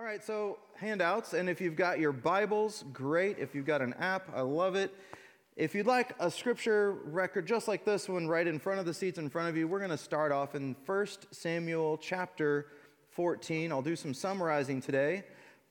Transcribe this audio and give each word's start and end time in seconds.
All 0.00 0.06
right, 0.06 0.24
so 0.24 0.56
handouts, 0.76 1.34
and 1.34 1.46
if 1.46 1.60
you've 1.60 1.76
got 1.76 2.00
your 2.00 2.12
Bibles, 2.12 2.86
great. 2.90 3.38
If 3.38 3.54
you've 3.54 3.66
got 3.66 3.82
an 3.82 3.92
app, 3.98 4.30
I 4.34 4.40
love 4.40 4.74
it. 4.74 4.94
If 5.56 5.74
you'd 5.74 5.86
like 5.86 6.14
a 6.18 6.30
scripture 6.30 6.92
record 7.04 7.46
just 7.46 7.68
like 7.68 7.84
this 7.84 8.08
one 8.08 8.26
right 8.26 8.46
in 8.46 8.58
front 8.58 8.80
of 8.80 8.86
the 8.86 8.94
seats 8.94 9.18
in 9.18 9.28
front 9.28 9.50
of 9.50 9.58
you, 9.58 9.68
we're 9.68 9.78
going 9.78 9.90
to 9.90 9.98
start 9.98 10.32
off 10.32 10.54
in 10.54 10.74
1 10.86 11.06
Samuel 11.32 11.98
chapter 11.98 12.68
14. 13.10 13.70
I'll 13.70 13.82
do 13.82 13.94
some 13.94 14.14
summarizing 14.14 14.80
today. 14.80 15.22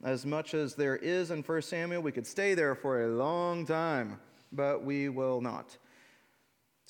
As 0.04 0.28
much 0.28 0.54
as 0.54 0.75
there 0.75 0.98
is 0.98 1.32
in 1.32 1.41
1 1.41 1.61
Samuel, 1.64 2.04
we 2.04 2.11
could 2.11 2.27
stay 2.27 2.54
there 2.54 2.75
for 2.75 3.05
a 3.05 3.07
long 3.07 3.66
time, 3.66 4.20
but 4.52 4.86
we 4.86 5.09
will 5.09 5.41
not. 5.41 5.75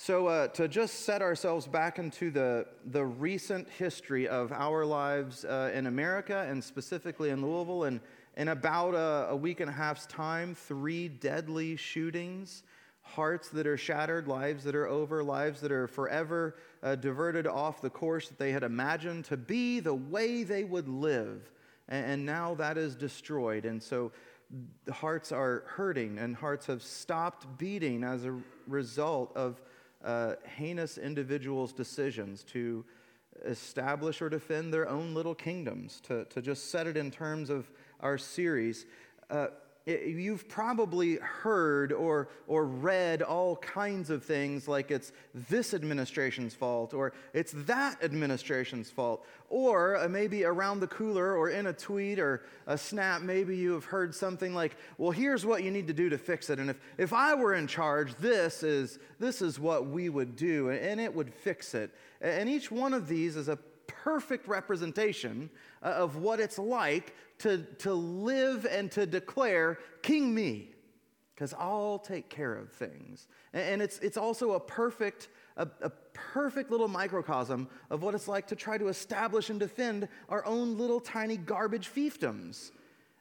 So, 0.02 0.28
uh, 0.28 0.48
to 0.54 0.70
just 0.70 1.02
set 1.02 1.22
ourselves 1.22 1.68
back 1.68 2.00
into 2.00 2.32
the, 2.32 2.66
the 2.86 3.04
recent 3.04 3.68
history 3.68 4.30
of 4.30 4.54
our 4.54 4.86
lives 4.86 5.44
uh, 5.44 5.72
in 5.74 5.88
America 5.88 6.48
and 6.50 6.64
specifically 6.64 7.32
in 7.32 7.46
Louisville, 7.46 7.84
and 7.84 8.00
in 8.38 8.48
about 8.48 8.96
a, 8.96 9.32
a, 9.32 9.36
week 9.36 9.60
and 9.60 9.70
a 9.70 9.74
half's 9.74 10.06
time, 10.06 10.56
three 10.56 11.10
deadly 11.10 11.76
shootings, 11.76 12.64
hearts 13.02 13.50
that 13.50 13.68
are 13.68 13.76
shattered, 13.76 14.26
lives 14.26 14.64
that 14.64 14.74
are 14.74 14.88
over, 14.88 15.22
lives 15.22 15.60
that 15.60 15.72
are 15.74 15.90
forever 15.90 16.56
uh, 16.82 16.96
diverted 16.96 17.46
off 17.46 17.82
the 17.82 17.90
course 17.90 18.30
that 18.30 18.38
they 18.38 18.54
had 18.54 18.64
imagined 18.64 19.26
to 19.26 19.36
be 19.36 19.82
the 19.82 19.94
way 19.94 20.44
they 20.44 20.64
would 20.64 20.88
live. 20.88 21.52
And, 21.90 22.06
and 22.06 22.26
now 22.26 22.56
that 22.56 22.78
is 22.78 22.96
destroyed. 22.96 23.66
And 23.66 23.84
so, 23.84 24.14
hearts 24.90 25.34
are 25.34 25.64
hurting, 25.68 26.20
and 26.20 26.38
hearts 26.38 26.68
have 26.68 26.84
stopped 26.84 27.58
beating 27.58 28.06
as 28.06 28.24
a 28.24 28.40
result 28.66 29.36
of 29.36 29.62
uh, 30.04 30.36
heinous 30.58 30.98
individuals' 30.98 31.74
decisions 31.74 32.44
to 32.44 32.86
establish 33.46 34.22
or 34.22 34.30
defend 34.30 34.74
their 34.74 34.88
own 34.90 35.14
little 35.14 35.36
kingdoms, 35.36 36.02
to, 36.02 36.26
to 36.26 36.42
just 36.42 36.72
set 36.72 36.88
it 36.88 36.98
in 36.98 37.12
terms 37.12 37.50
of 37.50 37.72
our 38.00 38.18
series. 38.18 38.86
Uh, 39.30 39.48
you've 39.90 40.48
probably 40.48 41.16
heard 41.18 41.92
or, 41.92 42.30
or 42.48 42.66
read 42.66 43.22
all 43.22 43.56
kinds 43.58 44.10
of 44.10 44.24
things 44.24 44.68
like 44.68 44.92
it's 44.92 45.12
this 45.34 45.74
administration's 45.74 46.54
fault 46.54 46.94
or 46.94 47.14
it's 47.34 47.54
that 47.54 48.04
administration's 48.04 48.90
fault. 48.90 49.26
Or 49.50 49.98
uh, 49.98 50.08
maybe 50.08 50.44
around 50.44 50.80
the 50.80 50.88
cooler 50.88 51.36
or 51.36 51.50
in 51.50 51.68
a 51.68 51.74
tweet 51.74 52.20
or 52.20 52.44
a 52.68 52.78
snap, 52.78 53.22
maybe 53.22 53.58
you 53.58 53.74
have 53.74 53.86
heard 53.86 54.14
something 54.14 54.54
like, 54.54 54.78
well, 54.98 55.12
here's 55.12 55.46
what 55.46 55.64
you 55.64 55.72
need 55.72 55.88
to 55.88 55.94
do 55.94 56.10
to 56.10 56.18
fix 56.18 56.50
it. 56.50 56.60
And 56.60 56.70
if, 56.70 56.80
if 56.98 57.14
I 57.14 57.34
were 57.34 57.56
in 57.56 57.66
charge, 57.66 58.16
this 58.16 58.62
is, 58.64 59.00
this 59.20 59.42
is 59.42 59.60
what 59.60 59.88
we 59.88 60.10
would 60.10 60.36
do, 60.36 60.70
and 60.70 61.02
it 61.02 61.14
would 61.14 61.34
fix 61.34 61.74
it. 61.74 61.92
And 62.22 62.48
each 62.48 62.70
one 62.70 62.94
of 62.94 63.08
these 63.08 63.36
is 63.36 63.48
a 63.48 63.58
perfect 64.04 64.48
representation 64.48 65.50
uh, 65.84 65.88
of 65.88 66.18
what 66.18 66.40
it's 66.40 66.60
like 66.60 67.14
to, 67.40 67.64
to 67.80 67.94
live 67.94 68.66
and 68.66 68.92
to 68.92 69.06
declare, 69.06 69.80
King 70.02 70.34
me, 70.34 70.70
because 71.34 71.54
I'll 71.58 72.00
take 72.00 72.30
care 72.30 72.56
of 72.56 72.72
things. 72.72 73.28
And 73.54 73.82
it's, 73.82 73.98
it's 74.00 74.18
also 74.18 74.52
a 74.52 74.60
perfect, 74.60 75.30
a, 75.58 75.68
a 75.82 75.90
perfect 76.14 76.70
little 76.70 76.88
microcosm 76.88 77.70
of 77.90 78.04
what 78.04 78.14
it's 78.14 78.28
like 78.28 78.48
to 78.48 78.56
try 78.56 78.78
to 78.78 78.90
establish 78.90 79.50
and 79.50 79.60
defend 79.60 80.08
our 80.28 80.46
own 80.46 80.78
little 80.78 81.00
tiny 81.00 81.38
garbage 81.38 81.90
fiefdoms. 81.90 82.72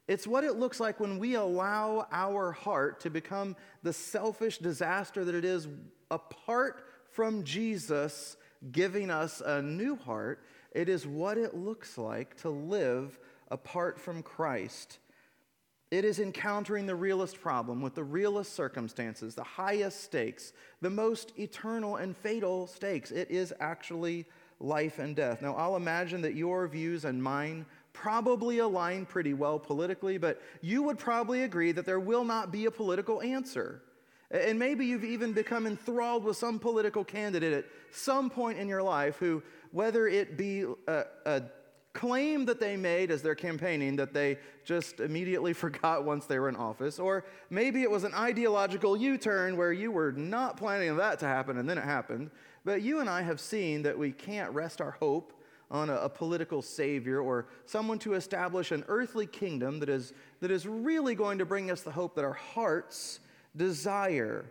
It's 0.08 0.26
what 0.26 0.42
it 0.42 0.54
looks 0.54 0.80
like 0.80 1.00
when 1.00 1.18
we 1.18 1.34
allow 1.34 2.08
our 2.10 2.50
heart 2.50 3.00
to 3.00 3.10
become 3.10 3.54
the 3.82 3.92
selfish 3.92 4.58
disaster 4.58 5.24
that 5.24 5.34
it 5.34 5.44
is 5.44 5.68
apart 6.10 6.86
from 7.10 7.44
Jesus 7.44 8.36
giving 8.72 9.10
us 9.10 9.42
a 9.44 9.62
new 9.62 9.96
heart 9.96 10.42
it 10.72 10.88
is 10.88 11.06
what 11.06 11.38
it 11.38 11.54
looks 11.54 11.98
like 11.98 12.36
to 12.42 12.50
live 12.50 13.18
apart 13.50 13.98
from 13.98 14.22
Christ. 14.22 14.98
It 15.90 16.04
is 16.04 16.20
encountering 16.20 16.86
the 16.86 16.94
realest 16.94 17.40
problem 17.40 17.80
with 17.80 17.94
the 17.94 18.04
realest 18.04 18.54
circumstances, 18.54 19.34
the 19.34 19.42
highest 19.42 20.04
stakes, 20.04 20.52
the 20.82 20.90
most 20.90 21.32
eternal 21.38 21.96
and 21.96 22.14
fatal 22.14 22.66
stakes. 22.66 23.10
It 23.10 23.30
is 23.30 23.54
actually 23.58 24.26
life 24.60 24.98
and 24.98 25.16
death. 25.16 25.40
Now, 25.40 25.54
I'll 25.54 25.76
imagine 25.76 26.20
that 26.22 26.34
your 26.34 26.68
views 26.68 27.06
and 27.06 27.22
mine 27.22 27.64
probably 27.94 28.58
align 28.58 29.06
pretty 29.06 29.32
well 29.32 29.58
politically, 29.58 30.18
but 30.18 30.42
you 30.60 30.82
would 30.82 30.98
probably 30.98 31.44
agree 31.44 31.72
that 31.72 31.86
there 31.86 32.00
will 32.00 32.24
not 32.24 32.52
be 32.52 32.66
a 32.66 32.70
political 32.70 33.22
answer. 33.22 33.82
And 34.30 34.58
maybe 34.58 34.84
you've 34.84 35.04
even 35.04 35.32
become 35.32 35.66
enthralled 35.66 36.24
with 36.24 36.36
some 36.36 36.58
political 36.58 37.02
candidate 37.02 37.52
at 37.52 37.64
some 37.90 38.28
point 38.28 38.58
in 38.58 38.68
your 38.68 38.82
life 38.82 39.16
who, 39.16 39.42
whether 39.72 40.06
it 40.06 40.36
be 40.36 40.64
a, 40.86 41.04
a 41.24 41.42
claim 41.94 42.44
that 42.44 42.60
they 42.60 42.76
made 42.76 43.10
as 43.10 43.22
they're 43.22 43.34
campaigning 43.34 43.96
that 43.96 44.12
they 44.12 44.38
just 44.64 45.00
immediately 45.00 45.52
forgot 45.64 46.04
once 46.04 46.26
they 46.26 46.38
were 46.38 46.48
in 46.48 46.56
office, 46.56 46.98
or 46.98 47.24
maybe 47.50 47.82
it 47.82 47.90
was 47.90 48.04
an 48.04 48.14
ideological 48.14 48.96
U 48.96 49.16
turn 49.16 49.56
where 49.56 49.72
you 49.72 49.90
were 49.90 50.12
not 50.12 50.56
planning 50.56 50.96
that 50.96 51.18
to 51.20 51.26
happen 51.26 51.58
and 51.58 51.68
then 51.68 51.78
it 51.78 51.84
happened. 51.84 52.30
But 52.64 52.82
you 52.82 53.00
and 53.00 53.08
I 53.08 53.22
have 53.22 53.40
seen 53.40 53.82
that 53.82 53.98
we 53.98 54.12
can't 54.12 54.52
rest 54.52 54.80
our 54.80 54.90
hope 54.92 55.32
on 55.70 55.90
a, 55.90 55.94
a, 55.94 56.08
political 56.08 56.62
savior 56.62 57.20
or 57.20 57.46
someone 57.66 57.98
to 57.98 58.14
establish 58.14 58.72
an 58.72 58.84
earthly 58.88 59.26
kingdom 59.26 59.80
that 59.80 59.88
is, 59.90 60.14
that 60.40 60.50
is 60.50 60.66
really 60.66 61.14
going 61.14 61.38
to 61.38 61.44
bring 61.44 61.70
us 61.70 61.82
the 61.82 61.90
hope 61.90 62.14
that 62.14 62.24
our 62.24 62.32
hearts 62.32 63.20
desire. 63.58 64.50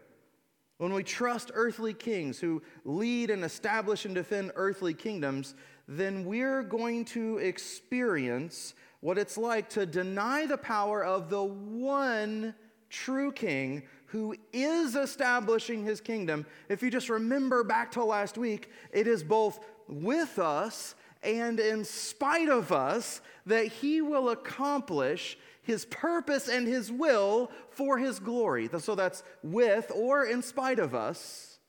When 0.77 0.93
we 0.93 1.03
trust 1.03 1.49
earthly 1.55 1.95
kings 1.95 2.39
who 2.39 2.61
lead 2.85 3.31
and 3.31 3.43
establish 3.43 4.05
and 4.05 4.13
defend 4.13 4.51
earthly 4.55 4.93
kingdoms, 4.93 5.55
then 5.87 6.23
we're 6.25 6.61
going 6.61 7.05
to 7.05 7.39
experience 7.39 8.75
what 8.99 9.17
it's 9.17 9.37
like 9.37 9.69
to 9.69 9.85
deny 9.85 10.45
the 10.45 10.57
power 10.57 11.03
of 11.03 11.29
the 11.29 11.43
one 11.43 12.53
true 12.89 13.31
king 13.31 13.83
who 14.07 14.35
is 14.53 14.95
establishing 14.95 15.83
his 15.83 15.99
kingdom. 15.99 16.45
If 16.69 16.83
you 16.83 16.91
just 16.91 17.09
remember 17.09 17.63
back 17.63 17.91
to 17.93 18.03
last 18.03 18.37
week, 18.37 18.69
it 18.91 19.07
is 19.07 19.23
both 19.23 19.59
with 19.87 20.39
us 20.39 20.95
and 21.23 21.59
in 21.59 21.83
spite 21.83 22.49
of 22.49 22.71
us 22.71 23.21
that 23.45 23.67
he 23.67 24.01
will 24.01 24.29
accomplish 24.29 25.37
his 25.67 25.83
purpose 25.83 26.47
and 26.47 26.65
his 26.65 26.89
will 26.89 27.51
for 27.71 27.97
his 27.97 28.19
glory. 28.19 28.69
So 28.79 28.95
that's 28.95 29.21
with 29.43 29.91
or 29.93 30.25
in 30.25 30.41
spite 30.41 30.79
of 30.79 30.95
us, 30.95 31.59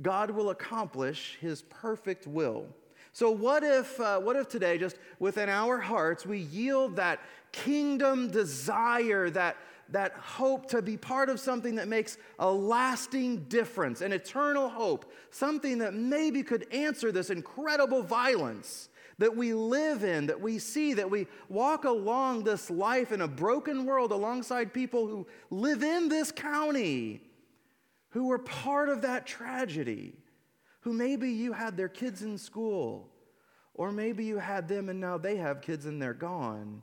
God 0.00 0.30
will 0.30 0.48
accomplish 0.48 1.36
his 1.42 1.60
perfect 1.62 2.26
will. 2.26 2.66
So, 3.12 3.30
what 3.30 3.62
if, 3.62 4.00
uh, 4.00 4.18
what 4.18 4.34
if 4.34 4.48
today, 4.48 4.76
just 4.76 4.96
within 5.20 5.48
our 5.48 5.78
hearts, 5.78 6.26
we 6.26 6.38
yield 6.38 6.96
that 6.96 7.20
kingdom 7.52 8.30
desire, 8.30 9.30
that, 9.30 9.56
that 9.90 10.14
hope 10.14 10.68
to 10.70 10.82
be 10.82 10.96
part 10.96 11.28
of 11.28 11.38
something 11.38 11.76
that 11.76 11.86
makes 11.86 12.16
a 12.40 12.50
lasting 12.50 13.44
difference, 13.44 14.00
an 14.00 14.12
eternal 14.12 14.68
hope, 14.68 15.12
something 15.30 15.78
that 15.78 15.94
maybe 15.94 16.42
could 16.42 16.66
answer 16.72 17.12
this 17.12 17.30
incredible 17.30 18.02
violence 18.02 18.88
that 19.18 19.36
we 19.36 19.54
live 19.54 20.02
in, 20.04 20.26
that 20.26 20.40
we 20.40 20.58
see, 20.58 20.94
that 20.94 21.10
we 21.10 21.26
walk 21.48 21.84
along 21.84 22.44
this 22.44 22.70
life 22.70 23.12
in 23.12 23.20
a 23.20 23.28
broken 23.28 23.84
world 23.84 24.12
alongside 24.12 24.72
people 24.72 25.06
who 25.06 25.26
live 25.50 25.82
in 25.82 26.08
this 26.08 26.32
county, 26.32 27.20
who 28.10 28.26
were 28.26 28.38
part 28.38 28.88
of 28.88 29.02
that 29.02 29.26
tragedy, 29.26 30.14
who 30.80 30.92
maybe 30.92 31.30
you 31.30 31.52
had 31.52 31.76
their 31.76 31.88
kids 31.88 32.22
in 32.22 32.36
school, 32.38 33.08
or 33.74 33.90
maybe 33.92 34.24
you 34.24 34.38
had 34.38 34.68
them 34.68 34.88
and 34.88 35.00
now 35.00 35.18
they 35.18 35.36
have 35.36 35.60
kids 35.60 35.86
and 35.86 36.00
they're 36.00 36.14
gone. 36.14 36.82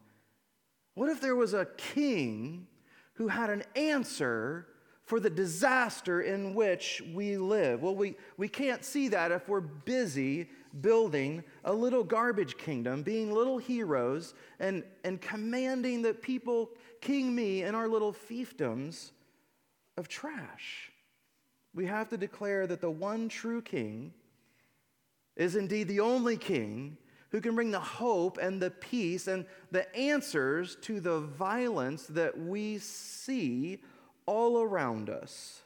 What 0.93 1.09
if 1.09 1.21
there 1.21 1.35
was 1.35 1.53
a 1.53 1.67
king 1.77 2.67
who 3.13 3.27
had 3.27 3.49
an 3.49 3.63
answer 3.75 4.67
for 5.11 5.19
the 5.19 5.29
disaster 5.29 6.21
in 6.21 6.55
which 6.55 7.03
we 7.13 7.35
live? 7.35 7.81
Well, 7.81 7.97
we, 7.97 8.15
we 8.37 8.47
can't 8.47 8.81
see 8.81 9.09
that 9.09 9.29
if 9.29 9.49
we're 9.49 9.59
busy 9.59 10.49
building 10.79 11.43
a 11.65 11.73
little 11.73 12.01
garbage 12.01 12.57
kingdom, 12.57 13.03
being 13.03 13.29
little 13.29 13.57
heroes, 13.57 14.35
and, 14.61 14.85
and 15.03 15.19
commanding 15.19 16.01
that 16.03 16.21
people 16.21 16.69
king 17.01 17.35
me 17.35 17.63
in 17.63 17.75
our 17.75 17.89
little 17.89 18.13
fiefdoms 18.13 19.11
of 19.97 20.07
trash. 20.07 20.93
We 21.75 21.87
have 21.87 22.07
to 22.11 22.17
declare 22.17 22.65
that 22.67 22.79
the 22.79 22.89
one 22.89 23.27
true 23.27 23.61
king 23.61 24.13
is 25.35 25.57
indeed 25.57 25.89
the 25.89 25.99
only 25.99 26.37
king 26.37 26.95
who 27.31 27.41
can 27.41 27.53
bring 27.53 27.71
the 27.71 27.81
hope 27.81 28.37
and 28.37 28.61
the 28.61 28.71
peace 28.71 29.27
and 29.27 29.45
the 29.71 29.93
answers 29.93 30.77
to 30.83 31.01
the 31.01 31.19
violence 31.19 32.05
that 32.07 32.39
we 32.39 32.77
see 32.77 33.81
all 34.31 34.61
around 34.61 35.09
us 35.09 35.61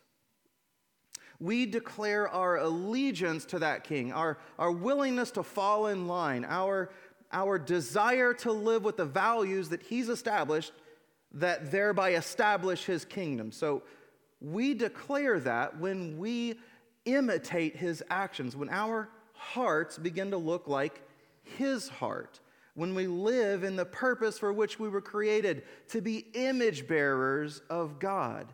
we 1.40 1.66
declare 1.66 2.30
our 2.30 2.58
allegiance 2.58 3.46
to 3.46 3.60
that 3.60 3.84
king, 3.84 4.14
our, 4.14 4.38
our 4.58 4.72
willingness 4.72 5.32
to 5.32 5.44
fall 5.44 5.88
in 5.88 6.08
line, 6.08 6.46
our, 6.46 6.90
our 7.32 7.60
desire 7.60 8.34
to 8.34 8.52
live 8.52 8.84
with 8.84 8.98
the 8.98 9.06
values 9.06 9.70
that 9.70 9.84
he's 9.84 10.10
established 10.10 10.72
that 11.34 11.72
thereby 11.72 12.14
establish 12.14 12.86
his 12.86 13.04
kingdom. 13.04 13.52
So 13.52 13.84
we 14.40 14.74
declare 14.74 15.40
that 15.42 15.78
when 15.78 16.18
we 16.18 16.56
imitate 17.04 17.76
his 17.76 18.02
actions, 18.10 18.56
when 18.56 18.70
our 18.70 19.10
hearts 19.34 19.98
begin 19.98 20.32
to 20.32 20.38
look 20.38 20.68
like 20.68 21.02
his 21.44 21.90
heart. 21.90 22.40
When 22.76 22.94
we 22.94 23.08
live 23.08 23.64
in 23.64 23.76
the 23.76 23.86
purpose 23.86 24.38
for 24.38 24.54
which 24.54 24.80
we 24.80 24.90
were 24.90 25.02
created 25.02 25.64
to 25.90 26.02
be 26.02 26.28
image 26.34 26.88
bearers 26.88 27.62
of 27.70 28.00
God. 28.00 28.54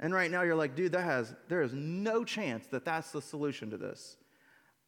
And 0.00 0.14
right 0.14 0.30
now 0.30 0.42
you're 0.42 0.56
like, 0.56 0.74
dude, 0.74 0.92
that 0.92 1.04
has, 1.04 1.34
there 1.48 1.62
is 1.62 1.74
no 1.74 2.24
chance 2.24 2.66
that 2.68 2.86
that's 2.86 3.12
the 3.12 3.20
solution 3.22 3.70
to 3.70 3.76
this. 3.76 4.16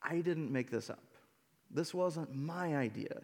I 0.02 0.20
didn't 0.20 0.50
make 0.50 0.70
this 0.70 0.88
up. 0.88 1.04
This 1.70 1.94
wasn't 1.94 2.34
my 2.34 2.76
idea. 2.76 3.20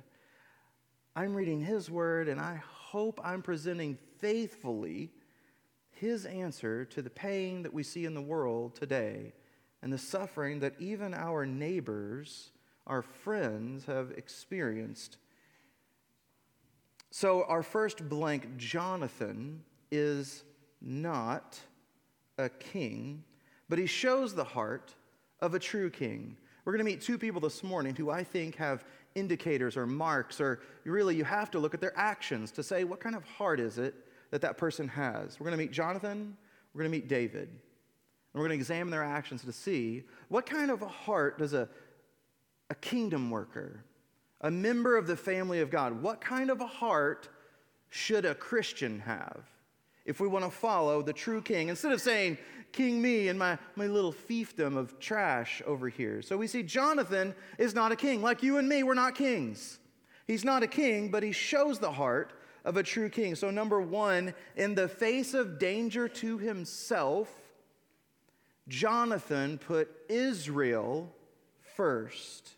I'm 1.16 1.34
reading 1.34 1.60
his 1.60 1.90
word, 1.90 2.28
and 2.28 2.40
I 2.40 2.62
hope 2.64 3.20
I'm 3.24 3.42
presenting 3.42 3.98
faithfully 4.18 5.10
his 5.90 6.26
answer 6.26 6.84
to 6.84 7.02
the 7.02 7.10
pain 7.10 7.62
that 7.62 7.74
we 7.74 7.82
see 7.82 8.04
in 8.04 8.14
the 8.14 8.22
world 8.22 8.76
today 8.76 9.32
and 9.82 9.92
the 9.92 9.98
suffering 9.98 10.60
that 10.60 10.74
even 10.78 11.14
our 11.14 11.44
neighbors, 11.44 12.52
our 12.86 13.02
friends, 13.02 13.86
have 13.86 14.12
experienced. 14.12 15.16
So, 17.10 17.44
our 17.44 17.62
first 17.62 18.08
blank, 18.08 18.56
Jonathan, 18.56 19.62
is 19.90 20.44
not 20.80 21.58
a 22.36 22.48
king, 22.48 23.24
but 23.68 23.78
he 23.78 23.86
shows 23.86 24.34
the 24.34 24.44
heart 24.44 24.94
of 25.40 25.54
a 25.54 25.58
true 25.58 25.90
king. 25.90 26.36
We're 26.64 26.72
going 26.72 26.84
to 26.84 26.90
meet 26.90 27.00
two 27.00 27.16
people 27.16 27.40
this 27.40 27.62
morning 27.62 27.94
who 27.94 28.10
I 28.10 28.22
think 28.22 28.56
have 28.56 28.84
indicators 29.14 29.76
or 29.76 29.86
marks, 29.86 30.40
or 30.40 30.60
really 30.84 31.16
you 31.16 31.24
have 31.24 31.50
to 31.52 31.58
look 31.58 31.74
at 31.74 31.80
their 31.80 31.96
actions 31.98 32.50
to 32.52 32.62
say 32.62 32.84
what 32.84 33.00
kind 33.00 33.16
of 33.16 33.24
heart 33.24 33.58
is 33.58 33.78
it 33.78 33.94
that 34.30 34.42
that 34.42 34.58
person 34.58 34.86
has. 34.88 35.40
We're 35.40 35.44
going 35.44 35.58
to 35.58 35.64
meet 35.64 35.72
Jonathan, 35.72 36.36
we're 36.74 36.82
going 36.82 36.92
to 36.92 36.98
meet 36.98 37.08
David. 37.08 37.48
And 37.48 38.34
we're 38.34 38.48
going 38.48 38.58
to 38.58 38.60
examine 38.60 38.90
their 38.90 39.02
actions 39.02 39.42
to 39.44 39.52
see 39.52 40.04
what 40.28 40.44
kind 40.44 40.70
of 40.70 40.82
a 40.82 40.88
heart 40.88 41.38
does 41.38 41.54
a, 41.54 41.68
a 42.68 42.74
kingdom 42.74 43.30
worker, 43.30 43.82
a 44.40 44.50
member 44.50 44.96
of 44.96 45.06
the 45.06 45.16
family 45.16 45.60
of 45.60 45.70
God, 45.70 46.02
what 46.02 46.20
kind 46.20 46.50
of 46.50 46.60
a 46.60 46.66
heart 46.66 47.28
should 47.90 48.24
a 48.24 48.34
Christian 48.34 49.00
have 49.00 49.42
if 50.04 50.20
we 50.20 50.28
want 50.28 50.44
to 50.44 50.50
follow 50.50 51.02
the 51.02 51.12
true 51.12 51.42
king 51.42 51.68
instead 51.68 51.92
of 51.92 52.00
saying, 52.00 52.38
King 52.72 53.00
me 53.00 53.28
and 53.28 53.38
my, 53.38 53.58
my 53.76 53.86
little 53.86 54.12
fiefdom 54.12 54.76
of 54.76 54.98
trash 55.00 55.62
over 55.66 55.88
here. 55.88 56.20
So 56.22 56.36
we 56.36 56.46
see 56.46 56.62
Jonathan 56.62 57.34
is 57.56 57.74
not 57.74 57.92
a 57.92 57.96
king. 57.96 58.22
Like 58.22 58.42
you 58.42 58.58
and 58.58 58.68
me, 58.68 58.82
we're 58.82 58.94
not 58.94 59.14
kings. 59.14 59.78
He's 60.26 60.44
not 60.44 60.62
a 60.62 60.66
king, 60.66 61.10
but 61.10 61.22
he 61.22 61.32
shows 61.32 61.78
the 61.78 61.92
heart 61.92 62.34
of 62.64 62.76
a 62.76 62.82
true 62.82 63.08
king. 63.08 63.34
So, 63.34 63.50
number 63.50 63.80
one, 63.80 64.34
in 64.56 64.74
the 64.74 64.88
face 64.88 65.32
of 65.32 65.58
danger 65.58 66.08
to 66.08 66.36
himself, 66.36 67.30
Jonathan 68.68 69.56
put 69.56 69.88
Israel 70.10 71.10
first. 71.74 72.57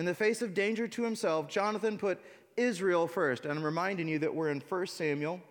In 0.00 0.06
the 0.06 0.14
face 0.14 0.40
of 0.40 0.54
danger 0.54 0.88
to 0.88 1.02
himself, 1.02 1.46
Jonathan 1.46 1.98
put 1.98 2.22
Israel 2.56 3.06
first. 3.06 3.44
And 3.44 3.52
I'm 3.52 3.62
reminding 3.62 4.08
you 4.08 4.18
that 4.20 4.34
we're 4.34 4.48
in 4.48 4.62
1 4.66 4.86
Samuel, 4.86 5.42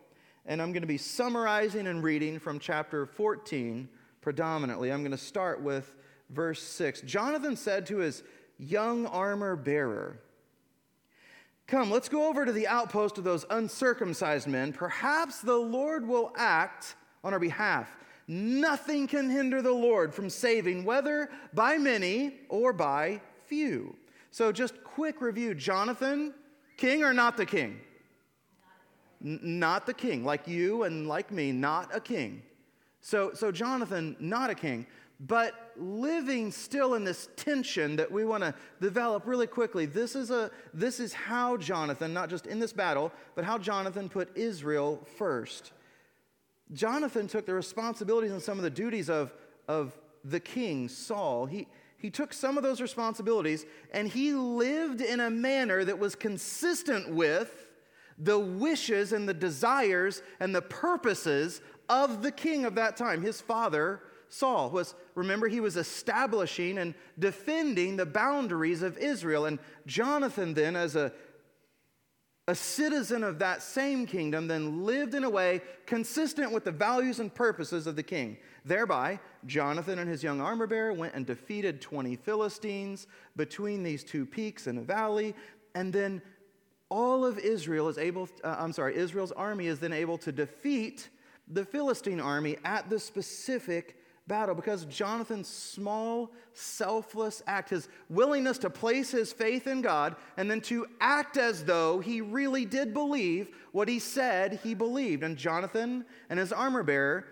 and 0.48 0.60
I'm 0.60 0.72
going 0.72 0.82
to 0.82 0.88
be 0.88 0.98
summarizing 0.98 1.86
and 1.86 2.02
reading 2.02 2.40
from 2.40 2.58
chapter 2.58 3.06
14 3.06 3.88
predominantly. 4.22 4.92
I'm 4.92 5.02
going 5.02 5.12
to 5.12 5.20
start 5.20 5.62
with 5.62 5.94
verse 6.32 6.64
6. 6.64 7.02
Jonathan 7.02 7.56
said 7.56 7.86
to 7.86 7.98
his 7.98 8.24
young 8.58 9.06
armor 9.06 9.56
bearer, 9.56 10.20
Come, 11.68 11.92
let's 11.92 12.10
go 12.10 12.28
over 12.28 12.44
to 12.44 12.52
the 12.52 12.68
outpost 12.68 13.20
of 13.20 13.24
those 13.24 13.46
uncircumcised 13.52 14.48
men. 14.48 14.74
Perhaps 14.74 15.42
the 15.42 15.58
Lord 15.58 16.08
will 16.08 16.34
act 16.36 16.96
on 17.24 17.34
our 17.34 17.40
behalf. 17.40 17.96
Nothing 18.28 19.06
can 19.06 19.30
hinder 19.30 19.62
the 19.62 19.72
Lord 19.72 20.12
from 20.12 20.28
saving, 20.28 20.86
whether 20.86 21.30
by 21.54 21.78
many 21.78 22.34
or 22.50 22.74
by 22.74 23.22
few. 23.46 23.96
So, 24.32 24.52
just 24.52 24.84
quick 24.84 25.22
review 25.22 25.54
Jonathan, 25.54 26.34
king 26.78 27.04
or 27.04 27.14
not 27.14 27.38
the 27.38 27.46
king? 27.46 27.80
Not 29.22 29.86
the 29.86 29.94
king, 29.94 30.24
like 30.24 30.48
you 30.48 30.84
and 30.84 31.08
like 31.08 31.32
me, 31.32 31.52
not 31.52 31.94
a 31.94 32.00
king. 32.00 32.42
So, 33.02 33.32
so 33.34 33.52
Jonathan, 33.52 34.16
not 34.20 34.50
a 34.50 34.56
king 34.56 34.86
but 35.20 35.74
living 35.76 36.52
still 36.52 36.94
in 36.94 37.04
this 37.04 37.28
tension 37.36 37.98
that 37.98 38.10
we 38.10 38.24
want 38.24 38.42
to 38.42 38.54
develop 38.80 39.28
really 39.28 39.48
quickly 39.48 39.86
this 39.86 40.16
is 40.16 40.32
a 40.32 40.50
this 40.74 41.00
is 41.00 41.14
how 41.14 41.58
jonathan 41.58 42.14
not 42.14 42.30
just 42.30 42.48
in 42.48 42.60
this 42.60 42.72
battle 42.72 43.12
but 43.36 43.44
how 43.44 43.58
jonathan 43.58 44.08
put 44.08 44.36
israel 44.38 45.06
first 45.18 45.74
jonathan 46.72 47.28
took 47.28 47.46
the 47.46 47.54
responsibilities 47.54 48.32
and 48.32 48.42
some 48.42 48.58
of 48.58 48.64
the 48.64 48.70
duties 48.70 49.10
of 49.10 49.34
of 49.68 49.98
the 50.24 50.40
king 50.40 50.88
saul 50.88 51.46
he 51.46 51.68
he 52.00 52.10
took 52.10 52.34
some 52.34 52.58
of 52.58 52.64
those 52.64 52.82
responsibilities 52.82 53.66
and 53.92 54.08
he 54.08 54.34
lived 54.34 55.02
in 55.02 55.20
a 55.20 55.30
manner 55.30 55.84
that 55.84 56.00
was 56.00 56.16
consistent 56.16 57.14
with 57.14 57.68
the 58.18 58.40
wishes 58.40 59.14
and 59.14 59.30
the 59.30 59.34
desires 59.34 60.22
and 60.40 60.54
the 60.54 60.62
purposes 60.62 61.62
of 61.88 62.22
the 62.22 62.32
king 62.32 62.66
of 62.66 62.76
that 62.76 62.98
time 62.98 63.22
his 63.22 63.42
father 63.42 64.02
Saul 64.30 64.70
was, 64.70 64.94
remember, 65.16 65.48
he 65.48 65.60
was 65.60 65.76
establishing 65.76 66.78
and 66.78 66.94
defending 67.18 67.98
the 67.98 68.06
boundaries 68.06 68.84
of 68.84 68.98
Israel. 68.98 69.46
And 69.48 69.58
Jonathan, 69.88 70.54
then, 70.54 70.76
as 70.76 70.96
a, 70.96 71.12
a 72.48 72.54
citizen 72.54 73.24
of 73.24 73.40
that 73.40 73.64
same 73.64 74.06
kingdom, 74.06 74.48
then 74.48 74.86
lived 74.86 75.16
in 75.16 75.24
a 75.24 75.30
way 75.30 75.62
consistent 75.88 76.52
with 76.52 76.64
the 76.64 76.72
values 76.72 77.20
and 77.20 77.34
purposes 77.34 77.88
of 77.88 77.96
the 77.96 78.04
king. 78.04 78.38
Thereby, 78.70 79.20
Jonathan 79.48 79.98
and 79.98 80.08
his 80.08 80.24
young 80.24 80.40
armor 80.40 80.68
bearer 80.68 80.94
went 80.94 81.16
and 81.16 81.26
defeated 81.26 81.82
20 81.82 82.16
Philistines 82.18 83.08
between 83.36 83.82
these 83.82 84.04
two 84.04 84.28
peaks 84.28 84.68
in 84.68 84.78
a 84.78 84.82
valley. 84.82 85.34
And 85.74 85.92
then 85.92 86.22
all 86.90 87.26
of 87.26 87.40
Israel 87.40 87.90
is 87.90 87.98
able, 87.98 88.30
uh, 88.44 88.58
I'm 88.60 88.72
sorry, 88.72 88.96
Israel's 88.96 89.32
army 89.32 89.66
is 89.66 89.80
then 89.80 89.92
able 89.92 90.20
to 90.20 90.32
defeat 90.32 91.10
the 91.48 91.66
Philistine 91.66 92.20
army 92.20 92.58
at 92.64 92.92
the 92.92 93.00
specific 93.00 93.98
battle 94.28 94.54
because 94.54 94.86
Jonathan's 94.86 95.48
small, 95.48 96.32
selfless 96.54 97.42
act, 97.48 97.72
his 97.72 97.90
willingness 98.08 98.60
to 98.60 98.70
place 98.70 99.10
his 99.10 99.34
faith 99.34 99.66
in 99.66 99.82
God 99.82 100.16
and 100.38 100.50
then 100.50 100.62
to 100.62 100.86
act 101.02 101.38
as 101.38 101.66
though 101.66 102.00
he 102.02 102.22
really 102.22 102.66
did 102.66 102.94
believe 102.94 103.50
what 103.72 103.88
he 103.88 103.98
said 103.98 104.60
he 104.62 104.76
believed. 104.76 105.24
And 105.24 105.36
Jonathan 105.36 106.06
and 106.30 106.38
his 106.38 106.54
armor 106.54 106.84
bearer, 106.84 107.26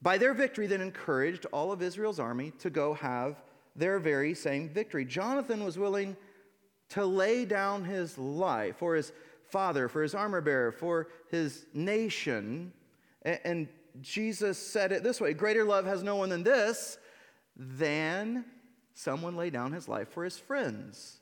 by 0.00 0.18
their 0.18 0.34
victory, 0.34 0.66
then 0.66 0.80
encouraged 0.80 1.46
all 1.52 1.72
of 1.72 1.82
Israel's 1.82 2.20
army 2.20 2.52
to 2.60 2.70
go 2.70 2.94
have 2.94 3.42
their 3.74 3.98
very 3.98 4.34
same 4.34 4.68
victory. 4.68 5.04
Jonathan 5.04 5.64
was 5.64 5.78
willing 5.78 6.16
to 6.90 7.04
lay 7.04 7.44
down 7.44 7.84
his 7.84 8.16
life 8.18 8.76
for 8.76 8.94
his 8.94 9.12
father, 9.50 9.88
for 9.88 10.02
his 10.02 10.14
armor 10.14 10.40
bearer, 10.40 10.72
for 10.72 11.08
his 11.30 11.66
nation. 11.74 12.72
And 13.22 13.68
Jesus 14.00 14.58
said 14.58 14.92
it 14.92 15.02
this 15.02 15.20
way 15.20 15.34
Greater 15.34 15.64
love 15.64 15.84
has 15.86 16.02
no 16.02 16.16
one 16.16 16.28
than 16.28 16.42
this, 16.42 16.98
than 17.56 18.44
someone 18.94 19.36
lay 19.36 19.50
down 19.50 19.72
his 19.72 19.88
life 19.88 20.08
for 20.08 20.24
his 20.24 20.38
friends. 20.38 21.18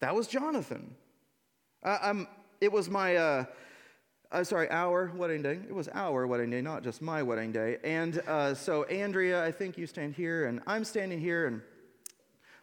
That 0.00 0.14
was 0.14 0.26
Jonathan. 0.26 0.94
Uh, 1.82 2.24
it 2.60 2.72
was 2.72 2.88
my, 2.88 3.16
uh, 3.16 3.44
uh, 4.30 4.44
sorry, 4.44 4.70
our 4.70 5.10
wedding 5.14 5.42
day. 5.42 5.58
It 5.68 5.74
was 5.74 5.88
our 5.94 6.26
wedding 6.26 6.50
day, 6.50 6.60
not 6.60 6.82
just 6.82 7.00
my 7.00 7.22
wedding 7.22 7.52
day. 7.52 7.78
And 7.82 8.20
uh, 8.26 8.54
so, 8.54 8.84
Andrea, 8.84 9.44
I 9.44 9.50
think 9.50 9.78
you 9.78 9.86
stand 9.86 10.14
here, 10.14 10.46
and 10.46 10.60
I'm 10.66 10.84
standing 10.84 11.18
here, 11.18 11.46
and 11.46 11.62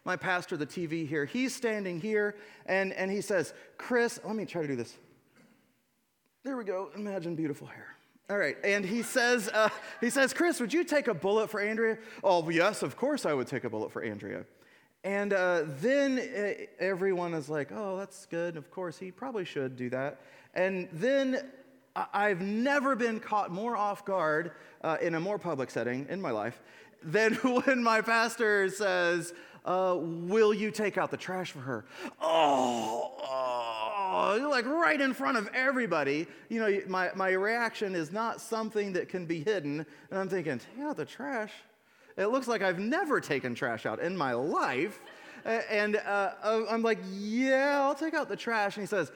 my 0.04 0.16
pastor, 0.16 0.56
the 0.56 0.66
TV 0.66 1.06
here, 1.06 1.24
he's 1.24 1.54
standing 1.54 2.00
here, 2.00 2.36
and, 2.66 2.92
and 2.92 3.10
he 3.10 3.20
says, 3.20 3.52
Chris, 3.78 4.20
let 4.24 4.36
me 4.36 4.44
try 4.44 4.62
to 4.62 4.68
do 4.68 4.76
this. 4.76 4.96
There 6.44 6.56
we 6.56 6.64
go. 6.64 6.90
Imagine 6.94 7.34
beautiful 7.34 7.66
hair. 7.66 7.96
All 8.28 8.38
right, 8.38 8.56
and 8.64 8.84
he 8.84 9.02
says, 9.02 9.48
uh, 9.54 9.68
he 10.00 10.10
says, 10.10 10.32
Chris, 10.32 10.58
would 10.58 10.72
you 10.72 10.82
take 10.82 11.06
a 11.06 11.14
bullet 11.14 11.48
for 11.48 11.60
Andrea? 11.60 11.98
Oh, 12.24 12.48
yes, 12.48 12.82
of 12.82 12.96
course 12.96 13.24
I 13.24 13.32
would 13.32 13.46
take 13.46 13.62
a 13.62 13.70
bullet 13.70 13.92
for 13.92 14.02
Andrea. 14.02 14.44
And 15.04 15.32
uh, 15.32 15.62
then 15.80 16.18
uh, 16.18 16.64
everyone 16.80 17.34
is 17.34 17.48
like, 17.48 17.70
oh, 17.70 17.96
that's 17.96 18.26
good. 18.26 18.56
Of 18.56 18.72
course, 18.72 18.98
he 18.98 19.12
probably 19.12 19.44
should 19.44 19.76
do 19.76 19.88
that. 19.90 20.20
And 20.54 20.88
then 20.92 21.44
I've 22.12 22.40
never 22.40 22.94
been 22.94 23.20
caught 23.20 23.50
more 23.50 23.76
off 23.76 24.04
guard 24.04 24.52
uh, 24.82 24.98
in 25.00 25.14
a 25.14 25.20
more 25.20 25.38
public 25.38 25.70
setting 25.70 26.06
in 26.10 26.20
my 26.20 26.30
life 26.30 26.60
than 27.02 27.34
when 27.42 27.82
my 27.82 28.00
pastor 28.00 28.68
says, 28.68 29.32
uh, 29.64 29.96
Will 29.98 30.54
you 30.54 30.70
take 30.70 30.98
out 30.98 31.10
the 31.10 31.16
trash 31.16 31.50
for 31.52 31.60
her? 31.60 31.84
Oh, 32.20 33.12
oh, 33.18 34.48
like 34.50 34.66
right 34.66 35.00
in 35.00 35.12
front 35.14 35.36
of 35.36 35.48
everybody. 35.54 36.26
You 36.48 36.60
know, 36.60 36.80
my, 36.86 37.10
my 37.14 37.30
reaction 37.30 37.94
is 37.94 38.12
not 38.12 38.40
something 38.40 38.92
that 38.92 39.08
can 39.08 39.26
be 39.26 39.42
hidden. 39.42 39.84
And 40.10 40.18
I'm 40.18 40.28
thinking, 40.28 40.58
Take 40.58 40.84
out 40.84 40.96
the 40.96 41.04
trash? 41.04 41.52
It 42.16 42.26
looks 42.26 42.48
like 42.48 42.62
I've 42.62 42.78
never 42.78 43.20
taken 43.20 43.54
trash 43.54 43.86
out 43.86 44.00
in 44.00 44.16
my 44.16 44.32
life. 44.32 45.00
And 45.44 45.96
uh, 45.96 46.32
I'm 46.42 46.82
like, 46.82 46.98
Yeah, 47.12 47.82
I'll 47.82 47.94
take 47.94 48.14
out 48.14 48.28
the 48.28 48.36
trash. 48.36 48.76
And 48.76 48.82
he 48.82 48.86
says, 48.86 49.10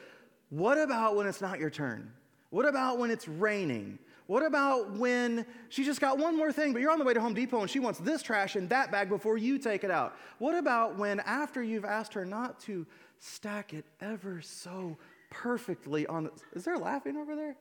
What 0.49 0.79
about 0.79 1.17
when 1.17 1.27
it's 1.27 1.41
not 1.41 1.59
your 1.61 1.71
turn? 1.71 2.13
What 2.51 2.67
about 2.67 2.99
when 2.99 3.11
it's 3.11 3.27
raining? 3.27 3.99
What 4.27 4.45
about 4.45 4.93
when 4.93 5.45
she 5.71 5.83
just 5.83 6.01
got 6.01 6.19
one 6.19 6.37
more 6.37 6.53
thing, 6.53 6.73
but 6.73 6.83
you're 6.83 6.93
on 6.93 6.99
the 6.99 7.05
way 7.05 7.15
to 7.15 7.21
Home 7.21 7.35
Depot 7.35 7.61
and 7.61 7.71
she 7.71 7.81
wants 7.81 7.99
this 7.99 8.23
trash 8.23 8.55
in 8.55 8.69
that 8.69 8.93
bag 8.93 9.09
before 9.09 9.37
you 9.37 9.59
take 9.59 9.83
it 9.83 9.91
out? 9.91 10.17
What 10.39 10.55
about 10.55 10.97
when, 10.97 11.19
after 11.21 11.63
you've 11.63 11.85
asked 11.85 12.15
her 12.15 12.25
not 12.25 12.61
to 12.61 12.87
stack 13.19 13.75
it 13.75 13.85
ever 14.01 14.41
so 14.41 14.97
perfectly 15.31 16.07
on. 16.07 16.25
The, 16.25 16.33
is 16.55 16.65
there 16.65 16.77
laughing 16.77 17.17
over 17.17 17.37
there? 17.37 17.57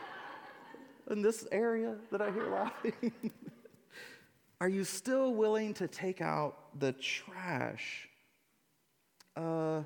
In 1.10 1.22
this 1.22 1.46
area 1.50 1.96
that 2.12 2.20
I 2.20 2.30
hear 2.30 2.50
laughing? 2.50 3.12
Are 4.60 4.68
you 4.68 4.84
still 4.84 5.34
willing 5.34 5.72
to 5.74 5.88
take 5.88 6.20
out 6.20 6.78
the 6.78 6.92
trash? 6.92 8.08
Uh, 9.36 9.82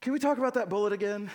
can 0.00 0.12
we 0.12 0.18
talk 0.18 0.38
about 0.38 0.54
that 0.54 0.68
bullet 0.68 0.92
again? 0.92 1.30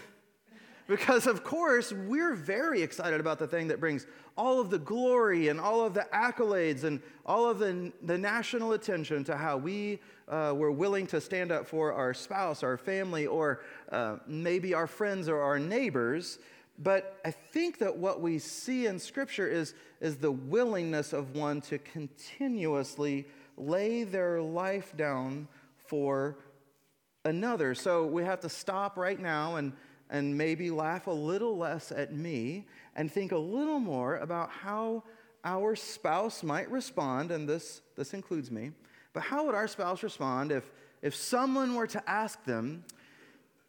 Because, 0.87 1.27
of 1.27 1.43
course, 1.43 1.91
we're 1.91 2.33
very 2.33 2.81
excited 2.81 3.19
about 3.19 3.39
the 3.39 3.47
thing 3.47 3.67
that 3.67 3.79
brings 3.81 4.07
all 4.37 4.61
of 4.61 4.69
the 4.69 4.79
glory 4.79 5.49
and 5.49 5.59
all 5.59 5.85
of 5.85 5.93
the 5.93 6.07
accolades 6.13 6.85
and 6.85 7.01
all 7.25 7.49
of 7.49 7.59
the, 7.59 7.91
the 8.03 8.17
national 8.17 8.71
attention 8.71 9.25
to 9.25 9.35
how 9.35 9.57
we 9.57 9.99
uh, 10.29 10.53
were 10.55 10.71
willing 10.71 11.05
to 11.07 11.19
stand 11.19 11.51
up 11.51 11.67
for 11.67 11.91
our 11.91 12.13
spouse, 12.13 12.63
our 12.63 12.77
family, 12.77 13.27
or 13.27 13.61
uh, 13.91 14.15
maybe 14.27 14.73
our 14.73 14.87
friends 14.87 15.27
or 15.27 15.41
our 15.41 15.59
neighbors. 15.59 16.39
But 16.79 17.19
I 17.25 17.31
think 17.31 17.79
that 17.79 17.97
what 17.97 18.21
we 18.21 18.39
see 18.39 18.85
in 18.85 18.97
Scripture 18.97 19.47
is, 19.47 19.73
is 19.99 20.15
the 20.15 20.31
willingness 20.31 21.11
of 21.11 21.35
one 21.35 21.59
to 21.61 21.79
continuously 21.79 23.27
lay 23.57 24.05
their 24.05 24.41
life 24.41 24.95
down 24.95 25.49
for 25.75 26.37
another. 27.25 27.75
So 27.75 28.05
we 28.05 28.23
have 28.23 28.39
to 28.41 28.49
stop 28.49 28.95
right 28.95 29.19
now 29.19 29.57
and, 29.57 29.73
and 30.09 30.37
maybe 30.37 30.71
laugh 30.71 31.07
a 31.07 31.11
little 31.11 31.57
less 31.57 31.91
at 31.91 32.13
me 32.13 32.65
and 32.95 33.11
think 33.11 33.31
a 33.31 33.37
little 33.37 33.79
more 33.79 34.17
about 34.17 34.49
how 34.49 35.03
our 35.43 35.75
spouse 35.75 36.43
might 36.43 36.69
respond, 36.69 37.31
and 37.31 37.47
this, 37.47 37.81
this 37.95 38.13
includes 38.13 38.51
me, 38.51 38.71
but 39.13 39.23
how 39.23 39.45
would 39.45 39.55
our 39.55 39.67
spouse 39.67 40.03
respond 40.03 40.51
if, 40.51 40.69
if 41.01 41.15
someone 41.15 41.75
were 41.75 41.87
to 41.87 42.09
ask 42.09 42.43
them, 42.45 42.83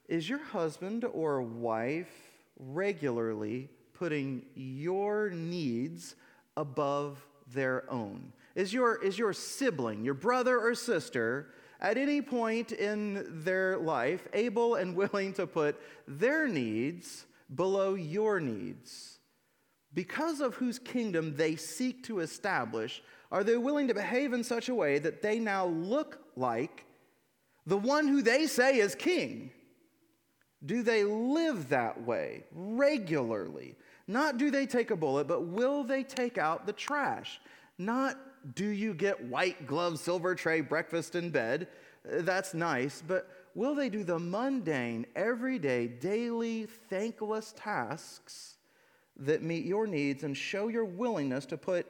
Is 0.09 0.29
your 0.29 0.43
husband 0.43 1.05
or 1.05 1.43
wife 1.43 2.11
regularly 2.59 3.69
putting 3.95 4.45
your 4.55 5.31
needs 5.31 6.17
above 6.57 7.25
their 7.53 7.91
own? 7.91 8.33
Is 8.55 8.73
your, 8.73 9.03
is 9.03 9.19
your 9.19 9.33
sibling, 9.33 10.05
your 10.05 10.15
brother 10.15 10.59
or 10.59 10.75
sister, 10.75 11.49
at 11.81 11.97
any 11.97 12.21
point 12.21 12.73
in 12.73 13.25
their 13.45 13.79
life 13.79 14.27
able 14.33 14.75
and 14.77 14.97
willing 14.97 15.33
to 15.35 15.47
put 15.47 15.81
their 16.07 16.49
needs 16.49 17.27
below 17.55 17.95
your 17.95 18.41
needs? 18.41 19.19
Because 19.95 20.41
of 20.41 20.55
whose 20.55 20.79
kingdom 20.79 21.37
they 21.37 21.57
seek 21.57 22.05
to 22.05 22.21
establish, 22.21 23.03
are 23.33 23.45
they 23.45 23.57
willing 23.57 23.89
to 23.89 23.95
behave 23.95 24.33
in 24.33 24.45
such 24.45 24.69
a 24.69 24.75
way 24.75 24.99
that 24.99 25.23
they 25.23 25.39
now 25.39 25.67
look 25.67 26.21
like 26.37 26.85
the 27.67 27.77
one 27.77 28.07
who 28.07 28.23
they 28.23 28.47
say 28.47 28.79
is 28.79 28.95
king? 28.95 29.51
Do 30.65 30.83
they 30.83 31.05
live 31.05 31.69
that 31.69 32.03
way 32.05 32.45
regularly? 32.53 33.77
Not 34.07 34.39
do 34.39 34.51
they 34.51 34.67
take 34.67 34.91
a 34.91 34.97
bullet, 34.97 35.29
but 35.29 35.47
will 35.47 35.85
they 35.85 36.03
take 36.03 36.39
out 36.39 36.67
the 36.67 36.73
trash? 36.73 37.41
Not 37.77 38.19
do 38.55 38.67
you 38.67 38.95
get 38.95 39.25
white 39.25 39.67
glove, 39.67 39.99
silver 39.99 40.35
tray, 40.35 40.61
breakfast 40.61 41.15
in 41.15 41.31
bed? 41.31 41.69
That's 42.05 42.55
nice, 42.55 43.03
but 43.07 43.29
will 43.55 43.75
they 43.75 43.89
do 43.89 44.05
the 44.05 44.19
mundane, 44.19 45.07
everyday, 45.15 45.87
daily, 45.87 46.67
thankless 46.89 47.53
tasks 47.57 48.57
that 49.17 49.43
meet 49.43 49.65
your 49.65 49.87
needs 49.87 50.23
and 50.23 50.37
show 50.37 50.69
your 50.69 50.85
willingness 50.85 51.45
to 51.47 51.57
put 51.57 51.87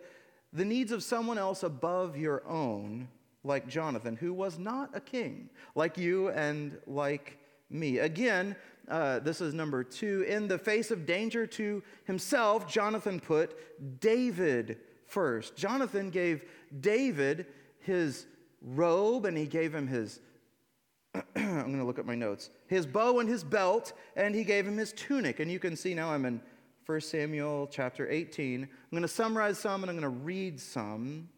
the 0.52 0.64
needs 0.64 0.92
of 0.92 1.02
someone 1.02 1.38
else 1.38 1.62
above 1.62 2.16
your 2.16 2.46
own, 2.48 3.08
like 3.44 3.68
Jonathan, 3.68 4.16
who 4.16 4.32
was 4.32 4.58
not 4.58 4.90
a 4.94 5.00
king, 5.00 5.50
like 5.74 5.98
you 5.98 6.30
and 6.30 6.78
like 6.86 7.38
me. 7.70 7.98
Again, 7.98 8.56
uh, 8.88 9.18
this 9.18 9.40
is 9.40 9.52
number 9.52 9.84
two. 9.84 10.22
In 10.22 10.48
the 10.48 10.58
face 10.58 10.90
of 10.90 11.04
danger 11.04 11.46
to 11.46 11.82
himself, 12.04 12.66
Jonathan 12.66 13.20
put 13.20 14.00
David 14.00 14.78
first. 15.08 15.56
Jonathan 15.56 16.10
gave 16.10 16.44
David 16.80 17.46
his 17.80 18.26
robe 18.62 19.24
and 19.24 19.36
he 19.36 19.46
gave 19.46 19.74
him 19.74 19.86
his, 19.86 20.20
I'm 21.14 21.44
going 21.44 21.78
to 21.78 21.84
look 21.84 21.98
at 21.98 22.06
my 22.06 22.14
notes, 22.14 22.50
his 22.66 22.86
bow 22.86 23.18
and 23.18 23.28
his 23.28 23.42
belt, 23.42 23.92
and 24.16 24.34
he 24.34 24.44
gave 24.44 24.66
him 24.66 24.76
his 24.76 24.92
tunic. 24.92 25.40
And 25.40 25.50
you 25.50 25.58
can 25.58 25.74
see 25.74 25.94
now 25.94 26.12
I'm 26.12 26.24
in 26.24 26.40
1 26.86 27.00
Samuel 27.00 27.68
chapter 27.70 28.08
18. 28.08 28.62
I'm 28.62 28.68
going 28.90 29.02
to 29.02 29.08
summarize 29.08 29.58
some 29.58 29.82
and 29.82 29.90
I'm 29.90 29.98
going 29.98 30.02
to 30.02 30.24
read 30.24 30.60
some. 30.60 31.28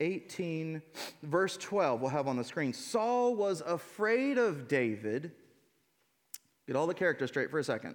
18, 0.00 0.82
verse 1.22 1.56
12, 1.56 2.00
we'll 2.02 2.10
have 2.10 2.28
on 2.28 2.36
the 2.36 2.44
screen. 2.44 2.72
Saul 2.72 3.34
was 3.34 3.62
afraid 3.62 4.36
of 4.36 4.68
David. 4.68 5.32
Get 6.66 6.76
all 6.76 6.86
the 6.86 6.94
characters 6.94 7.30
straight 7.30 7.50
for 7.50 7.58
a 7.58 7.64
second. 7.64 7.94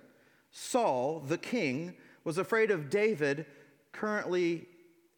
Saul, 0.50 1.20
the 1.20 1.38
king, 1.38 1.96
was 2.24 2.38
afraid 2.38 2.72
of 2.72 2.90
David, 2.90 3.46
currently 3.92 4.68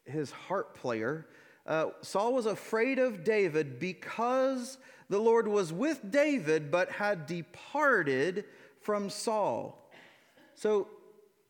his 0.05 0.31
harp 0.31 0.77
player. 0.77 1.27
Uh, 1.65 1.87
Saul 2.01 2.33
was 2.33 2.45
afraid 2.45 2.99
of 2.99 3.23
David 3.23 3.79
because 3.79 4.77
the 5.09 5.19
Lord 5.19 5.47
was 5.47 5.71
with 5.71 6.11
David 6.11 6.71
but 6.71 6.89
had 6.89 7.25
departed 7.25 8.45
from 8.81 9.09
Saul. 9.09 9.89
So 10.55 10.87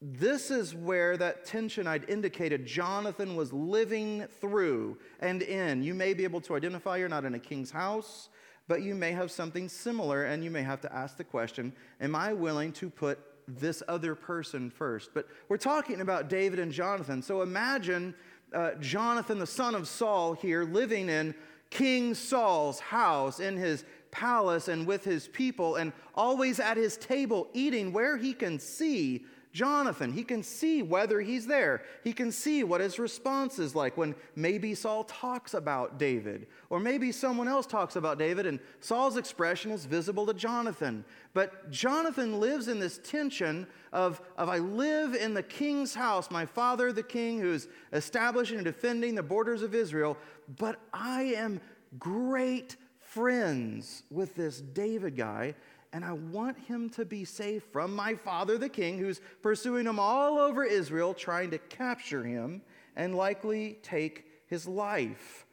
this 0.01 0.51
is 0.51 0.75
where 0.75 1.15
that 1.17 1.45
tension 1.45 1.87
I'd 1.87 2.09
indicated 2.09 2.65
Jonathan 2.65 3.35
was 3.35 3.53
living 3.53 4.25
through 4.41 4.97
and 5.21 5.41
in. 5.41 5.81
You 5.81 5.93
may 5.93 6.13
be 6.13 6.25
able 6.25 6.41
to 6.41 6.55
identify 6.55 6.97
you're 6.97 7.07
not 7.07 7.23
in 7.23 7.35
a 7.35 7.39
king's 7.39 7.71
house, 7.71 8.29
but 8.67 8.81
you 8.81 8.95
may 8.95 9.11
have 9.13 9.31
something 9.31 9.69
similar, 9.69 10.25
and 10.25 10.43
you 10.43 10.51
may 10.51 10.61
have 10.61 10.81
to 10.81 10.93
ask 10.93 11.17
the 11.17 11.23
question 11.23 11.73
Am 12.01 12.15
I 12.15 12.33
willing 12.33 12.73
to 12.73 12.89
put 12.89 13.19
this 13.47 13.81
other 13.87 14.13
person 14.13 14.69
first? 14.69 15.11
But 15.13 15.27
we're 15.47 15.57
talking 15.57 16.01
about 16.01 16.29
David 16.29 16.59
and 16.59 16.71
Jonathan. 16.71 17.21
So 17.21 17.41
imagine 17.41 18.13
uh, 18.53 18.71
Jonathan, 18.79 19.39
the 19.39 19.47
son 19.47 19.75
of 19.75 19.87
Saul, 19.87 20.33
here 20.33 20.63
living 20.63 21.09
in 21.09 21.33
King 21.69 22.13
Saul's 22.13 22.79
house, 22.79 23.39
in 23.39 23.57
his 23.57 23.83
palace, 24.11 24.67
and 24.67 24.85
with 24.85 25.03
his 25.03 25.27
people, 25.27 25.75
and 25.77 25.91
always 26.13 26.59
at 26.59 26.77
his 26.77 26.97
table 26.97 27.47
eating 27.53 27.91
where 27.91 28.15
he 28.15 28.33
can 28.33 28.59
see 28.59 29.25
Jonathan. 29.53 30.11
He 30.11 30.23
can 30.23 30.41
see 30.41 30.81
whether 30.81 31.21
he's 31.21 31.45
there. 31.45 31.83
He 32.03 32.11
can 32.11 32.31
see 32.31 32.63
what 32.63 32.81
his 32.81 32.97
response 32.97 33.59
is 33.59 33.75
like 33.75 33.95
when 33.95 34.15
maybe 34.35 34.73
Saul 34.73 35.03
talks 35.03 35.53
about 35.53 35.99
David, 35.99 36.47
or 36.71 36.79
maybe 36.79 37.11
someone 37.11 37.47
else 37.47 37.67
talks 37.67 37.95
about 37.95 38.17
David, 38.17 38.47
and 38.47 38.59
Saul's 38.79 39.15
expression 39.15 39.69
is 39.71 39.85
visible 39.85 40.25
to 40.25 40.33
Jonathan. 40.33 41.05
But 41.35 41.69
Jonathan 41.69 42.39
lives 42.39 42.67
in 42.67 42.79
this 42.79 42.99
tension 43.03 43.67
of, 43.91 44.21
of 44.37 44.49
I 44.49 44.57
live 44.57 45.13
in 45.13 45.35
the 45.35 45.43
king's 45.43 45.93
house, 45.93 46.31
my 46.31 46.47
father, 46.47 46.91
the 46.91 47.03
king, 47.03 47.39
who's 47.39 47.67
establishing 47.93 48.57
and 48.57 48.65
defending 48.65 49.13
the 49.13 49.23
borders 49.23 49.61
of 49.61 49.75
Israel, 49.75 50.17
but 50.57 50.79
I 50.91 51.23
am 51.35 51.61
great 51.99 52.75
friends 52.97 54.01
with 54.09 54.33
this 54.33 54.61
David 54.61 55.15
guy 55.15 55.53
and 55.93 56.03
I 56.03 56.13
want 56.13 56.57
him 56.57 56.89
to 56.91 57.05
be 57.05 57.23
safe 57.23 57.63
from 57.71 57.95
my 57.95 58.15
father, 58.15 58.57
the 58.57 58.67
king, 58.67 58.97
who's 58.97 59.21
pursuing 59.43 59.85
him 59.85 59.99
all 59.99 60.39
over 60.39 60.63
Israel, 60.63 61.13
trying 61.13 61.51
to 61.51 61.59
capture 61.59 62.23
him 62.23 62.63
and 62.95 63.15
likely 63.15 63.77
take 63.83 64.25
his 64.47 64.67
life. 64.67 65.45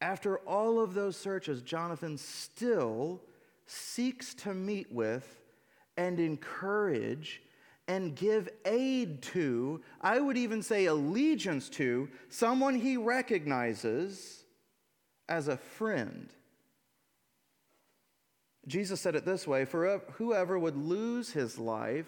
After 0.00 0.38
all 0.38 0.80
of 0.80 0.92
those 0.92 1.16
searches, 1.16 1.62
Jonathan 1.62 2.18
still 2.18 3.22
seeks 3.66 4.34
to 4.34 4.52
meet 4.52 4.92
with 4.92 5.40
and 5.96 6.18
encourage 6.18 7.42
and 7.88 8.16
give 8.16 8.48
aid 8.64 9.22
to, 9.22 9.80
I 10.00 10.18
would 10.18 10.36
even 10.36 10.62
say 10.62 10.86
allegiance 10.86 11.68
to, 11.70 12.08
someone 12.28 12.74
he 12.74 12.96
recognizes 12.96 14.44
as 15.28 15.46
a 15.46 15.56
friend. 15.56 16.32
Jesus 18.66 19.00
said 19.00 19.14
it 19.14 19.24
this 19.24 19.46
way 19.46 19.64
For 19.64 20.00
whoever 20.14 20.58
would 20.58 20.76
lose 20.76 21.30
his 21.32 21.58
life 21.58 22.06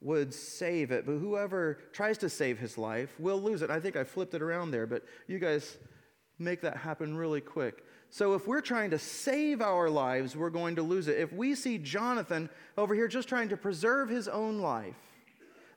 would 0.00 0.34
save 0.34 0.90
it, 0.90 1.06
but 1.06 1.12
whoever 1.12 1.78
tries 1.92 2.18
to 2.18 2.28
save 2.28 2.58
his 2.58 2.76
life 2.76 3.14
will 3.18 3.40
lose 3.40 3.62
it. 3.62 3.70
I 3.70 3.80
think 3.80 3.96
I 3.96 4.04
flipped 4.04 4.34
it 4.34 4.42
around 4.42 4.72
there, 4.72 4.86
but 4.86 5.04
you 5.28 5.38
guys 5.38 5.78
make 6.38 6.60
that 6.62 6.76
happen 6.76 7.16
really 7.16 7.40
quick. 7.40 7.84
So 8.10 8.34
if 8.34 8.46
we're 8.46 8.60
trying 8.60 8.90
to 8.90 8.98
save 8.98 9.62
our 9.62 9.88
lives, 9.88 10.36
we're 10.36 10.50
going 10.50 10.76
to 10.76 10.82
lose 10.82 11.08
it. 11.08 11.18
If 11.18 11.32
we 11.32 11.54
see 11.54 11.78
Jonathan 11.78 12.50
over 12.76 12.94
here 12.94 13.08
just 13.08 13.28
trying 13.28 13.48
to 13.50 13.56
preserve 13.56 14.08
his 14.08 14.28
own 14.28 14.58
life, 14.58 14.96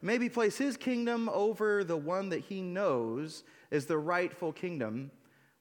maybe 0.01 0.27
place 0.27 0.57
his 0.57 0.75
kingdom 0.75 1.29
over 1.29 1.83
the 1.83 1.97
one 1.97 2.29
that 2.29 2.41
he 2.41 2.61
knows 2.61 3.43
is 3.71 3.85
the 3.85 3.97
rightful 3.97 4.51
kingdom, 4.51 5.11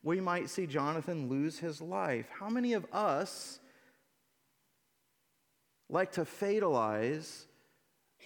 we 0.02 0.20
might 0.20 0.48
see 0.50 0.66
Jonathan 0.66 1.28
lose 1.28 1.58
his 1.58 1.80
life. 1.80 2.26
How 2.40 2.48
many 2.48 2.72
of 2.72 2.86
us 2.92 3.60
like 5.88 6.12
to 6.12 6.24
fatalize 6.24 7.46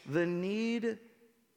the 0.07 0.25
need 0.25 0.99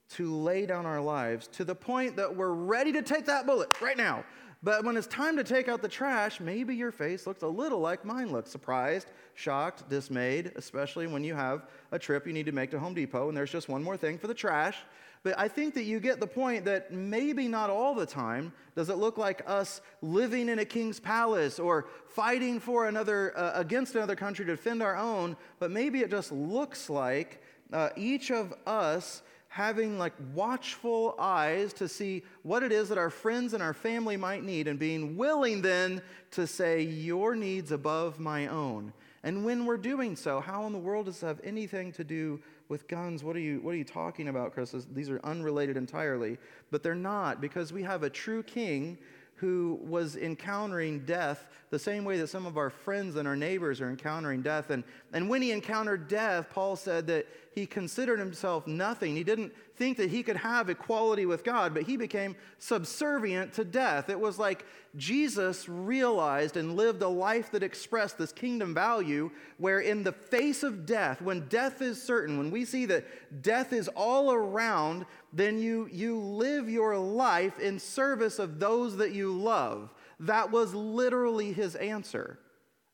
to 0.10 0.36
lay 0.36 0.66
down 0.66 0.86
our 0.86 1.02
lives 1.02 1.48
to 1.48 1.64
the 1.64 1.76
point 1.76 2.18
that 2.18 2.36
we're 2.36 2.52
ready 2.52 2.92
to 2.92 3.02
take 3.02 3.26
that 3.26 3.46
bullet 3.46 3.70
right 3.82 3.98
now. 3.98 4.26
But 4.64 4.84
when 4.84 4.96
it's 4.96 5.08
time 5.08 5.38
to 5.38 5.44
take 5.44 5.68
out 5.68 5.82
the 5.82 5.88
trash, 5.88 6.40
maybe 6.40 6.76
your 6.76 6.92
face 6.92 7.26
looks 7.26 7.42
a 7.42 7.48
little 7.48 7.80
like 7.80 8.06
mine 8.06 8.32
looks 8.32 8.52
surprised, 8.52 9.08
shocked, 9.34 9.90
dismayed, 9.90 10.52
especially 10.56 11.08
when 11.08 11.24
you 11.24 11.34
have 11.34 11.66
a 11.92 11.98
trip 11.98 12.28
you 12.28 12.34
need 12.34 12.46
to 12.46 12.52
make 12.52 12.70
to 12.72 12.80
Home 12.80 12.94
Depot 12.94 13.28
and 13.28 13.36
there's 13.36 13.52
just 13.52 13.70
one 13.70 13.82
more 13.82 13.98
thing 13.98 14.20
for 14.20 14.28
the 14.28 14.34
trash. 14.34 14.78
But 15.24 15.38
I 15.38 15.48
think 15.48 15.76
that 15.76 15.84
you 15.84 16.00
get 16.00 16.20
the 16.20 16.28
point 16.28 16.66
that 16.66 16.92
maybe 16.92 17.48
not 17.48 17.70
all 17.70 17.94
the 17.94 18.08
time 18.08 18.52
does 18.76 18.90
it 18.90 18.98
look 18.98 19.18
like 19.18 19.44
us 19.46 19.82
living 20.02 20.50
in 20.50 20.60
a 20.60 20.66
king's 20.66 21.00
palace 21.00 21.60
or 21.60 21.88
fighting 22.08 22.60
for 22.60 22.88
another 22.88 23.38
uh, 23.38 23.52
against 23.54 23.94
another 23.96 24.16
country 24.16 24.46
to 24.46 24.52
defend 24.52 24.82
our 24.82 24.98
own, 24.98 25.38
but 25.60 25.70
maybe 25.70 26.00
it 26.00 26.10
just 26.10 26.32
looks 26.32 26.90
like 26.90 27.42
uh, 27.72 27.90
each 27.96 28.32
of 28.32 28.54
us 28.66 29.22
having 29.48 30.00
like 30.00 30.14
watchful 30.34 31.14
eyes 31.20 31.74
to 31.74 31.88
see 31.88 32.24
what 32.42 32.64
it 32.64 32.72
is 32.72 32.88
that 32.90 32.98
our 32.98 33.10
friends 33.10 33.54
and 33.54 33.62
our 33.62 33.74
family 33.74 34.16
might 34.16 34.44
need 34.44 34.68
and 34.68 34.80
being 34.80 35.18
willing 35.18 35.62
then 35.62 36.02
to 36.32 36.48
say 36.48 36.82
your 36.82 37.36
needs 37.36 37.72
above 37.72 38.18
my 38.18 38.48
own. 38.48 38.94
And 39.24 39.46
when 39.46 39.66
we're 39.66 39.78
doing 39.78 40.16
so, 40.16 40.40
how 40.40 40.66
in 40.66 40.72
the 40.72 40.80
world 40.80 41.06
does 41.06 41.20
this 41.20 41.28
have 41.28 41.42
anything 41.44 41.92
to 41.94 42.04
do 42.04 42.40
with 42.72 42.88
guns. 42.88 43.22
What 43.22 43.36
are 43.36 43.40
you, 43.40 43.60
what 43.60 43.74
are 43.74 43.78
you 43.78 43.84
talking 43.84 44.30
about, 44.30 44.54
Chris? 44.54 44.74
These 44.94 45.10
are 45.10 45.20
unrelated 45.26 45.76
entirely. 45.76 46.38
But 46.72 46.82
they're 46.82 46.96
not, 46.96 47.42
because 47.42 47.74
we 47.74 47.84
have 47.84 48.02
a 48.02 48.10
true 48.10 48.42
king 48.42 48.98
who 49.36 49.80
was 49.82 50.16
encountering 50.16 51.00
death 51.00 51.48
the 51.70 51.80
same 51.80 52.06
way 52.06 52.18
that 52.18 52.28
some 52.28 52.46
of 52.46 52.58
our 52.58 52.70
friends 52.70 53.18
and 53.18 53.28
our 53.28 53.36
neighbors 53.36 53.82
are 53.82 53.90
encountering 53.90 54.42
death. 54.42 54.70
And, 54.70 54.84
and 55.14 55.28
when 55.28 55.42
he 55.42 55.52
encountered 55.52 56.08
death, 56.08 56.48
Paul 56.50 56.76
said 56.76 57.08
that 57.08 57.28
he 57.54 57.66
considered 57.66 58.18
himself 58.18 58.66
nothing. 58.66 59.16
He 59.16 59.26
didn't 59.26 59.54
think 59.76 59.98
that 59.98 60.10
he 60.10 60.24
could 60.24 60.38
have 60.38 60.70
equality 60.70 61.26
with 61.26 61.44
God, 61.44 61.74
but 61.74 61.84
he 61.84 61.98
became 61.98 62.36
subservient 62.60 63.54
to 63.54 63.66
death. 63.66 64.10
It 64.10 64.20
was 64.20 64.40
like 64.40 64.66
Jesus 64.96 65.68
realized 65.68 66.56
and 66.56 66.78
lived 66.78 67.02
a 67.02 67.08
life 67.10 67.52
that 67.52 67.62
expressed 67.62 68.18
this 68.18 68.32
kingdom 68.32 68.74
value, 68.74 69.32
where 69.58 69.82
in 69.82 70.04
the 70.04 70.14
face 70.14 70.64
of 70.64 70.86
death, 70.86 71.22
when 71.22 71.48
death 71.50 71.82
is 71.82 72.02
certain, 72.02 72.38
when 72.38 72.52
we 72.52 72.64
see 72.64 72.86
that 72.86 73.06
death 73.42 73.74
is 73.74 73.90
all 73.90 74.32
around, 74.32 75.06
then 75.34 75.60
you, 75.60 75.90
you 75.92 76.20
live 76.20 76.70
your 76.70 76.98
life 76.98 77.60
in 77.60 77.80
service 77.80 78.40
of 78.40 78.60
those 78.60 78.96
that 78.98 79.12
you 79.12 79.34
love. 79.34 79.90
That 80.22 80.52
was 80.52 80.74
literally 80.74 81.52
his 81.52 81.76
answer. 81.76 82.40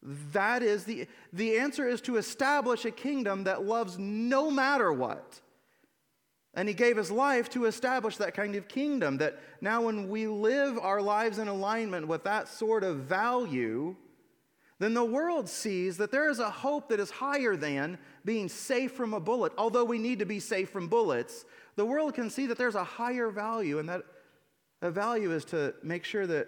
That 0.04 0.64
is 0.64 0.84
the, 0.84 1.08
the 1.34 1.58
answer 1.58 1.88
is 1.88 2.02
to 2.02 2.18
establish 2.18 2.86
a 2.86 2.92
kingdom 2.92 3.46
that 3.46 3.66
loves 3.66 3.98
no 3.98 4.52
matter 4.52 4.92
what. 4.94 5.42
And 6.54 6.68
he 6.68 6.74
gave 6.74 6.98
his 6.98 7.12
life 7.12 7.50
to 7.52 7.66
establish 7.66 8.18
that 8.18 8.34
kind 8.34 8.56
of 8.56 8.68
kingdom. 8.68 9.18
That 9.18 9.40
now, 9.62 9.84
when 9.84 10.10
we 10.10 10.28
live 10.28 10.78
our 10.80 11.02
lives 11.02 11.38
in 11.40 11.48
alignment 11.48 12.08
with 12.08 12.24
that 12.24 12.48
sort 12.48 12.84
of 12.84 13.02
value, 13.02 13.96
then 14.80 14.94
the 14.94 15.06
world 15.06 15.50
sees 15.50 15.98
that 15.98 16.12
there 16.12 16.30
is 16.30 16.40
a 16.40 16.50
hope 16.50 16.90
that 16.90 17.00
is 17.00 17.12
higher 17.12 17.56
than 17.56 17.98
being 18.26 18.50
safe 18.50 18.94
from 18.94 19.14
a 19.14 19.20
bullet. 19.20 19.52
Although 19.58 19.86
we 19.86 20.00
need 20.00 20.20
to 20.20 20.26
be 20.26 20.40
safe 20.40 20.70
from 20.70 20.88
bullets, 20.88 21.46
the 21.76 21.86
world 21.86 22.14
can 22.16 22.30
see 22.30 22.48
that 22.48 22.58
there's 22.58 22.76
a 22.76 22.84
higher 22.84 23.30
value, 23.30 23.78
and 23.80 23.90
that 23.90 24.04
a 24.82 24.90
value 24.90 25.32
is 25.32 25.46
to 25.46 25.74
make 25.84 26.04
sure 26.04 26.26
that 26.28 26.48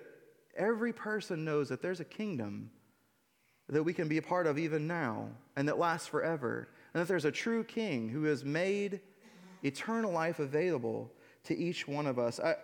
every 0.55 0.93
person 0.93 1.45
knows 1.45 1.69
that 1.69 1.81
there's 1.81 1.99
a 1.99 2.05
kingdom 2.05 2.71
that 3.69 3.83
we 3.83 3.93
can 3.93 4.07
be 4.07 4.17
a 4.17 4.21
part 4.21 4.47
of 4.47 4.57
even 4.57 4.87
now 4.87 5.29
and 5.55 5.67
that 5.67 5.77
lasts 5.77 6.07
forever. 6.07 6.67
And 6.93 7.01
that 7.01 7.07
there's 7.07 7.25
a 7.25 7.31
true 7.31 7.63
king 7.63 8.09
who 8.09 8.23
has 8.23 8.43
made 8.43 8.99
eternal 9.63 10.11
life 10.11 10.39
available 10.39 11.11
to 11.43 11.57
each 11.57 11.87
one 11.87 12.07
of 12.07 12.17
us. 12.17 12.39
I, 12.39 12.55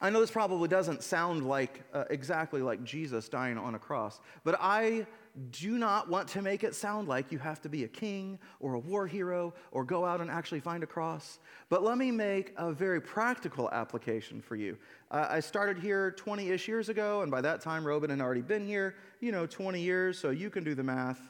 I 0.00 0.10
know 0.10 0.20
this 0.20 0.30
probably 0.30 0.68
doesn't 0.68 1.02
sound 1.02 1.46
like 1.46 1.82
uh, 1.94 2.04
exactly 2.10 2.60
like 2.60 2.84
Jesus 2.84 3.28
dying 3.28 3.56
on 3.56 3.74
a 3.74 3.78
cross, 3.78 4.20
but 4.42 4.56
I 4.60 5.06
do 5.50 5.78
not 5.78 6.08
want 6.08 6.28
to 6.28 6.42
make 6.42 6.62
it 6.62 6.74
sound 6.74 7.08
like 7.08 7.32
you 7.32 7.38
have 7.38 7.60
to 7.62 7.68
be 7.68 7.84
a 7.84 7.88
king 7.88 8.38
or 8.60 8.74
a 8.74 8.78
war 8.78 9.06
hero 9.06 9.52
or 9.72 9.84
go 9.84 10.04
out 10.04 10.20
and 10.20 10.30
actually 10.30 10.60
find 10.60 10.82
a 10.82 10.86
cross. 10.86 11.40
But 11.68 11.82
let 11.82 11.98
me 11.98 12.10
make 12.10 12.52
a 12.56 12.72
very 12.72 13.00
practical 13.00 13.68
application 13.70 14.40
for 14.40 14.54
you. 14.54 14.78
Uh, 15.10 15.26
I 15.28 15.40
started 15.40 15.78
here 15.78 16.12
20 16.12 16.50
ish 16.50 16.68
years 16.68 16.88
ago, 16.88 17.22
and 17.22 17.30
by 17.30 17.40
that 17.40 17.60
time, 17.60 17.84
Robin 17.84 18.10
had 18.10 18.20
already 18.20 18.42
been 18.42 18.66
here, 18.66 18.94
you 19.20 19.32
know, 19.32 19.46
20 19.46 19.80
years, 19.80 20.18
so 20.18 20.30
you 20.30 20.50
can 20.50 20.62
do 20.62 20.74
the 20.74 20.84
math 20.84 21.20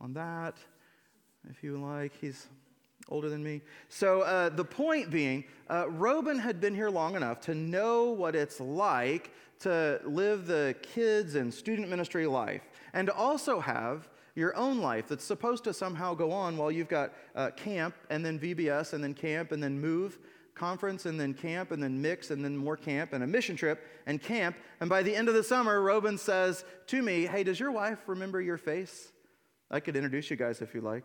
on 0.00 0.12
that 0.14 0.56
if 1.50 1.62
you 1.62 1.76
like. 1.76 2.12
He's 2.20 2.46
older 3.08 3.28
than 3.28 3.42
me. 3.42 3.60
So 3.88 4.22
uh, 4.22 4.48
the 4.48 4.64
point 4.64 5.10
being, 5.10 5.44
uh, 5.68 5.88
Robin 5.90 6.38
had 6.38 6.60
been 6.60 6.74
here 6.74 6.90
long 6.90 7.16
enough 7.16 7.40
to 7.42 7.54
know 7.54 8.04
what 8.04 8.34
it's 8.34 8.60
like 8.60 9.32
to 9.60 10.00
live 10.04 10.46
the 10.46 10.74
kids 10.82 11.34
and 11.34 11.52
student 11.52 11.88
ministry 11.88 12.26
life, 12.26 12.62
and 12.94 13.10
also 13.10 13.60
have 13.60 14.08
your 14.34 14.56
own 14.56 14.78
life 14.78 15.08
that's 15.08 15.24
supposed 15.24 15.64
to 15.64 15.74
somehow 15.74 16.14
go 16.14 16.32
on 16.32 16.56
while 16.56 16.70
you've 16.70 16.88
got 16.88 17.12
uh, 17.36 17.50
camp 17.50 17.94
and 18.08 18.24
then 18.24 18.38
VBS 18.38 18.94
and 18.94 19.04
then 19.04 19.12
camp 19.12 19.52
and 19.52 19.62
then 19.62 19.78
move 19.78 20.18
conference 20.54 21.04
and 21.06 21.18
then 21.18 21.34
camp 21.34 21.72
and 21.72 21.82
then 21.82 22.00
mix 22.00 22.30
and 22.30 22.44
then 22.44 22.56
more 22.56 22.76
camp 22.76 23.12
and 23.12 23.22
a 23.22 23.26
mission 23.26 23.56
trip 23.56 23.86
and 24.06 24.22
camp. 24.22 24.56
And 24.80 24.88
by 24.88 25.02
the 25.02 25.14
end 25.14 25.28
of 25.28 25.34
the 25.34 25.42
summer, 25.42 25.80
Robin 25.82 26.16
says 26.16 26.64
to 26.86 27.02
me, 27.02 27.26
Hey, 27.26 27.44
does 27.44 27.60
your 27.60 27.72
wife 27.72 27.98
remember 28.06 28.40
your 28.40 28.56
face? 28.56 29.12
I 29.70 29.80
could 29.80 29.96
introduce 29.96 30.30
you 30.30 30.36
guys 30.36 30.62
if 30.62 30.74
you 30.74 30.80
like. 30.80 31.04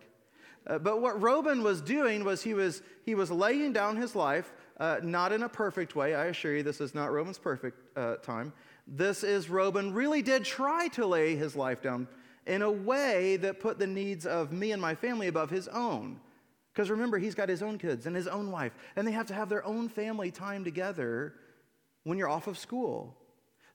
Uh, 0.68 0.78
but 0.78 1.02
what 1.02 1.20
Robin 1.22 1.64
was 1.64 1.82
doing 1.82 2.24
was 2.24 2.44
he 2.44 2.54
was, 2.54 2.82
he 3.06 3.16
was 3.16 3.32
laying 3.32 3.74
down 3.74 3.96
his 3.96 4.16
life, 4.16 4.54
uh, 4.80 4.98
not 5.02 5.32
in 5.32 5.44
a 5.44 5.50
perfect 5.50 5.96
way. 5.96 6.14
I 6.14 6.26
assure 6.26 6.56
you, 6.56 6.64
this 6.64 6.82
is 6.82 6.94
not 6.94 7.12
Robin's 7.12 7.40
perfect 7.40 7.98
uh, 7.98 8.16
time. 8.18 8.54
This 8.92 9.24
is 9.24 9.50
Robin 9.50 9.94
really 9.94 10.24
did 10.24 10.44
try 10.44 10.88
to 10.90 11.06
lay 11.06 11.36
his 11.36 11.56
life 11.56 11.82
down 11.82 12.08
in 12.48 12.64
a 12.64 12.72
way 12.72 13.38
that 13.38 13.60
put 13.60 13.78
the 13.78 13.86
needs 13.86 14.26
of 14.26 14.52
me 14.52 14.72
and 14.72 14.82
my 14.82 14.96
family 14.96 15.28
above 15.28 15.52
his 15.52 15.68
own. 15.68 16.20
Because 16.74 16.90
remember, 16.90 17.20
he's 17.20 17.36
got 17.36 17.50
his 17.50 17.62
own 17.62 17.78
kids 17.78 18.08
and 18.08 18.16
his 18.16 18.28
own 18.28 18.50
wife, 18.52 18.72
and 18.96 19.08
they 19.08 19.12
have 19.12 19.28
to 19.28 19.34
have 19.36 19.48
their 19.48 19.64
own 19.64 19.90
family 19.90 20.32
time 20.32 20.64
together 20.64 21.36
when 22.04 22.18
you're 22.18 22.30
off 22.30 22.48
of 22.48 22.58
school. 22.58 23.16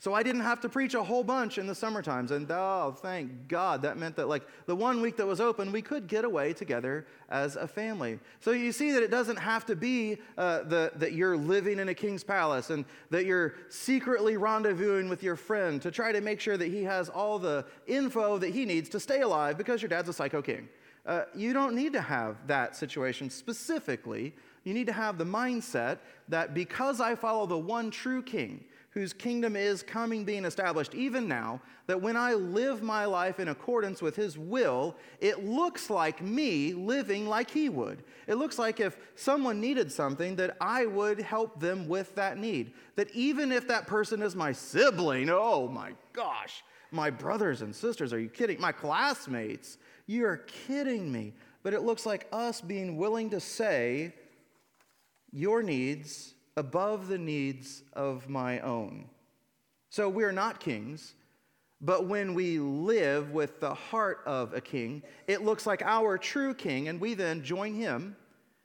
So 0.04 0.12
I 0.12 0.22
didn't 0.22 0.42
have 0.42 0.60
to 0.60 0.68
preach 0.68 0.92
a 0.92 1.02
whole 1.02 1.24
bunch 1.24 1.56
in 1.56 1.66
the 1.66 1.74
summer 1.74 2.02
times. 2.02 2.30
And 2.30 2.46
oh, 2.50 2.94
thank 2.94 3.48
God. 3.48 3.80
That 3.80 3.96
meant 3.96 4.16
that, 4.16 4.28
like, 4.28 4.42
the 4.66 4.76
one 4.76 5.00
week 5.00 5.16
that 5.16 5.26
was 5.26 5.40
open, 5.40 5.72
we 5.72 5.80
could 5.80 6.08
get 6.08 6.26
away 6.26 6.52
together 6.52 7.06
as 7.30 7.56
a 7.56 7.66
family. 7.66 8.20
So 8.40 8.50
you 8.50 8.70
see 8.70 8.92
that 8.92 9.02
it 9.02 9.10
doesn't 9.10 9.38
have 9.38 9.64
to 9.64 9.74
be 9.74 10.18
uh, 10.36 10.64
the, 10.64 10.92
that 10.96 11.14
you're 11.14 11.38
living 11.38 11.78
in 11.78 11.88
a 11.88 11.94
king's 11.94 12.22
palace 12.22 12.68
and 12.68 12.84
that 13.08 13.24
you're 13.24 13.54
secretly 13.70 14.34
rendezvousing 14.34 15.08
with 15.08 15.22
your 15.22 15.36
friend 15.36 15.80
to 15.80 15.90
try 15.90 16.12
to 16.12 16.20
make 16.20 16.38
sure 16.38 16.58
that 16.58 16.68
he 16.68 16.82
has 16.82 17.08
all 17.08 17.38
the 17.38 17.64
info 17.86 18.36
that 18.36 18.50
he 18.50 18.66
needs 18.66 18.90
to 18.90 19.00
stay 19.00 19.22
alive 19.22 19.56
because 19.56 19.80
your 19.80 19.88
dad's 19.88 20.10
a 20.10 20.12
psycho 20.12 20.42
king. 20.42 20.68
Uh, 21.06 21.22
you 21.34 21.54
don't 21.54 21.74
need 21.74 21.94
to 21.94 22.02
have 22.02 22.46
that 22.46 22.76
situation 22.76 23.30
specifically. 23.30 24.34
You 24.64 24.74
need 24.74 24.86
to 24.86 24.92
have 24.92 25.16
the 25.16 25.24
mindset 25.24 26.00
that 26.28 26.52
because 26.52 27.00
I 27.00 27.14
follow 27.14 27.46
the 27.46 27.56
one 27.56 27.90
true 27.90 28.22
king, 28.22 28.66
whose 28.94 29.12
kingdom 29.12 29.56
is 29.56 29.82
coming, 29.82 30.24
being 30.24 30.44
established 30.44 30.94
even 30.94 31.26
now, 31.26 31.60
that 31.88 32.00
when 32.00 32.16
I 32.16 32.34
live 32.34 32.80
my 32.80 33.04
life 33.04 33.40
in 33.40 33.48
accordance 33.48 34.00
with 34.00 34.14
his 34.14 34.38
will, 34.38 34.94
it 35.20 35.44
looks 35.44 35.90
like 35.90 36.22
me 36.22 36.72
living 36.72 37.26
like 37.26 37.50
he 37.50 37.68
would. 37.68 38.04
It 38.28 38.36
looks 38.36 38.56
like 38.56 38.78
if 38.78 38.96
someone 39.16 39.60
needed 39.60 39.90
something, 39.90 40.36
that 40.36 40.56
I 40.60 40.86
would 40.86 41.20
help 41.20 41.58
them 41.58 41.88
with 41.88 42.14
that 42.14 42.38
need. 42.38 42.72
That 42.94 43.10
even 43.10 43.50
if 43.50 43.66
that 43.66 43.88
person 43.88 44.22
is 44.22 44.36
my 44.36 44.52
sibling, 44.52 45.28
oh 45.28 45.66
my 45.66 45.94
gosh, 46.12 46.62
my 46.92 47.10
brothers 47.10 47.62
and 47.62 47.74
sisters, 47.74 48.12
are 48.12 48.20
you 48.20 48.28
kidding? 48.28 48.60
My 48.60 48.70
classmates, 48.70 49.76
you're 50.06 50.36
kidding 50.36 51.10
me. 51.10 51.34
But 51.64 51.74
it 51.74 51.82
looks 51.82 52.06
like 52.06 52.28
us 52.32 52.60
being 52.60 52.96
willing 52.96 53.30
to 53.30 53.40
say, 53.40 54.14
Your 55.32 55.64
needs 55.64 56.33
above 56.56 57.08
the 57.08 57.18
needs 57.18 57.82
of 57.92 58.28
my 58.28 58.60
own. 58.60 59.06
So 59.90 60.08
we're 60.08 60.32
not 60.32 60.60
kings, 60.60 61.14
but 61.80 62.06
when 62.06 62.34
we 62.34 62.58
live 62.58 63.32
with 63.32 63.60
the 63.60 63.74
heart 63.74 64.20
of 64.26 64.54
a 64.54 64.60
king, 64.60 65.02
it 65.26 65.42
looks 65.42 65.66
like 65.66 65.82
our 65.82 66.16
true 66.16 66.54
king, 66.54 66.88
and 66.88 67.00
we 67.00 67.14
then 67.14 67.42
join 67.42 67.74
him 67.74 68.16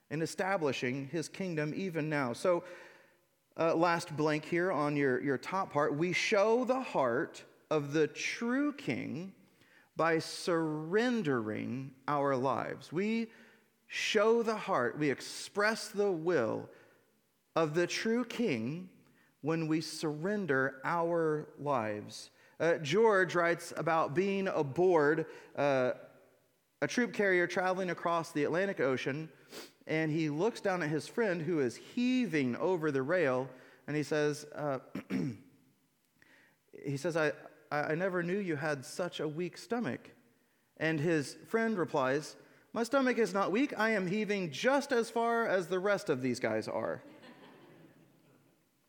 in 0.09 0.21
establishing 0.21 1.07
his 1.07 1.27
kingdom 1.27 1.73
even 1.75 2.09
now. 2.09 2.33
So, 2.33 2.63
uh, 3.57 3.75
last 3.75 4.15
blank 4.15 4.45
here 4.45 4.71
on 4.71 4.95
your, 4.95 5.21
your 5.21 5.37
top 5.37 5.73
part, 5.73 5.93
we 5.93 6.13
show 6.13 6.63
the 6.63 6.79
heart 6.79 7.43
of 7.69 7.91
the 7.91 8.07
true 8.07 8.71
king 8.71 9.33
by 9.97 10.17
surrendering 10.17 11.91
our 12.07 12.37
lives. 12.37 12.93
We 12.93 13.27
show 13.87 14.43
the 14.43 14.55
heart, 14.55 14.97
we 14.97 15.09
express 15.09 15.89
the 15.89 16.09
will 16.09 16.69
of 17.55 17.73
the 17.73 17.87
true 17.87 18.25
king 18.25 18.89
when 19.41 19.67
we 19.67 19.81
surrender 19.81 20.81
our 20.83 21.47
lives. 21.59 22.29
Uh, 22.59 22.75
George 22.77 23.35
writes 23.35 23.73
about 23.77 24.13
being 24.13 24.47
aboard 24.49 25.25
uh, 25.55 25.91
a 26.81 26.87
troop 26.87 27.13
carrier 27.13 27.47
traveling 27.47 27.89
across 27.89 28.31
the 28.31 28.43
Atlantic 28.43 28.79
Ocean, 28.79 29.29
and 29.87 30.11
he 30.11 30.29
looks 30.29 30.61
down 30.61 30.83
at 30.83 30.89
his 30.89 31.07
friend 31.07 31.41
who 31.41 31.59
is 31.59 31.75
heaving 31.75 32.55
over 32.57 32.91
the 32.91 33.01
rail, 33.01 33.49
and 33.87 33.95
he 33.95 34.03
says, 34.03 34.45
uh, 34.55 34.79
he 36.85 36.97
says, 36.97 37.15
I, 37.17 37.31
I 37.71 37.95
never 37.95 38.23
knew 38.23 38.37
you 38.37 38.55
had 38.55 38.85
such 38.85 39.19
a 39.19 39.27
weak 39.27 39.57
stomach. 39.57 40.11
And 40.77 40.99
his 40.99 41.37
friend 41.47 41.77
replies, 41.77 42.35
My 42.73 42.83
stomach 42.83 43.17
is 43.17 43.33
not 43.33 43.51
weak. 43.51 43.73
I 43.77 43.91
am 43.91 44.07
heaving 44.07 44.51
just 44.51 44.91
as 44.91 45.09
far 45.09 45.47
as 45.47 45.67
the 45.67 45.79
rest 45.79 46.09
of 46.09 46.21
these 46.21 46.39
guys 46.39 46.67
are. 46.67 47.03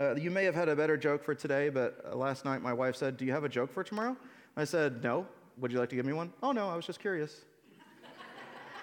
Uh, 0.01 0.15
you 0.15 0.31
may 0.31 0.45
have 0.45 0.55
had 0.55 0.71
a 0.71 0.75
better 0.75 0.97
joke 0.97 1.23
for 1.23 1.35
today, 1.35 1.69
but 1.69 2.03
uh, 2.11 2.17
last 2.17 2.47
night 2.47 2.63
my 2.63 2.73
wife 2.73 2.97
said, 2.97 3.19
Do 3.19 3.27
you 3.27 3.33
have 3.33 3.45
a 3.45 3.49
joke 3.51 3.71
for 3.71 3.85
tomorrow? 3.85 4.17
I 4.57 4.65
said, 4.65 5.03
No. 5.03 5.27
Would 5.59 5.71
you 5.71 5.79
like 5.79 5.91
to 5.91 5.97
give 5.97 6.07
me 6.07 6.15
one? 6.15 6.33
Oh, 6.43 6.53
no, 6.53 6.71
I 6.71 6.75
was 6.75 6.87
just 6.87 7.01
curious. 7.01 7.43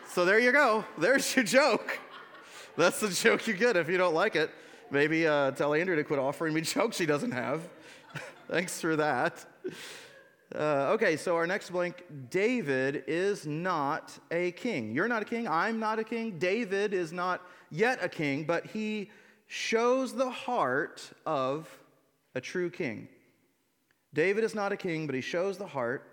so 0.08 0.26
there 0.26 0.38
you 0.38 0.52
go. 0.52 0.86
There's 0.96 1.36
your 1.36 1.44
joke. 1.44 2.00
That's 2.76 3.00
the 3.00 3.10
joke 3.10 3.48
you 3.48 3.56
get 3.56 3.76
if 3.76 3.90
you 3.90 3.98
don't 3.98 4.14
like 4.14 4.36
it. 4.36 4.52
Maybe 4.92 5.26
uh, 5.26 5.52
tell 5.52 5.74
Andrea 5.74 5.96
to 5.96 6.04
quit 6.04 6.20
offering 6.20 6.54
me 6.54 6.62
jokes 6.62 6.98
she 6.98 7.08
doesn't 7.08 7.32
have. 7.32 7.68
Thanks 8.48 8.80
for 8.80 8.96
that. 8.96 9.44
Uh, 10.54 10.92
okay, 10.94 11.18
so 11.18 11.36
our 11.36 11.48
next 11.48 11.72
blank 11.72 12.04
David 12.30 13.04
is 13.08 13.48
not 13.48 14.16
a 14.30 14.52
king. 14.52 14.94
You're 14.94 15.08
not 15.08 15.24
a 15.24 15.26
king. 15.26 15.48
I'm 15.48 15.80
not 15.80 15.98
a 15.98 16.04
king. 16.04 16.38
David 16.38 16.94
is 16.94 17.12
not 17.12 17.42
yet 17.72 17.98
a 18.04 18.08
king, 18.08 18.44
but 18.44 18.68
he 18.68 19.10
shows 19.48 20.14
the 20.14 20.30
heart 20.30 21.10
of 21.26 21.68
a 22.36 22.42
true 22.42 22.70
king. 22.70 23.08
David 24.14 24.44
is 24.44 24.54
not 24.54 24.72
a 24.72 24.78
king, 24.78 25.06
but 25.06 25.16
he 25.16 25.22
shows 25.22 25.58
the 25.58 25.68
heart 25.68 26.04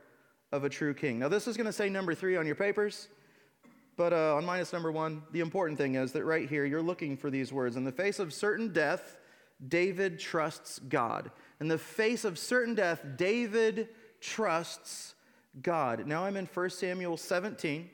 of 0.52 0.64
a 0.64 0.68
true 0.68 0.94
king. 0.94 1.18
Now, 1.18 1.28
this 1.28 1.48
is 1.48 1.56
going 1.56 1.66
to 1.66 1.72
say 1.72 1.88
number 1.88 2.14
three 2.14 2.36
on 2.36 2.46
your 2.46 2.54
papers, 2.54 3.08
but 3.96 4.12
uh, 4.12 4.36
on 4.36 4.44
minus 4.44 4.72
number 4.72 4.92
one, 4.92 5.22
the 5.32 5.40
important 5.40 5.78
thing 5.78 5.96
is 5.96 6.12
that 6.12 6.24
right 6.24 6.48
here, 6.48 6.64
you're 6.64 6.82
looking 6.82 7.16
for 7.16 7.30
these 7.30 7.52
words. 7.52 7.76
In 7.76 7.84
the 7.84 7.92
face 7.92 8.18
of 8.18 8.32
certain 8.32 8.72
death, 8.72 9.16
David 9.68 10.18
trusts 10.18 10.78
God. 10.78 11.30
In 11.60 11.68
the 11.68 11.78
face 11.78 12.24
of 12.24 12.38
certain 12.38 12.74
death, 12.74 13.04
David 13.16 13.88
trusts 14.20 15.14
God. 15.62 16.06
Now 16.06 16.24
I'm 16.24 16.36
in 16.36 16.46
1 16.46 16.70
Samuel 16.70 17.16
17. 17.16 17.88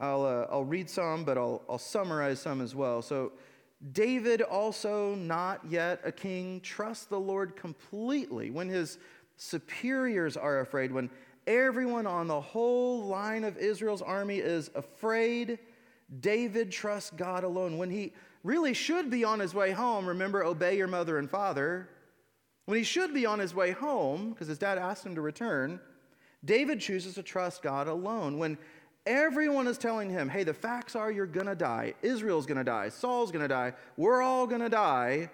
I'll, 0.00 0.24
uh, 0.24 0.46
I'll 0.50 0.64
read 0.64 0.90
some, 0.90 1.24
but 1.24 1.38
I'll, 1.38 1.62
I'll 1.68 1.78
summarize 1.78 2.40
some 2.40 2.60
as 2.60 2.74
well. 2.74 3.02
So, 3.02 3.32
David, 3.92 4.40
also 4.40 5.14
not 5.14 5.60
yet 5.68 6.00
a 6.04 6.12
king, 6.12 6.60
trusts 6.60 7.04
the 7.04 7.20
Lord 7.20 7.54
completely 7.54 8.50
when 8.50 8.68
his 8.68 8.98
superiors 9.36 10.36
are 10.36 10.60
afraid, 10.60 10.90
when 10.90 11.10
everyone 11.46 12.06
on 12.06 12.26
the 12.26 12.40
whole 12.40 13.04
line 13.04 13.44
of 13.44 13.58
Israel's 13.58 14.02
army 14.02 14.38
is 14.38 14.70
afraid. 14.74 15.58
David 16.20 16.70
trusts 16.70 17.10
God 17.10 17.44
alone. 17.44 17.76
When 17.76 17.90
he 17.90 18.12
really 18.42 18.74
should 18.74 19.10
be 19.10 19.24
on 19.24 19.40
his 19.40 19.54
way 19.54 19.72
home, 19.72 20.06
remember, 20.06 20.44
obey 20.44 20.76
your 20.76 20.86
mother 20.86 21.18
and 21.18 21.28
father. 21.30 21.88
When 22.66 22.78
he 22.78 22.84
should 22.84 23.12
be 23.12 23.26
on 23.26 23.38
his 23.38 23.54
way 23.54 23.72
home, 23.72 24.30
because 24.30 24.48
his 24.48 24.58
dad 24.58 24.78
asked 24.78 25.04
him 25.04 25.14
to 25.16 25.20
return, 25.20 25.80
David 26.44 26.80
chooses 26.80 27.14
to 27.14 27.22
trust 27.22 27.62
God 27.62 27.88
alone. 27.88 28.38
When 28.38 28.56
Everyone 29.06 29.66
is 29.66 29.76
telling 29.76 30.08
him, 30.08 30.30
hey, 30.30 30.44
the 30.44 30.54
facts 30.54 30.96
are 30.96 31.10
you're 31.10 31.26
going 31.26 31.46
to 31.46 31.54
die. 31.54 31.94
Israel's 32.00 32.46
going 32.46 32.58
to 32.58 32.64
die. 32.64 32.88
Saul's 32.88 33.30
going 33.30 33.42
to 33.42 33.48
die. 33.48 33.74
We're 33.98 34.22
all 34.22 34.46
going 34.46 34.62
to 34.62 34.70
die. 34.70 35.30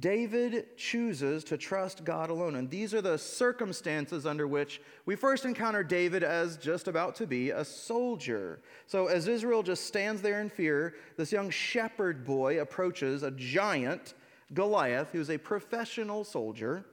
David 0.00 0.76
chooses 0.76 1.44
to 1.44 1.56
trust 1.56 2.04
God 2.04 2.28
alone. 2.28 2.56
And 2.56 2.68
these 2.68 2.92
are 2.92 3.00
the 3.00 3.16
circumstances 3.16 4.26
under 4.26 4.48
which 4.48 4.80
we 5.06 5.14
first 5.14 5.44
encounter 5.44 5.84
David 5.84 6.24
as 6.24 6.56
just 6.56 6.88
about 6.88 7.14
to 7.16 7.26
be 7.26 7.50
a 7.50 7.64
soldier. 7.64 8.60
So, 8.88 9.06
as 9.06 9.28
Israel 9.28 9.62
just 9.62 9.86
stands 9.86 10.20
there 10.20 10.40
in 10.40 10.50
fear, 10.50 10.96
this 11.16 11.30
young 11.30 11.48
shepherd 11.50 12.24
boy 12.24 12.60
approaches 12.60 13.22
a 13.22 13.30
giant, 13.30 14.14
Goliath, 14.52 15.10
who's 15.12 15.30
a 15.30 15.38
professional 15.38 16.24
soldier, 16.24 16.84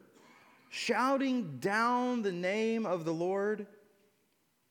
shouting 0.70 1.58
down 1.60 2.22
the 2.22 2.32
name 2.32 2.86
of 2.86 3.06
the 3.06 3.14
Lord. 3.14 3.66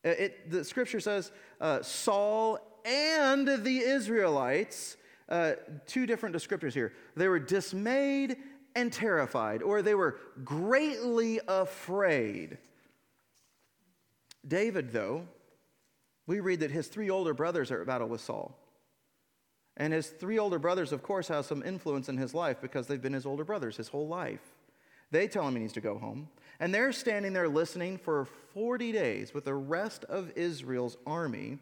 Uh, 0.03 0.09
it, 0.09 0.49
the 0.49 0.63
scripture 0.63 0.99
says 0.99 1.31
uh, 1.59 1.81
Saul 1.81 2.57
and 2.85 3.47
the 3.47 3.77
Israelites, 3.79 4.97
uh, 5.29 5.53
two 5.85 6.05
different 6.05 6.35
descriptors 6.35 6.73
here. 6.73 6.93
They 7.15 7.27
were 7.27 7.39
dismayed 7.39 8.37
and 8.75 8.91
terrified, 8.91 9.61
or 9.61 9.81
they 9.81 9.95
were 9.95 10.17
greatly 10.43 11.39
afraid. 11.47 12.57
David, 14.47 14.91
though, 14.91 15.27
we 16.25 16.39
read 16.39 16.61
that 16.61 16.71
his 16.71 16.87
three 16.87 17.09
older 17.09 17.33
brothers 17.33 17.71
are 17.71 17.81
at 17.81 17.87
battle 17.87 18.07
with 18.07 18.21
Saul. 18.21 18.57
And 19.77 19.93
his 19.93 20.07
three 20.07 20.39
older 20.39 20.59
brothers, 20.59 20.91
of 20.91 21.03
course, 21.03 21.27
have 21.27 21.45
some 21.45 21.63
influence 21.63 22.09
in 22.09 22.17
his 22.17 22.33
life 22.33 22.57
because 22.61 22.87
they've 22.87 23.01
been 23.01 23.13
his 23.13 23.25
older 23.25 23.43
brothers 23.43 23.77
his 23.77 23.87
whole 23.87 24.07
life. 24.07 24.55
They 25.11 25.27
tell 25.27 25.47
him 25.47 25.55
he 25.55 25.61
needs 25.61 25.73
to 25.73 25.81
go 25.81 25.97
home. 25.97 26.29
And 26.61 26.71
they're 26.71 26.91
standing 26.91 27.33
there 27.33 27.49
listening 27.49 27.97
for 27.97 28.25
40 28.53 28.91
days 28.91 29.33
with 29.33 29.45
the 29.45 29.55
rest 29.55 30.05
of 30.05 30.31
Israel's 30.35 30.95
army. 31.07 31.57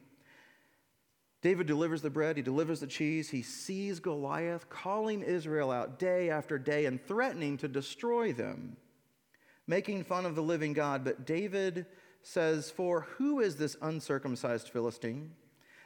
David 1.42 1.68
delivers 1.68 2.02
the 2.02 2.10
bread, 2.10 2.36
he 2.36 2.44
delivers 2.44 2.82
the 2.82 2.88
cheese, 2.88 3.30
he 3.30 3.42
sees 3.42 4.02
Goliath 4.02 4.70
calling 4.70 5.22
Israel 5.22 5.72
out 5.72 6.00
day 6.00 6.30
after 6.30 6.60
day 6.60 6.86
and 6.86 7.02
threatening 7.02 7.56
to 7.60 7.70
destroy 7.70 8.34
them, 8.34 8.76
making 9.68 10.04
fun 10.04 10.26
of 10.26 10.36
the 10.36 10.44
living 10.44 10.74
God. 10.74 11.06
But 11.06 11.26
David 11.26 11.86
says, 12.22 12.70
For 12.70 13.08
who 13.18 13.40
is 13.40 13.56
this 13.56 13.78
uncircumcised 13.82 14.68
Philistine 14.68 15.32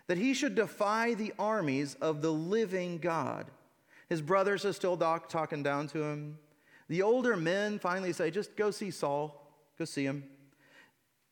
that 0.07 0.17
he 0.17 0.33
should 0.33 0.55
defy 0.55 1.13
the 1.13 1.33
armies 1.37 1.93
of 2.01 2.23
the 2.23 2.33
living 2.33 2.97
God? 2.97 3.51
His 4.09 4.23
brothers 4.23 4.65
are 4.65 4.73
still 4.73 4.97
talking 4.97 5.61
down 5.61 5.85
to 5.89 6.01
him. 6.01 6.39
The 6.89 7.01
older 7.01 7.35
men 7.35 7.79
finally 7.79 8.13
say, 8.13 8.31
just 8.31 8.55
go 8.55 8.71
see 8.71 8.91
Saul, 8.91 9.51
go 9.77 9.85
see 9.85 10.05
him. 10.05 10.23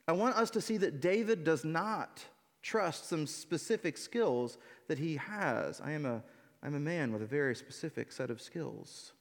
I 0.08 0.14
want 0.14 0.36
us 0.36 0.50
to 0.52 0.62
see 0.62 0.78
that 0.78 1.02
David 1.02 1.44
does 1.44 1.64
not 1.64 2.24
trust 2.62 3.08
some 3.08 3.28
specific 3.28 3.98
skills 3.98 4.58
that 4.88 5.00
he 5.00 5.18
has. 5.18 5.82
I 5.82 5.92
am 5.92 6.06
a, 6.06 6.24
I'm 6.64 6.76
a 6.76 6.80
man 6.80 7.12
with 7.12 7.22
a 7.22 7.28
very 7.28 7.56
specific 7.56 8.12
set 8.12 8.30
of 8.30 8.42
skills. 8.42 9.14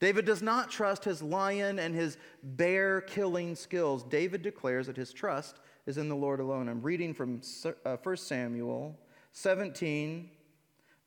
David 0.00 0.24
does 0.24 0.40
not 0.40 0.70
trust 0.70 1.04
his 1.04 1.22
lion 1.22 1.78
and 1.78 1.94
his 1.94 2.16
bear 2.42 3.02
killing 3.02 3.54
skills. 3.54 4.02
David 4.02 4.42
declares 4.42 4.86
that 4.86 4.96
his 4.96 5.12
trust 5.12 5.60
is 5.86 5.98
in 5.98 6.08
the 6.08 6.16
Lord 6.16 6.40
alone. 6.40 6.68
I'm 6.68 6.82
reading 6.82 7.12
from 7.12 7.42
1 7.62 7.74
uh, 7.84 8.16
Samuel 8.16 8.98
17, 9.32 10.30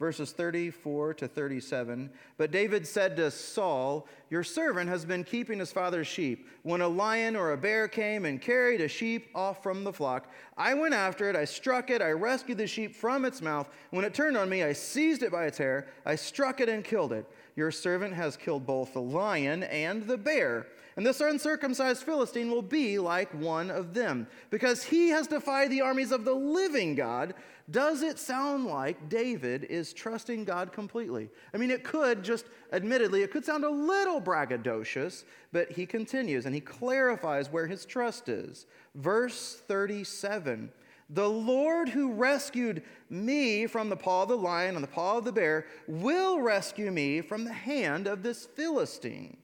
verses 0.04 0.34
34 0.34 1.13
to 1.13 1.30
37. 1.30 2.10
But 2.36 2.52
David 2.52 2.86
said 2.86 3.16
to 3.16 3.32
Saul, 3.32 4.06
Your 4.30 4.44
servant 4.44 4.89
has 4.89 5.06
been 5.06 5.24
keeping 5.24 5.60
his 5.60 5.72
father's 5.72 6.08
sheep. 6.08 6.50
When 6.63 6.82
a 6.82 6.88
lion 6.89 7.38
or 7.38 7.54
a 7.54 7.58
bear 7.58 7.88
came 7.88 8.26
and 8.26 8.42
carried 8.42 8.82
a 8.82 8.89
sheep 8.89 9.30
off 9.34 9.63
from 9.63 9.86
the 9.86 9.94
flock, 9.94 10.30
I 10.58 10.74
went 10.74 10.94
after 10.94 11.30
it, 11.30 11.38
I 11.38 11.46
struck 11.46 11.89
it, 11.89 12.02
I 12.02 12.12
rescued 12.12 12.58
the 12.58 12.68
sheep 12.68 12.98
from 12.98 13.24
its 13.24 13.42
mouth. 13.42 13.70
When 13.92 14.04
it 14.04 14.13
turned 14.13 14.36
on 14.36 14.50
me, 14.50 14.63
I 14.63 14.74
seized 14.74 15.24
it 15.24 15.32
by 15.32 15.46
its 15.46 15.58
hair, 15.58 15.88
I 16.06 16.16
struck 16.16 16.60
it 16.60 16.68
and 16.68 16.84
killed 16.84 17.13
it. 17.13 17.26
Your 17.56 17.72
servant 17.72 18.13
has 18.13 18.36
killed 18.36 18.66
both 18.66 18.92
the 18.92 19.02
lion 19.02 19.63
and 19.63 20.06
the 20.06 20.18
bear. 20.18 20.68
And 20.95 21.06
this 21.06 21.21
uncircumcised 21.21 22.03
Philistine 22.03 22.51
will 22.51 22.62
be 22.62 22.99
like 22.99 23.34
one 23.34 23.71
of 23.71 23.93
them, 23.93 24.27
because 24.49 24.84
he 24.84 25.10
has 25.10 25.27
defied 25.27 25.71
the 25.71 25.82
armies 25.82 26.12
of 26.12 26.23
the 26.23 26.34
living 26.34 26.93
God. 26.95 27.34
Does 27.71 28.01
it 28.03 28.19
sound 28.19 28.65
like 28.65 29.10
David 29.10 29.63
is 29.65 29.93
trusting 29.93 30.43
God 30.43 30.71
completely? 30.71 31.29
I 31.53 31.58
mean, 31.58 31.71
it 31.71 31.84
could 31.84 32.21
just, 32.23 32.45
admittedly, 32.73 33.23
it 33.23 33.32
could 33.32 33.45
sound 33.45 33.63
a 33.63 33.69
little 33.69 34.21
braggadocious, 34.21 35.23
but 35.51 35.71
he 35.71 35.86
continues 35.86 36.45
and 36.45 36.53
he 36.53 36.62
clarifies 36.62 37.49
where 37.49 37.67
his 37.67 37.86
trust 37.86 38.29
is. 38.29 38.65
Verse 38.95 39.62
37 39.67 40.71
The 41.10 41.29
Lord 41.29 41.89
who 41.89 42.12
rescued 42.12 42.84
me 43.10 43.65
from 43.65 43.89
the 43.89 43.95
paw 43.95 44.23
of 44.23 44.29
the 44.29 44.38
lion 44.38 44.75
and 44.75 44.84
the 44.84 44.89
paw 44.89 45.17
of 45.17 45.25
the 45.25 45.32
bear 45.32 45.65
will 45.88 46.41
rescue 46.41 46.91
me 46.91 47.21
from 47.21 47.45
the 47.45 47.53
hand 47.53 48.08
of 48.08 48.21
this 48.21 48.45
Philistine. 48.45 49.38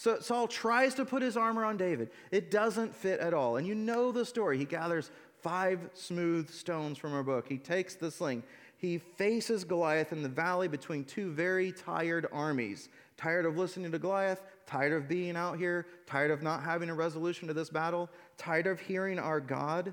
So 0.00 0.18
Saul 0.18 0.48
tries 0.48 0.94
to 0.94 1.04
put 1.04 1.20
his 1.20 1.36
armor 1.36 1.62
on 1.62 1.76
David. 1.76 2.08
It 2.30 2.50
doesn't 2.50 2.96
fit 2.96 3.20
at 3.20 3.34
all. 3.34 3.58
And 3.58 3.66
you 3.66 3.74
know 3.74 4.12
the 4.12 4.24
story. 4.24 4.56
He 4.56 4.64
gathers 4.64 5.10
five 5.42 5.90
smooth 5.92 6.48
stones 6.48 6.96
from 6.96 7.12
a 7.12 7.22
book. 7.22 7.46
He 7.46 7.58
takes 7.58 7.96
the 7.96 8.10
sling. 8.10 8.42
He 8.78 8.96
faces 8.96 9.62
Goliath 9.62 10.12
in 10.12 10.22
the 10.22 10.28
valley 10.30 10.68
between 10.68 11.04
two 11.04 11.32
very 11.32 11.70
tired 11.70 12.26
armies. 12.32 12.88
Tired 13.18 13.44
of 13.44 13.58
listening 13.58 13.92
to 13.92 13.98
Goliath, 13.98 14.40
tired 14.64 14.94
of 14.94 15.06
being 15.06 15.36
out 15.36 15.58
here, 15.58 15.86
tired 16.06 16.30
of 16.30 16.42
not 16.42 16.62
having 16.62 16.88
a 16.88 16.94
resolution 16.94 17.46
to 17.48 17.52
this 17.52 17.68
battle, 17.68 18.08
tired 18.38 18.66
of 18.66 18.80
hearing 18.80 19.18
our 19.18 19.38
God 19.38 19.92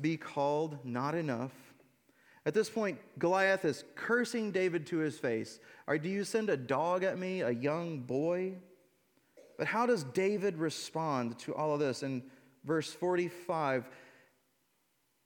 be 0.00 0.16
called 0.16 0.78
not 0.84 1.16
enough. 1.16 1.50
At 2.46 2.54
this 2.54 2.70
point, 2.70 3.00
Goliath 3.18 3.64
is 3.64 3.82
cursing 3.96 4.52
David 4.52 4.86
to 4.86 4.98
his 4.98 5.18
face. 5.18 5.58
Or 5.88 5.98
do 5.98 6.08
you 6.08 6.22
send 6.22 6.48
a 6.48 6.56
dog 6.56 7.02
at 7.02 7.18
me, 7.18 7.40
a 7.40 7.50
young 7.50 7.98
boy? 7.98 8.54
But 9.58 9.66
how 9.66 9.86
does 9.86 10.04
David 10.04 10.56
respond 10.56 11.38
to 11.40 11.54
all 11.54 11.74
of 11.74 11.80
this? 11.80 12.04
In 12.04 12.22
verse 12.64 12.92
45, 12.92 13.88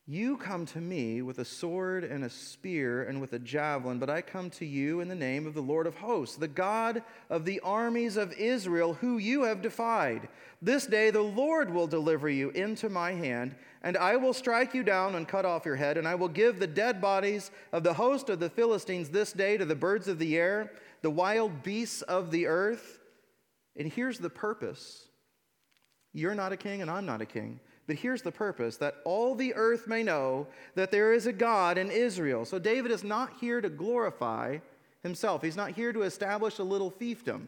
You 0.06 0.38
come 0.38 0.64
to 0.66 0.80
me 0.80 1.20
with 1.20 1.38
a 1.38 1.44
sword 1.44 2.02
and 2.02 2.24
a 2.24 2.30
spear 2.30 3.02
and 3.02 3.20
with 3.20 3.34
a 3.34 3.38
javelin, 3.38 3.98
but 3.98 4.08
I 4.08 4.22
come 4.22 4.48
to 4.50 4.64
you 4.64 5.00
in 5.00 5.08
the 5.08 5.14
name 5.14 5.46
of 5.46 5.52
the 5.52 5.60
Lord 5.60 5.86
of 5.86 5.96
hosts, 5.96 6.36
the 6.36 6.48
God 6.48 7.02
of 7.28 7.44
the 7.44 7.60
armies 7.60 8.16
of 8.16 8.32
Israel, 8.32 8.94
who 8.94 9.18
you 9.18 9.42
have 9.42 9.60
defied. 9.60 10.28
This 10.62 10.86
day 10.86 11.10
the 11.10 11.20
Lord 11.20 11.70
will 11.70 11.86
deliver 11.86 12.30
you 12.30 12.50
into 12.50 12.88
my 12.88 13.12
hand, 13.12 13.54
and 13.82 13.98
I 13.98 14.16
will 14.16 14.32
strike 14.32 14.72
you 14.72 14.82
down 14.82 15.14
and 15.14 15.28
cut 15.28 15.44
off 15.44 15.66
your 15.66 15.76
head, 15.76 15.98
and 15.98 16.08
I 16.08 16.14
will 16.14 16.28
give 16.28 16.58
the 16.58 16.66
dead 16.66 17.02
bodies 17.02 17.50
of 17.70 17.82
the 17.82 17.92
host 17.92 18.30
of 18.30 18.40
the 18.40 18.48
Philistines 18.48 19.10
this 19.10 19.34
day 19.34 19.58
to 19.58 19.66
the 19.66 19.74
birds 19.74 20.08
of 20.08 20.18
the 20.18 20.38
air, 20.38 20.72
the 21.02 21.10
wild 21.10 21.62
beasts 21.62 22.00
of 22.02 22.30
the 22.30 22.46
earth. 22.46 23.00
And 23.76 23.90
here's 23.90 24.18
the 24.18 24.30
purpose 24.30 25.08
you're 26.14 26.34
not 26.34 26.52
a 26.52 26.56
king, 26.56 26.82
and 26.82 26.90
I'm 26.90 27.06
not 27.06 27.22
a 27.22 27.26
king. 27.26 27.58
But 27.86 27.96
here's 27.96 28.22
the 28.22 28.32
purpose 28.32 28.76
that 28.76 28.96
all 29.04 29.34
the 29.34 29.54
earth 29.54 29.88
may 29.88 30.02
know 30.02 30.46
that 30.74 30.90
there 30.90 31.12
is 31.12 31.26
a 31.26 31.32
God 31.32 31.78
in 31.78 31.90
Israel. 31.90 32.44
So 32.44 32.58
David 32.58 32.92
is 32.92 33.02
not 33.02 33.32
here 33.40 33.60
to 33.60 33.68
glorify 33.68 34.58
himself, 35.02 35.42
he's 35.42 35.56
not 35.56 35.72
here 35.72 35.92
to 35.92 36.02
establish 36.02 36.60
a 36.60 36.62
little 36.62 36.90
fiefdom, 36.90 37.46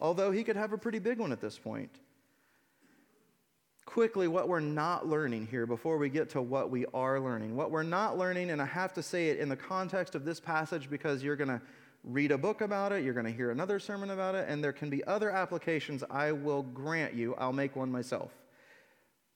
although 0.00 0.30
he 0.30 0.42
could 0.42 0.56
have 0.56 0.72
a 0.72 0.78
pretty 0.78 0.98
big 0.98 1.18
one 1.18 1.30
at 1.30 1.40
this 1.40 1.58
point. 1.58 1.90
Quickly, 3.84 4.26
what 4.26 4.48
we're 4.48 4.60
not 4.60 5.06
learning 5.06 5.48
here 5.50 5.66
before 5.66 5.98
we 5.98 6.08
get 6.08 6.30
to 6.30 6.40
what 6.40 6.70
we 6.70 6.86
are 6.94 7.20
learning. 7.20 7.56
What 7.56 7.70
we're 7.70 7.82
not 7.82 8.16
learning, 8.16 8.50
and 8.50 8.60
I 8.60 8.64
have 8.64 8.94
to 8.94 9.02
say 9.02 9.28
it 9.28 9.38
in 9.38 9.50
the 9.50 9.56
context 9.56 10.14
of 10.14 10.24
this 10.24 10.40
passage 10.40 10.88
because 10.88 11.22
you're 11.22 11.36
going 11.36 11.48
to 11.48 11.60
read 12.06 12.30
a 12.30 12.38
book 12.38 12.60
about 12.60 12.92
it, 12.92 13.04
you're 13.04 13.12
going 13.12 13.26
to 13.26 13.32
hear 13.32 13.50
another 13.50 13.80
sermon 13.80 14.10
about 14.10 14.36
it, 14.36 14.48
and 14.48 14.62
there 14.62 14.72
can 14.72 14.88
be 14.88 15.04
other 15.04 15.28
applications 15.28 16.04
I 16.08 16.30
will 16.30 16.62
grant 16.62 17.14
you. 17.14 17.34
I'll 17.34 17.52
make 17.52 17.74
one 17.74 17.90
myself. 17.90 18.30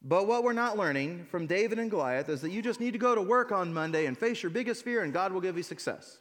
But 0.02 0.28
what 0.28 0.44
we're 0.44 0.52
not 0.52 0.78
learning 0.78 1.26
from 1.30 1.46
David 1.46 1.80
and 1.80 1.90
Goliath 1.90 2.28
is 2.28 2.40
that 2.40 2.52
you 2.52 2.62
just 2.62 2.80
need 2.80 2.92
to 2.92 2.98
go 2.98 3.14
to 3.14 3.20
work 3.20 3.50
on 3.50 3.74
Monday 3.74 4.06
and 4.06 4.16
face 4.16 4.42
your 4.42 4.50
biggest 4.50 4.84
fear, 4.84 5.02
and 5.02 5.12
God 5.12 5.32
will 5.32 5.40
give 5.40 5.56
you 5.56 5.64
success. 5.64 6.18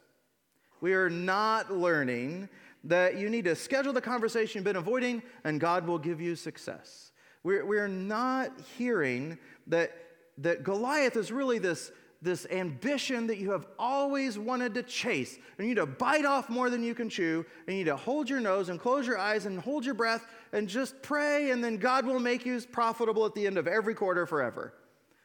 We 0.80 0.92
are 0.92 1.08
not 1.08 1.72
learning 1.72 2.48
that 2.84 3.16
you 3.16 3.30
need 3.30 3.44
to 3.44 3.54
schedule 3.54 3.92
the 3.92 4.00
conversation 4.00 4.58
you've 4.58 4.64
been 4.64 4.76
avoiding, 4.76 5.22
and 5.44 5.60
God 5.60 5.86
will 5.86 5.98
give 5.98 6.20
you 6.20 6.34
success. 6.34 7.12
We're, 7.44 7.64
we're 7.64 7.88
not 7.88 8.52
hearing 8.76 9.38
that, 9.68 9.92
that 10.38 10.64
Goliath 10.64 11.16
is 11.16 11.30
really 11.30 11.58
this 11.58 11.92
this 12.22 12.46
ambition 12.50 13.26
that 13.28 13.38
you 13.38 13.50
have 13.52 13.66
always 13.78 14.38
wanted 14.38 14.74
to 14.74 14.82
chase. 14.82 15.36
And 15.56 15.66
you 15.66 15.74
need 15.74 15.80
to 15.80 15.86
bite 15.86 16.24
off 16.24 16.50
more 16.50 16.68
than 16.68 16.82
you 16.82 16.94
can 16.94 17.08
chew. 17.08 17.44
And 17.66 17.76
you 17.76 17.84
need 17.84 17.90
to 17.90 17.96
hold 17.96 18.28
your 18.28 18.40
nose 18.40 18.68
and 18.68 18.78
close 18.78 19.06
your 19.06 19.18
eyes 19.18 19.46
and 19.46 19.58
hold 19.58 19.84
your 19.84 19.94
breath 19.94 20.26
and 20.52 20.68
just 20.68 21.00
pray, 21.02 21.50
and 21.50 21.62
then 21.62 21.76
God 21.76 22.04
will 22.04 22.20
make 22.20 22.44
you 22.44 22.60
profitable 22.60 23.24
at 23.24 23.34
the 23.34 23.46
end 23.46 23.56
of 23.56 23.68
every 23.68 23.94
quarter 23.94 24.26
forever. 24.26 24.74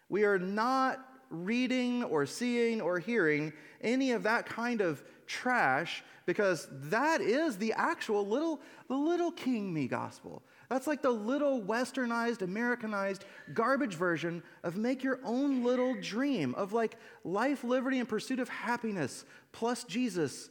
We 0.09 0.23
are 0.23 0.37
not 0.39 1.03
reading 1.29 2.03
or 2.03 2.25
seeing 2.25 2.79
or 2.79 2.99
hearing 2.99 3.51
any 3.81 4.11
of 4.11 4.23
that 4.23 4.45
kind 4.45 4.81
of 4.81 5.03
trash 5.25 6.03
because 6.25 6.67
that 6.71 7.21
is 7.21 7.57
the 7.57 7.73
actual 7.73 8.27
little 8.27 8.61
the 8.87 8.95
little 8.95 9.31
king 9.31 9.73
me 9.73 9.87
gospel 9.87 10.43
that's 10.69 10.87
like 10.87 11.01
the 11.01 11.11
little 11.11 11.61
westernized, 11.61 12.41
Americanized 12.41 13.25
garbage 13.53 13.95
version 13.95 14.41
of 14.63 14.75
make 14.75 15.03
your 15.03 15.19
own 15.23 15.63
little 15.63 15.95
dream 16.01 16.55
of 16.55 16.73
like 16.73 16.97
life, 17.23 17.63
liberty, 17.63 17.99
and 17.99 18.09
pursuit 18.09 18.39
of 18.39 18.49
happiness 18.49 19.25
plus 19.51 19.83
Jesus, 19.83 20.49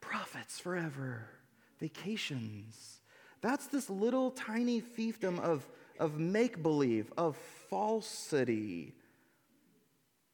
profits 0.00 0.60
forever, 0.60 1.28
vacations. 1.80 3.00
That's 3.40 3.66
this 3.66 3.90
little 3.90 4.30
tiny 4.30 4.80
fiefdom 4.80 5.40
of, 5.40 5.66
of 5.98 6.18
make 6.18 6.62
believe, 6.62 7.12
of 7.16 7.36
falsity. 7.68 8.94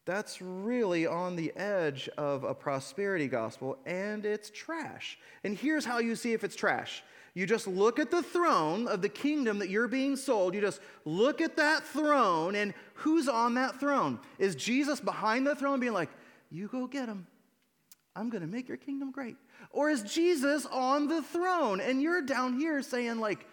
That's 0.07 0.43
really 0.43 1.07
on 1.07 1.37
the 1.37 1.53
edge 1.57 2.09
of 2.19 2.43
a 2.43 2.55
prosperity 2.55 3.29
gospel, 3.29 3.79
and 3.87 4.25
it's 4.25 4.51
trash. 4.51 5.19
And 5.45 5.57
here's 5.57 5.85
how 5.85 5.99
you 5.99 6.17
see 6.17 6.33
if 6.33 6.43
it's 6.43 6.57
trash 6.57 7.03
you 7.35 7.47
just 7.47 7.67
look 7.67 7.99
at 7.99 8.11
the 8.11 8.23
throne 8.23 8.89
of 8.89 9.03
the 9.03 9.09
kingdom 9.09 9.59
that 9.61 9.71
you're 9.71 9.89
being 9.89 10.17
sold. 10.17 10.55
You 10.55 10.61
just 10.61 10.81
look 11.05 11.41
at 11.41 11.57
that 11.57 11.85
throne, 11.85 12.55
and 12.55 12.75
who's 12.95 13.29
on 13.29 13.55
that 13.55 13.79
throne? 13.79 14.19
Is 14.39 14.57
Jesus 14.57 15.01
behind 15.01 15.47
the 15.47 15.55
throne 15.55 15.81
being 15.81 15.93
like, 15.93 16.11
You 16.51 16.69
go 16.69 16.87
get 16.87 17.09
him. 17.09 17.27
I'm 18.17 18.29
going 18.29 18.43
to 18.43 18.49
make 18.49 18.69
your 18.69 18.77
kingdom 18.77 19.13
great. 19.13 19.37
Or 19.71 19.89
is 19.89 20.03
Jesus 20.03 20.67
on 20.67 21.07
the 21.07 21.23
throne 21.23 21.81
and 21.81 22.03
you're 22.03 22.23
down 22.23 22.59
here 22.59 22.83
saying, 22.83 23.21
like, 23.21 23.47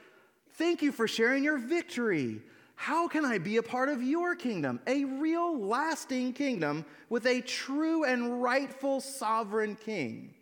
Thank 0.53 0.81
you 0.81 0.91
for 0.91 1.07
sharing 1.07 1.43
your 1.43 1.59
victory. 1.59 2.41
How 2.73 3.07
can 3.07 3.25
I 3.25 3.37
be 3.37 3.57
a 3.57 3.63
part 3.63 3.89
of 3.89 4.01
your 4.01 4.35
kingdom? 4.35 4.79
A 4.87 5.03
real 5.03 5.59
lasting 5.59 6.33
kingdom 6.33 6.85
with 7.09 7.25
a 7.25 7.41
true 7.41 8.03
and 8.03 8.41
rightful 8.41 9.01
sovereign 9.01 9.75
king. 9.75 10.33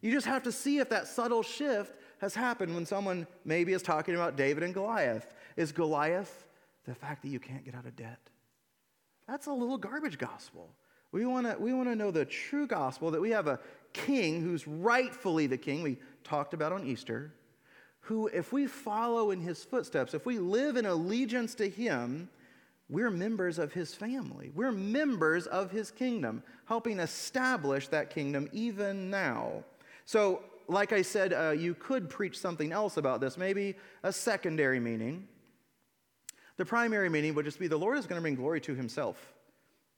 You 0.00 0.12
just 0.12 0.26
have 0.26 0.42
to 0.44 0.52
see 0.52 0.78
if 0.78 0.90
that 0.90 1.06
subtle 1.06 1.42
shift 1.42 1.92
has 2.20 2.34
happened 2.34 2.74
when 2.74 2.86
someone 2.86 3.26
maybe 3.44 3.72
is 3.72 3.82
talking 3.82 4.14
about 4.14 4.36
David 4.36 4.62
and 4.62 4.74
Goliath. 4.74 5.34
Is 5.56 5.72
Goliath 5.72 6.46
the 6.86 6.94
fact 6.94 7.22
that 7.22 7.28
you 7.28 7.40
can't 7.40 7.64
get 7.64 7.74
out 7.74 7.86
of 7.86 7.96
debt? 7.96 8.18
That's 9.26 9.46
a 9.46 9.52
little 9.52 9.78
garbage 9.78 10.18
gospel. 10.18 10.70
We 11.12 11.24
want 11.26 11.46
to 11.46 11.56
we 11.58 11.72
want 11.72 11.88
to 11.88 11.96
know 11.96 12.10
the 12.10 12.24
true 12.24 12.66
gospel 12.66 13.10
that 13.10 13.20
we 13.20 13.30
have 13.30 13.46
a 13.46 13.60
king 13.92 14.42
who's 14.42 14.66
rightfully 14.66 15.46
the 15.46 15.56
king 15.56 15.82
we 15.82 15.96
talked 16.22 16.54
about 16.54 16.72
on 16.72 16.84
Easter, 16.84 17.32
who 18.00 18.26
if 18.28 18.52
we 18.52 18.66
follow 18.66 19.30
in 19.30 19.40
his 19.40 19.64
footsteps, 19.64 20.12
if 20.12 20.26
we 20.26 20.38
live 20.38 20.76
in 20.76 20.86
allegiance 20.86 21.54
to 21.56 21.68
him, 21.68 22.28
we're 22.90 23.10
members 23.10 23.58
of 23.58 23.72
his 23.72 23.94
family. 23.94 24.50
We're 24.54 24.72
members 24.72 25.46
of 25.46 25.70
his 25.70 25.90
kingdom, 25.90 26.42
helping 26.66 27.00
establish 27.00 27.88
that 27.88 28.10
kingdom 28.10 28.48
even 28.52 29.10
now. 29.10 29.64
So 30.04 30.42
like 30.68 30.92
I 30.92 31.02
said, 31.02 31.32
uh, 31.32 31.50
you 31.50 31.74
could 31.74 32.10
preach 32.10 32.38
something 32.38 32.72
else 32.72 32.98
about 32.98 33.20
this, 33.20 33.38
maybe 33.38 33.74
a 34.02 34.12
secondary 34.12 34.78
meaning. 34.78 35.26
The 36.58 36.64
primary 36.64 37.08
meaning 37.08 37.34
would 37.34 37.44
just 37.44 37.58
be 37.58 37.68
the 37.68 37.78
Lord 37.78 37.98
is 37.98 38.06
going 38.06 38.18
to 38.18 38.22
bring 38.22 38.34
glory 38.34 38.60
to 38.62 38.74
himself. 38.74 39.34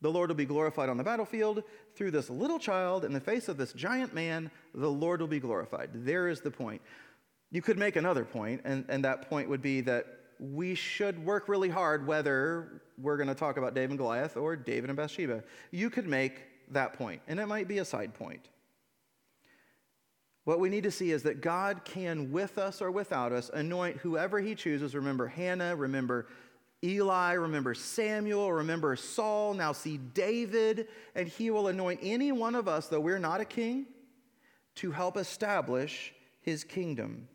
The 0.02 0.10
Lord 0.10 0.30
will 0.30 0.36
be 0.36 0.46
glorified 0.46 0.88
on 0.88 0.96
the 0.96 1.04
battlefield 1.04 1.62
through 1.94 2.12
this 2.12 2.30
little 2.30 2.58
child 2.58 3.04
in 3.04 3.12
the 3.12 3.20
face 3.20 3.48
of 3.48 3.56
this 3.56 3.72
giant 3.72 4.14
man. 4.14 4.50
The 4.74 4.88
Lord 4.88 5.20
will 5.20 5.28
be 5.28 5.40
glorified. 5.40 5.90
There 5.92 6.28
is 6.28 6.40
the 6.40 6.50
point. 6.50 6.80
You 7.50 7.60
could 7.60 7.76
make 7.76 7.96
another 7.96 8.24
point, 8.24 8.62
and, 8.64 8.84
and 8.88 9.04
that 9.04 9.28
point 9.28 9.48
would 9.48 9.60
be 9.60 9.80
that 9.82 10.06
we 10.38 10.74
should 10.74 11.22
work 11.24 11.48
really 11.48 11.68
hard 11.68 12.06
whether 12.06 12.82
we're 12.96 13.16
going 13.16 13.28
to 13.28 13.34
talk 13.34 13.56
about 13.56 13.74
David 13.74 13.90
and 13.90 13.98
Goliath 13.98 14.36
or 14.36 14.56
David 14.56 14.88
and 14.88 14.96
Bathsheba. 14.96 15.42
You 15.70 15.90
could 15.90 16.06
make 16.06 16.42
that 16.70 16.94
point, 16.94 17.20
and 17.28 17.38
it 17.40 17.46
might 17.46 17.68
be 17.68 17.78
a 17.78 17.84
side 17.84 18.14
point. 18.14 18.48
What 20.50 20.58
we 20.58 20.68
need 20.68 20.82
to 20.82 20.90
see 20.90 21.12
is 21.12 21.22
that 21.22 21.42
God 21.42 21.84
can, 21.84 22.32
with 22.32 22.58
us 22.58 22.82
or 22.82 22.90
without 22.90 23.30
us, 23.30 23.52
anoint 23.54 23.98
whoever 23.98 24.40
He 24.40 24.56
chooses. 24.56 24.96
Remember 24.96 25.28
Hannah, 25.28 25.76
remember 25.76 26.26
Eli, 26.82 27.34
remember 27.34 27.72
Samuel, 27.72 28.52
remember 28.52 28.96
Saul, 28.96 29.54
now 29.54 29.70
see 29.70 29.98
David, 29.98 30.88
and 31.14 31.28
He 31.28 31.52
will 31.52 31.68
anoint 31.68 32.00
any 32.02 32.32
one 32.32 32.56
of 32.56 32.66
us, 32.66 32.88
though 32.88 32.98
we're 32.98 33.20
not 33.20 33.40
a 33.40 33.44
king, 33.44 33.86
to 34.74 34.90
help 34.90 35.16
establish 35.16 36.12
His 36.40 36.64
kingdom. 36.64 37.28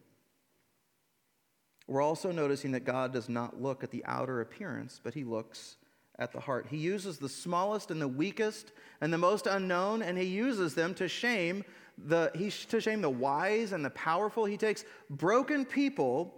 We're 1.88 2.01
also 2.01 2.34
noticing 2.34 2.73
that 2.73 2.84
God 2.84 3.13
does 3.13 3.30
not 3.30 3.62
look 3.62 3.82
at 3.82 3.91
the 3.91 4.04
outer 4.04 4.41
appearance, 4.41 4.99
but 5.01 5.13
He 5.13 5.23
looks 5.23 5.78
at 6.19 6.34
the 6.34 6.41
heart. 6.41 6.67
He 6.69 6.78
uses 6.78 7.17
the 7.17 7.30
smallest 7.30 7.91
and 7.91 8.01
the 8.01 8.10
weakest 8.10 8.73
and 8.99 9.13
the 9.13 9.17
most 9.17 9.47
unknown, 9.47 10.01
and 10.01 10.17
He 10.17 10.25
uses 10.25 10.75
them 10.75 10.93
to 10.95 11.08
shame 11.08 11.63
the, 11.97 12.31
he's 12.36 12.65
to 12.65 12.81
shame 12.81 13.01
the 13.01 13.10
wise 13.10 13.71
and 13.71 13.84
the 13.84 13.89
powerful. 13.91 14.45
He 14.45 14.58
takes 14.58 14.86
broken 15.10 15.65
people 15.65 16.34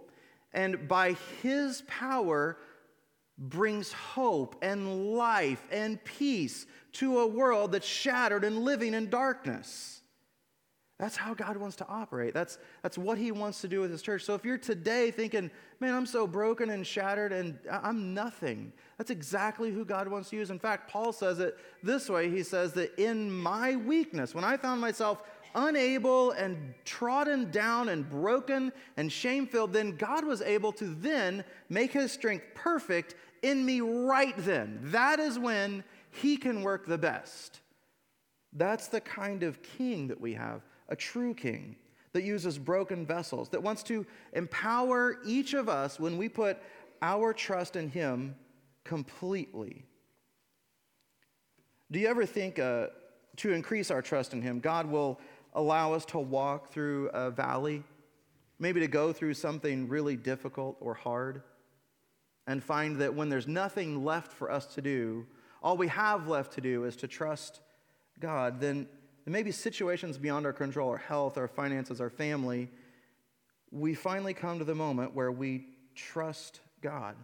and 0.52 0.88
by 0.88 1.14
his 1.42 1.82
power 1.86 2.56
brings 3.38 3.92
hope 3.92 4.56
and 4.62 5.14
life 5.14 5.62
and 5.70 6.02
peace 6.04 6.66
to 6.92 7.20
a 7.20 7.26
world 7.26 7.72
that's 7.72 7.86
shattered 7.86 8.44
and 8.44 8.60
living 8.60 8.94
in 8.94 9.08
darkness. 9.08 9.98
That's 10.98 11.16
how 11.16 11.32
God 11.32 11.56
wants 11.56 11.76
to 11.76 11.86
operate. 11.86 12.34
That's, 12.34 12.58
that's 12.82 12.98
what 12.98 13.18
He 13.18 13.30
wants 13.30 13.60
to 13.60 13.68
do 13.68 13.80
with 13.80 13.92
His 13.92 14.02
church. 14.02 14.24
So 14.24 14.34
if 14.34 14.44
you're 14.44 14.58
today 14.58 15.12
thinking, 15.12 15.48
man, 15.78 15.94
I'm 15.94 16.06
so 16.06 16.26
broken 16.26 16.70
and 16.70 16.84
shattered 16.84 17.32
and 17.32 17.56
I'm 17.70 18.14
nothing, 18.14 18.72
that's 18.96 19.10
exactly 19.10 19.70
who 19.70 19.84
God 19.84 20.08
wants 20.08 20.30
to 20.30 20.36
use. 20.36 20.50
In 20.50 20.58
fact, 20.58 20.90
Paul 20.90 21.12
says 21.12 21.38
it 21.38 21.56
this 21.84 22.10
way 22.10 22.28
He 22.30 22.42
says 22.42 22.72
that 22.72 22.98
in 23.00 23.30
my 23.30 23.76
weakness, 23.76 24.34
when 24.34 24.42
I 24.42 24.56
found 24.56 24.80
myself 24.80 25.22
unable 25.54 26.32
and 26.32 26.74
trodden 26.84 27.50
down 27.50 27.88
and 27.88 28.08
broken 28.08 28.72
and 28.96 29.10
shame 29.10 29.46
filled, 29.46 29.72
then 29.72 29.96
God 29.96 30.24
was 30.24 30.42
able 30.42 30.72
to 30.72 30.94
then 30.94 31.44
make 31.68 31.92
his 31.92 32.12
strength 32.12 32.44
perfect 32.54 33.14
in 33.42 33.64
me 33.64 33.80
right 33.80 34.34
then. 34.38 34.78
That 34.82 35.20
is 35.20 35.38
when 35.38 35.84
he 36.10 36.36
can 36.36 36.62
work 36.62 36.86
the 36.86 36.98
best. 36.98 37.60
That's 38.52 38.88
the 38.88 39.00
kind 39.00 39.42
of 39.42 39.62
king 39.62 40.08
that 40.08 40.20
we 40.20 40.34
have, 40.34 40.62
a 40.88 40.96
true 40.96 41.34
king 41.34 41.76
that 42.12 42.22
uses 42.22 42.58
broken 42.58 43.04
vessels, 43.04 43.48
that 43.50 43.62
wants 43.62 43.82
to 43.84 44.06
empower 44.32 45.18
each 45.24 45.54
of 45.54 45.68
us 45.68 46.00
when 46.00 46.16
we 46.16 46.28
put 46.28 46.58
our 47.02 47.32
trust 47.32 47.76
in 47.76 47.88
him 47.88 48.34
completely. 48.84 49.84
Do 51.90 51.98
you 51.98 52.08
ever 52.08 52.26
think 52.26 52.58
uh, 52.58 52.88
to 53.38 53.52
increase 53.52 53.90
our 53.90 54.02
trust 54.02 54.32
in 54.32 54.42
Him, 54.42 54.60
God 54.60 54.86
will 54.86 55.18
allow 55.58 55.92
us 55.92 56.04
to 56.04 56.18
walk 56.20 56.70
through 56.72 57.08
a 57.08 57.30
valley, 57.30 57.82
maybe 58.60 58.78
to 58.78 58.86
go 58.86 59.12
through 59.12 59.34
something 59.34 59.88
really 59.88 60.16
difficult 60.16 60.76
or 60.80 60.94
hard, 60.94 61.42
and 62.46 62.62
find 62.62 62.96
that 63.00 63.12
when 63.12 63.28
there's 63.28 63.48
nothing 63.48 64.04
left 64.04 64.32
for 64.32 64.52
us 64.52 64.66
to 64.66 64.80
do, 64.80 65.26
all 65.60 65.76
we 65.76 65.88
have 65.88 66.28
left 66.28 66.52
to 66.52 66.60
do 66.60 66.84
is 66.84 66.94
to 66.94 67.08
trust 67.08 67.60
God, 68.20 68.60
then 68.60 68.86
maybe 69.26 69.50
situations 69.50 70.16
beyond 70.16 70.46
our 70.46 70.52
control, 70.52 70.90
our 70.90 70.96
health, 70.96 71.36
our 71.36 71.48
finances, 71.48 72.00
our 72.00 72.08
family, 72.08 72.70
we 73.72 73.94
finally 73.94 74.34
come 74.34 74.60
to 74.60 74.64
the 74.64 74.76
moment 74.76 75.12
where 75.12 75.32
we 75.32 75.66
trust 75.96 76.60
God. 76.80 77.16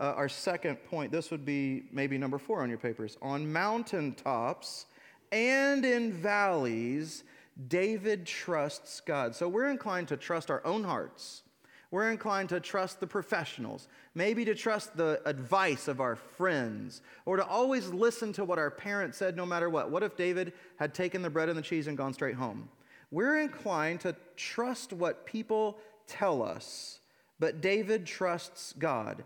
Uh, 0.00 0.14
our 0.16 0.28
second 0.28 0.76
point, 0.86 1.12
this 1.12 1.30
would 1.30 1.44
be 1.44 1.84
maybe 1.92 2.16
number 2.16 2.38
four 2.38 2.62
on 2.62 2.70
your 2.70 2.78
papers. 2.78 3.18
On 3.20 3.52
mountaintops 3.52 4.86
and 5.32 5.84
in 5.84 6.12
valleys, 6.12 7.24
David 7.66 8.26
trusts 8.26 9.00
God. 9.00 9.34
So 9.34 9.48
we're 9.48 9.70
inclined 9.70 10.08
to 10.08 10.16
trust 10.16 10.50
our 10.50 10.64
own 10.64 10.84
hearts. 10.84 11.42
We're 11.90 12.10
inclined 12.10 12.50
to 12.50 12.60
trust 12.60 13.00
the 13.00 13.06
professionals, 13.06 13.88
maybe 14.14 14.44
to 14.44 14.54
trust 14.54 14.96
the 14.96 15.22
advice 15.24 15.88
of 15.88 16.00
our 16.00 16.16
friends, 16.16 17.00
or 17.24 17.36
to 17.38 17.46
always 17.46 17.88
listen 17.88 18.32
to 18.34 18.44
what 18.44 18.58
our 18.58 18.70
parents 18.70 19.16
said 19.16 19.36
no 19.36 19.46
matter 19.46 19.70
what. 19.70 19.90
What 19.90 20.02
if 20.02 20.14
David 20.14 20.52
had 20.78 20.92
taken 20.92 21.22
the 21.22 21.30
bread 21.30 21.48
and 21.48 21.56
the 21.56 21.62
cheese 21.62 21.86
and 21.86 21.96
gone 21.96 22.12
straight 22.12 22.34
home? 22.34 22.68
We're 23.10 23.40
inclined 23.40 24.00
to 24.00 24.14
trust 24.36 24.92
what 24.92 25.24
people 25.24 25.78
tell 26.06 26.42
us, 26.42 27.00
but 27.38 27.62
David 27.62 28.04
trusts 28.04 28.74
God. 28.78 29.24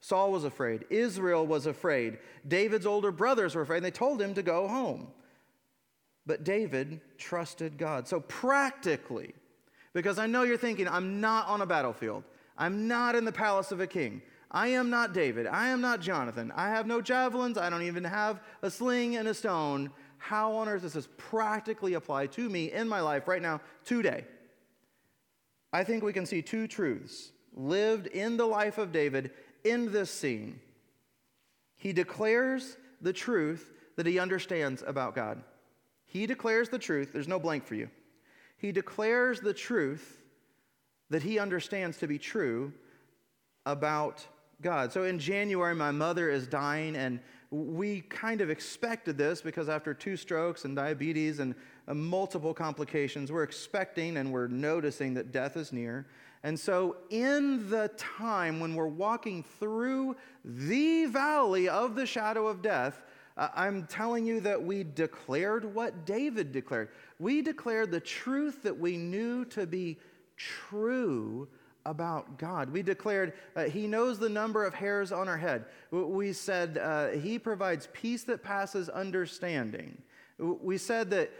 Saul 0.00 0.32
was 0.32 0.44
afraid. 0.44 0.84
Israel 0.90 1.46
was 1.46 1.66
afraid. 1.66 2.18
David's 2.46 2.86
older 2.86 3.12
brothers 3.12 3.54
were 3.54 3.62
afraid. 3.62 3.78
And 3.78 3.86
they 3.86 3.92
told 3.92 4.20
him 4.20 4.34
to 4.34 4.42
go 4.42 4.66
home. 4.66 5.08
But 6.26 6.44
David 6.44 7.00
trusted 7.18 7.78
God. 7.78 8.06
So, 8.06 8.20
practically, 8.20 9.34
because 9.92 10.18
I 10.18 10.26
know 10.26 10.42
you're 10.42 10.56
thinking, 10.56 10.88
I'm 10.88 11.20
not 11.20 11.48
on 11.48 11.62
a 11.62 11.66
battlefield, 11.66 12.24
I'm 12.56 12.86
not 12.86 13.14
in 13.14 13.24
the 13.24 13.32
palace 13.32 13.72
of 13.72 13.80
a 13.80 13.86
king. 13.86 14.22
I 14.54 14.68
am 14.68 14.90
not 14.90 15.14
David. 15.14 15.46
I 15.46 15.68
am 15.68 15.80
not 15.80 16.00
Jonathan. 16.00 16.52
I 16.54 16.68
have 16.68 16.86
no 16.86 17.00
javelins. 17.00 17.56
I 17.56 17.70
don't 17.70 17.82
even 17.82 18.04
have 18.04 18.42
a 18.60 18.70
sling 18.70 19.16
and 19.16 19.26
a 19.26 19.32
stone. 19.32 19.90
How 20.18 20.52
on 20.52 20.68
earth 20.68 20.82
does 20.82 20.92
this 20.92 21.08
practically 21.16 21.94
apply 21.94 22.26
to 22.28 22.48
me 22.50 22.70
in 22.70 22.86
my 22.86 23.00
life 23.00 23.26
right 23.26 23.40
now, 23.40 23.62
today? 23.84 24.26
I 25.72 25.84
think 25.84 26.04
we 26.04 26.12
can 26.12 26.26
see 26.26 26.42
two 26.42 26.68
truths 26.68 27.32
lived 27.54 28.06
in 28.08 28.36
the 28.36 28.46
life 28.46 28.78
of 28.78 28.92
David 28.92 29.30
in 29.64 29.90
this 29.90 30.10
scene. 30.10 30.60
He 31.76 31.92
declares 31.92 32.76
the 33.00 33.12
truth 33.12 33.72
that 33.96 34.06
he 34.06 34.18
understands 34.18 34.84
about 34.86 35.14
God. 35.14 35.42
He 36.12 36.26
declares 36.26 36.68
the 36.68 36.78
truth, 36.78 37.14
there's 37.14 37.26
no 37.26 37.38
blank 37.38 37.64
for 37.64 37.74
you. 37.74 37.88
He 38.58 38.70
declares 38.70 39.40
the 39.40 39.54
truth 39.54 40.20
that 41.08 41.22
he 41.22 41.38
understands 41.38 41.96
to 41.98 42.06
be 42.06 42.18
true 42.18 42.74
about 43.64 44.26
God. 44.60 44.92
So 44.92 45.04
in 45.04 45.18
January, 45.18 45.74
my 45.74 45.90
mother 45.90 46.28
is 46.28 46.46
dying, 46.46 46.96
and 46.96 47.18
we 47.50 48.02
kind 48.02 48.42
of 48.42 48.50
expected 48.50 49.16
this 49.16 49.40
because 49.40 49.70
after 49.70 49.94
two 49.94 50.18
strokes 50.18 50.66
and 50.66 50.76
diabetes 50.76 51.38
and 51.38 51.54
uh, 51.88 51.94
multiple 51.94 52.52
complications, 52.52 53.32
we're 53.32 53.42
expecting 53.42 54.18
and 54.18 54.30
we're 54.30 54.48
noticing 54.48 55.14
that 55.14 55.32
death 55.32 55.56
is 55.56 55.72
near. 55.72 56.06
And 56.42 56.60
so, 56.60 56.98
in 57.08 57.70
the 57.70 57.88
time 57.96 58.60
when 58.60 58.74
we're 58.74 58.86
walking 58.86 59.44
through 59.58 60.16
the 60.44 61.06
valley 61.06 61.70
of 61.70 61.94
the 61.94 62.04
shadow 62.04 62.48
of 62.48 62.60
death, 62.60 63.02
I'm 63.36 63.86
telling 63.86 64.26
you 64.26 64.40
that 64.40 64.62
we 64.62 64.84
declared 64.84 65.74
what 65.74 66.04
David 66.04 66.52
declared. 66.52 66.90
We 67.18 67.42
declared 67.42 67.90
the 67.90 68.00
truth 68.00 68.62
that 68.62 68.78
we 68.78 68.96
knew 68.96 69.44
to 69.46 69.66
be 69.66 69.98
true 70.36 71.48
about 71.84 72.38
God. 72.38 72.70
We 72.70 72.82
declared 72.82 73.32
uh, 73.56 73.64
He 73.64 73.86
knows 73.86 74.18
the 74.18 74.28
number 74.28 74.64
of 74.64 74.74
hairs 74.74 75.12
on 75.12 75.28
our 75.28 75.36
head. 75.36 75.64
We 75.90 76.32
said 76.32 76.78
uh, 76.78 77.08
He 77.08 77.38
provides 77.38 77.88
peace 77.92 78.24
that 78.24 78.42
passes 78.42 78.88
understanding. 78.88 80.00
We 80.38 80.78
said 80.78 81.10
that 81.10 81.30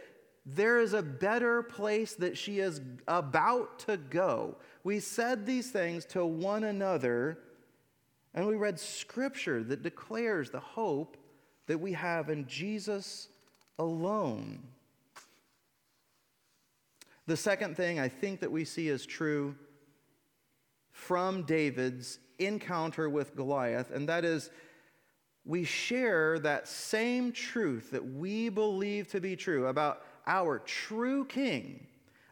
there 0.45 0.79
is 0.79 0.93
a 0.93 1.01
better 1.01 1.63
place 1.63 2.15
that 2.15 2.37
she 2.37 2.59
is 2.59 2.81
about 3.07 3.79
to 3.79 3.97
go. 3.97 4.57
We 4.83 4.99
said 4.99 5.45
these 5.45 5.71
things 5.71 6.05
to 6.07 6.25
one 6.25 6.65
another, 6.65 7.39
and 8.33 8.45
we 8.45 8.55
read 8.55 8.79
scripture 8.79 9.63
that 9.63 9.83
declares 9.83 10.49
the 10.49 10.59
hope 10.59 11.17
that 11.67 11.79
we 11.79 11.93
have 11.93 12.29
in 12.29 12.47
Jesus 12.47 13.29
alone. 13.79 14.59
The 17.25 17.37
second 17.37 17.77
thing 17.77 17.99
I 17.99 18.09
think 18.09 18.41
that 18.41 18.51
we 18.51 18.65
see 18.65 18.89
is 18.89 19.05
true 19.05 19.55
from 20.91 21.43
David's 21.43 22.19
encounter 22.37 23.09
with 23.09 23.35
Goliath, 23.35 23.91
and 23.91 24.09
that 24.09 24.25
is 24.25 24.49
we 25.45 25.63
share 25.63 26.39
that 26.39 26.67
same 26.67 27.31
truth 27.31 27.91
that 27.91 28.05
we 28.05 28.49
believe 28.49 29.09
to 29.09 29.19
be 29.19 29.35
true 29.35 29.67
about 29.67 30.05
our 30.25 30.59
true 30.59 31.25
king, 31.25 31.85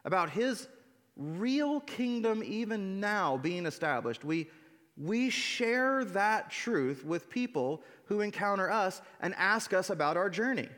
about 0.04 0.30
his 0.30 0.68
real 1.16 1.80
kingdom 1.80 2.42
even 2.44 3.00
now 3.00 3.36
being 3.36 3.66
established. 3.66 4.24
We 4.24 4.48
we 4.96 5.30
share 5.30 6.04
that 6.04 6.50
truth 6.50 7.04
with 7.04 7.30
people 7.30 7.82
who 8.06 8.20
encounter 8.20 8.70
us 8.70 9.00
and 9.20 9.34
ask 9.36 9.72
us 9.72 9.90
about 9.90 10.16
our 10.16 10.28
journey. 10.28 10.68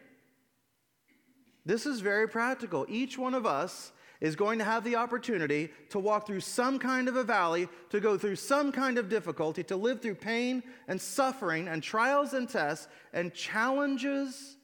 This 1.66 1.86
is 1.86 2.00
very 2.00 2.28
practical. 2.28 2.86
Each 2.88 3.18
one 3.18 3.34
of 3.34 3.46
us 3.46 3.92
is 4.20 4.36
going 4.36 4.58
to 4.58 4.64
have 4.64 4.84
the 4.84 4.96
opportunity 4.96 5.70
to 5.90 5.98
walk 5.98 6.26
through 6.26 6.40
some 6.40 6.78
kind 6.78 7.08
of 7.08 7.16
a 7.16 7.24
valley, 7.24 7.68
to 7.90 8.00
go 8.00 8.16
through 8.16 8.36
some 8.36 8.70
kind 8.70 8.98
of 8.98 9.08
difficulty, 9.08 9.62
to 9.64 9.76
live 9.76 10.00
through 10.00 10.14
pain 10.14 10.62
and 10.88 11.00
suffering 11.00 11.68
and 11.68 11.82
trials 11.82 12.32
and 12.32 12.48
tests 12.48 12.88
and 13.12 13.34
challenges, 13.34 14.56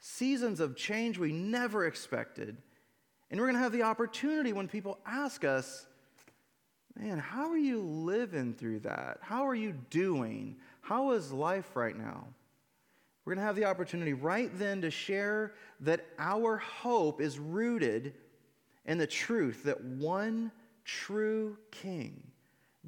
seasons 0.00 0.60
of 0.60 0.76
change 0.76 1.18
we 1.18 1.32
never 1.32 1.86
expected. 1.86 2.56
And 3.30 3.38
we're 3.38 3.46
going 3.46 3.56
to 3.56 3.62
have 3.62 3.72
the 3.72 3.84
opportunity 3.84 4.52
when 4.52 4.66
people 4.66 4.98
ask 5.06 5.44
us, 5.44 5.86
Man, 7.00 7.18
how 7.18 7.50
are 7.50 7.56
you 7.56 7.80
living 7.80 8.52
through 8.52 8.80
that? 8.80 9.18
How 9.22 9.46
are 9.46 9.54
you 9.54 9.72
doing? 9.88 10.56
How 10.82 11.12
is 11.12 11.32
life 11.32 11.74
right 11.74 11.96
now? 11.96 12.26
We're 13.24 13.34
going 13.34 13.42
to 13.42 13.46
have 13.46 13.56
the 13.56 13.64
opportunity 13.64 14.12
right 14.12 14.50
then 14.58 14.82
to 14.82 14.90
share 14.90 15.54
that 15.80 16.04
our 16.18 16.58
hope 16.58 17.22
is 17.22 17.38
rooted 17.38 18.12
in 18.84 18.98
the 18.98 19.06
truth 19.06 19.62
that 19.62 19.82
one 19.82 20.52
true 20.84 21.56
king 21.70 22.22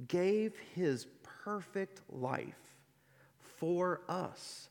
gave 0.08 0.58
his 0.74 1.06
perfect 1.22 2.02
life 2.10 2.76
for 3.38 4.02
us, 4.10 4.68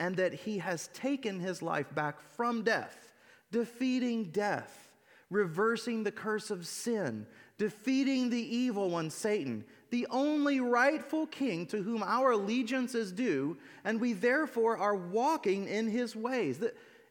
and 0.00 0.16
that 0.16 0.34
he 0.34 0.58
has 0.58 0.88
taken 0.88 1.40
his 1.40 1.62
life 1.62 1.94
back 1.94 2.20
from 2.20 2.62
death, 2.62 3.14
defeating 3.52 4.24
death, 4.32 4.92
reversing 5.30 6.02
the 6.02 6.12
curse 6.12 6.50
of 6.50 6.66
sin, 6.66 7.26
defeating 7.58 8.30
the 8.30 8.56
evil 8.56 8.90
one, 8.90 9.10
Satan, 9.10 9.64
the 9.90 10.06
only 10.10 10.60
rightful 10.60 11.26
king 11.26 11.66
to 11.66 11.82
whom 11.82 12.02
our 12.02 12.32
allegiance 12.32 12.94
is 12.94 13.12
due, 13.12 13.56
and 13.84 14.00
we 14.00 14.14
therefore 14.14 14.76
are 14.76 14.96
walking 14.96 15.68
in 15.68 15.88
his 15.88 16.16
ways. 16.16 16.62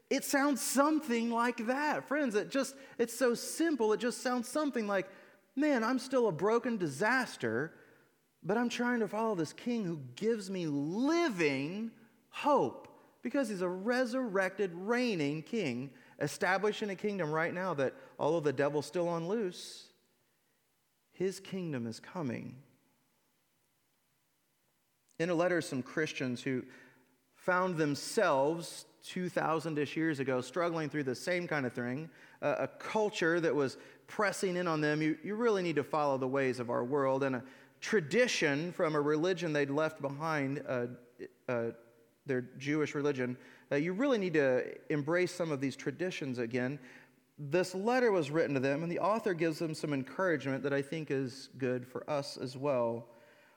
It 0.09 0.25
sounds 0.25 0.61
something 0.61 1.29
like 1.29 1.67
that. 1.67 2.07
Friends, 2.07 2.35
it 2.35 2.49
just, 2.49 2.75
it's 2.97 3.17
so 3.17 3.33
simple. 3.33 3.93
It 3.93 3.99
just 3.99 4.21
sounds 4.21 4.47
something 4.47 4.87
like, 4.87 5.07
man, 5.55 5.83
I'm 5.83 5.99
still 5.99 6.27
a 6.27 6.31
broken 6.31 6.77
disaster, 6.77 7.71
but 8.43 8.57
I'm 8.57 8.69
trying 8.69 8.99
to 9.01 9.07
follow 9.07 9.35
this 9.35 9.53
king 9.53 9.85
who 9.85 9.99
gives 10.15 10.49
me 10.49 10.65
living 10.65 11.91
hope 12.29 12.87
because 13.21 13.47
he's 13.47 13.61
a 13.61 13.69
resurrected, 13.69 14.71
reigning 14.73 15.43
king, 15.43 15.91
establishing 16.19 16.89
a 16.89 16.95
kingdom 16.95 17.31
right 17.31 17.53
now 17.53 17.73
that, 17.75 17.93
although 18.19 18.39
the 18.39 18.51
devil's 18.51 18.85
still 18.85 19.07
on 19.07 19.27
loose, 19.27 19.90
his 21.21 21.39
kingdom 21.39 21.85
is 21.85 21.99
coming. 21.99 22.55
In 25.19 25.29
a 25.29 25.35
letter, 25.35 25.61
some 25.61 25.83
Christians 25.83 26.41
who 26.41 26.63
found 27.35 27.77
themselves 27.77 28.85
2,000 29.03 29.77
ish 29.77 29.95
years 29.95 30.19
ago 30.19 30.41
struggling 30.41 30.89
through 30.89 31.03
the 31.03 31.13
same 31.13 31.47
kind 31.47 31.67
of 31.67 31.73
thing, 31.73 32.09
uh, 32.41 32.55
a 32.57 32.67
culture 32.67 33.39
that 33.39 33.53
was 33.53 33.77
pressing 34.07 34.55
in 34.55 34.67
on 34.67 34.81
them. 34.81 34.99
You, 34.99 35.15
you 35.23 35.35
really 35.35 35.61
need 35.61 35.75
to 35.75 35.83
follow 35.83 36.17
the 36.17 36.27
ways 36.27 36.59
of 36.59 36.71
our 36.71 36.83
world, 36.83 37.23
and 37.23 37.35
a 37.35 37.43
tradition 37.81 38.71
from 38.71 38.95
a 38.95 39.01
religion 39.01 39.53
they'd 39.53 39.69
left 39.69 40.01
behind, 40.01 40.63
uh, 40.67 40.87
uh, 41.47 41.65
their 42.25 42.41
Jewish 42.57 42.95
religion. 42.95 43.37
Uh, 43.71 43.75
you 43.75 43.93
really 43.93 44.17
need 44.17 44.33
to 44.33 44.63
embrace 44.91 45.31
some 45.31 45.51
of 45.51 45.61
these 45.61 45.75
traditions 45.75 46.39
again 46.39 46.79
this 47.49 47.73
letter 47.73 48.11
was 48.11 48.29
written 48.29 48.53
to 48.53 48.59
them, 48.59 48.83
and 48.83 48.91
the 48.91 48.99
author 48.99 49.33
gives 49.33 49.57
them 49.57 49.73
some 49.73 49.93
encouragement 49.93 50.61
that 50.63 50.73
I 50.73 50.81
think 50.81 51.09
is 51.09 51.49
good 51.57 51.87
for 51.87 52.07
us 52.09 52.37
as 52.37 52.55
well. 52.55 53.07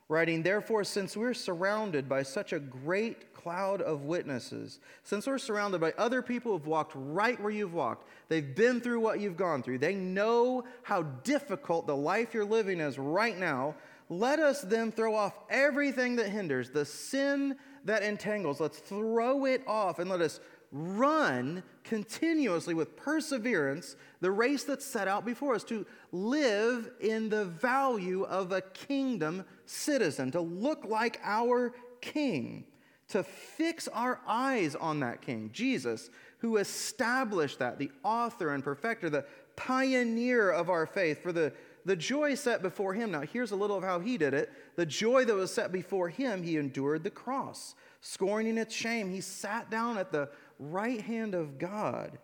writing, 0.09 0.43
Therefore, 0.43 0.85
since 0.85 1.17
we're 1.17 1.35
surrounded 1.35 2.09
by 2.09 2.23
such 2.23 2.53
a 2.53 2.59
great 2.59 3.33
cloud 3.33 3.81
of 3.81 4.03
witnesses, 4.03 4.79
since 5.03 5.27
we're 5.27 5.39
surrounded 5.39 5.81
by 5.81 5.93
other 5.97 6.21
people 6.23 6.53
who've 6.53 6.67
walked 6.67 6.93
right 6.95 7.41
where 7.41 7.51
you've 7.51 7.75
walked, 7.75 8.07
they've 8.29 8.55
been 8.55 8.81
through 8.81 9.01
what 9.01 9.21
you've 9.21 9.37
gone 9.37 9.63
through, 9.63 9.79
they 9.79 9.95
know 9.95 10.65
how 10.83 11.03
difficult 11.03 11.87
the 11.87 11.97
life 11.97 12.35
you're 12.35 12.45
living 12.45 12.81
is 12.81 12.99
right 12.99 13.39
now, 13.39 13.75
let 14.11 14.39
us 14.39 14.61
then 14.61 14.93
throw 14.93 15.15
off 15.15 15.39
everything 15.49 16.17
that 16.17 16.29
hinders, 16.29 16.71
the 16.71 16.85
sin 16.85 17.57
that 17.85 18.03
entangles. 18.03 18.61
Let's 18.61 18.79
throw 18.79 19.47
it 19.47 19.63
off 19.67 19.99
and 19.99 20.11
let 20.11 20.21
us 20.21 20.41
run 20.77 21.63
continuously 21.85 22.75
with 22.75 22.97
perseverance 22.97 23.95
the 24.21 24.31
race 24.31 24.65
that's 24.65 24.85
set 24.85 25.07
out 25.07 25.25
before 25.25 25.55
us 25.55 25.63
to 25.63 25.87
live 26.11 26.91
in 27.01 27.29
the 27.29 27.45
value 27.45 28.25
of 28.25 28.51
a 28.51 28.61
kingdom 28.61 29.45
citizen, 29.67 30.33
to 30.33 30.41
look 30.41 30.85
like 30.85 31.21
our 31.23 31.73
king, 32.01 32.65
to 33.09 33.23
fix 33.23 33.87
our 33.89 34.21
eyes 34.27 34.75
on 34.75 34.99
that 35.01 35.23
king, 35.23 35.49
Jesus, 35.53 36.11
who 36.39 36.57
established 36.57 37.61
that, 37.61 37.79
the 37.79 37.93
author 38.03 38.53
and 38.53 38.65
perfecter, 38.65 39.09
the 39.09 39.25
pioneer 39.55 40.51
of 40.51 40.71
our 40.71 40.87
faith, 40.87 41.23
for 41.23 41.33
the, 41.33 41.53
the 41.85 41.95
joy 41.95 42.35
set 42.35 42.63
before 42.63 42.95
him. 42.95 43.13
Now, 43.13 43.21
here's 43.21 43.53
a 43.53 43.57
little 43.57 43.77
of 43.77 43.85
how 43.85 44.01
he 44.01 44.19
did 44.19 44.35
it. 44.35 44.51
The 44.75 44.87
joy 44.87 45.25
that 45.27 45.35
was 45.35 45.55
set 45.55 45.71
before 45.71 46.09
him, 46.09 46.43
he 46.43 46.57
endured 46.57 47.05
the 47.05 47.11
cross, 47.11 47.75
scorning 48.01 48.59
its 48.59 48.75
shame. 48.75 49.11
He 49.11 49.21
sat 49.21 49.71
down 49.71 49.99
at 49.99 50.11
the 50.11 50.31
right 50.59 51.01
hand 51.01 51.35
of 51.35 51.59
God. 51.59 52.19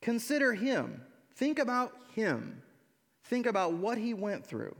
Consider 0.00 0.54
him. 0.54 1.02
Think 1.34 1.58
about 1.58 1.92
him. 2.14 2.62
Think 3.24 3.46
about 3.46 3.74
what 3.74 3.98
he 3.98 4.14
went 4.14 4.46
through. 4.46 4.74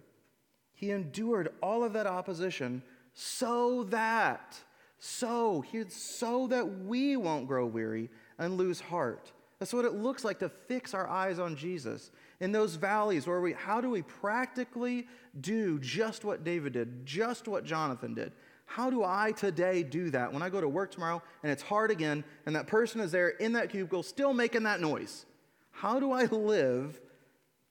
He 0.73 0.91
endured 0.91 1.53
all 1.63 1.85
of 1.85 1.93
that 1.93 2.07
opposition 2.07 2.83
so 3.13 3.85
that, 3.85 4.59
so, 4.99 5.65
so 5.89 6.47
that 6.47 6.67
we 6.85 7.17
won't 7.17 7.47
grow 7.47 7.67
weary 7.67 8.09
and 8.39 8.57
lose 8.57 8.81
heart. 8.81 9.33
That's 9.59 9.75
what 9.75 9.85
it 9.85 9.93
looks 9.93 10.25
like 10.25 10.39
to 10.39 10.49
fix 10.49 10.95
our 10.95 11.07
eyes 11.07 11.39
on 11.39 11.55
Jesus. 11.55 12.11
In 12.41 12.51
those 12.51 12.77
valleys 12.77 13.27
where 13.27 13.43
we, 13.43 13.53
how 13.53 13.83
do 13.83 13.91
we 13.91 14.01
practically 14.01 15.07
do 15.43 15.79
just 15.79 16.25
what 16.25 16.45
David 16.45 16.73
did, 16.73 17.05
just 17.05 17.47
what 17.47 17.65
Jonathan 17.65 18.15
did? 18.15 18.33
How 18.71 18.89
do 18.89 19.03
I 19.03 19.33
today 19.33 19.83
do 19.83 20.11
that 20.11 20.33
when 20.33 20.43
I 20.43 20.49
go 20.49 20.61
to 20.61 20.69
work 20.69 20.93
tomorrow 20.93 21.21
and 21.43 21.51
it's 21.51 21.61
hard 21.61 21.91
again 21.91 22.23
and 22.47 22.55
that 22.55 22.69
person 22.69 23.01
is 23.01 23.11
there 23.11 23.31
in 23.31 23.55
that 23.55 23.69
cubicle 23.69 24.05
still 24.05 24.33
making 24.33 24.63
that 24.63 24.81
noise? 24.81 25.27
How 25.73 25.99
do 25.99 26.13
I 26.13 26.27
live 26.27 27.01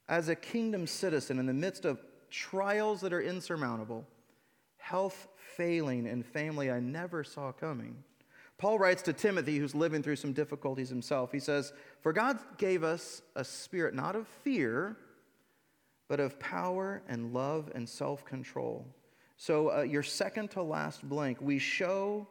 as 0.10 0.28
a 0.28 0.36
kingdom 0.36 0.86
citizen 0.86 1.40
in 1.40 1.46
the 1.46 1.54
midst 1.54 1.86
of 1.86 2.02
trials 2.30 3.00
that 3.00 3.14
are 3.14 3.22
insurmountable, 3.22 4.06
health 4.76 5.30
failing, 5.56 6.06
and 6.06 6.26
family 6.26 6.70
I 6.70 6.82
never 6.82 7.24
saw 7.24 7.54
coming? 7.54 8.04
Paul 8.58 8.78
writes 8.78 9.02
to 9.04 9.14
Timothy, 9.14 9.58
who's 9.58 9.74
living 9.74 10.04
through 10.04 10.18
some 10.18 10.34
difficulties 10.34 10.90
himself. 10.90 11.32
He 11.32 11.40
says, 11.40 11.72
For 12.02 12.12
God 12.12 12.40
gave 12.58 12.84
us 12.84 13.22
a 13.38 13.46
spirit 13.46 13.96
not 13.96 14.18
of 14.18 14.28
fear, 14.28 14.98
but 16.10 16.20
of 16.20 16.38
power 16.42 17.02
and 17.08 17.34
love 17.34 17.72
and 17.74 17.88
self 17.88 18.26
control. 18.26 18.86
So, 19.42 19.72
uh, 19.72 19.82
your 19.84 20.04
second 20.04 20.52
to 20.52 20.62
last 20.62 21.08
blank, 21.08 21.38
we 21.40 21.60
show 21.60 22.28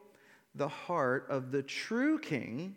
the 0.53 0.67
heart 0.67 1.25
of 1.27 1.51
the 1.51 1.63
true 1.63 2.19
king 2.19 2.75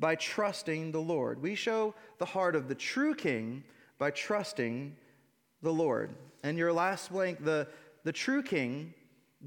by 0.00 0.16
trusting 0.16 0.90
the 0.90 1.00
Lord. 1.00 1.40
We 1.40 1.54
show 1.54 1.94
the 2.18 2.24
heart 2.24 2.56
of 2.56 2.66
the 2.66 2.74
true 2.74 3.14
king 3.14 3.62
by 3.98 4.10
trusting 4.10 4.96
the 5.62 5.72
Lord. 5.72 6.10
And 6.42 6.58
your 6.58 6.72
last 6.72 7.12
blank, 7.12 7.44
the, 7.44 7.68
the 8.02 8.10
true 8.10 8.42
king 8.42 8.94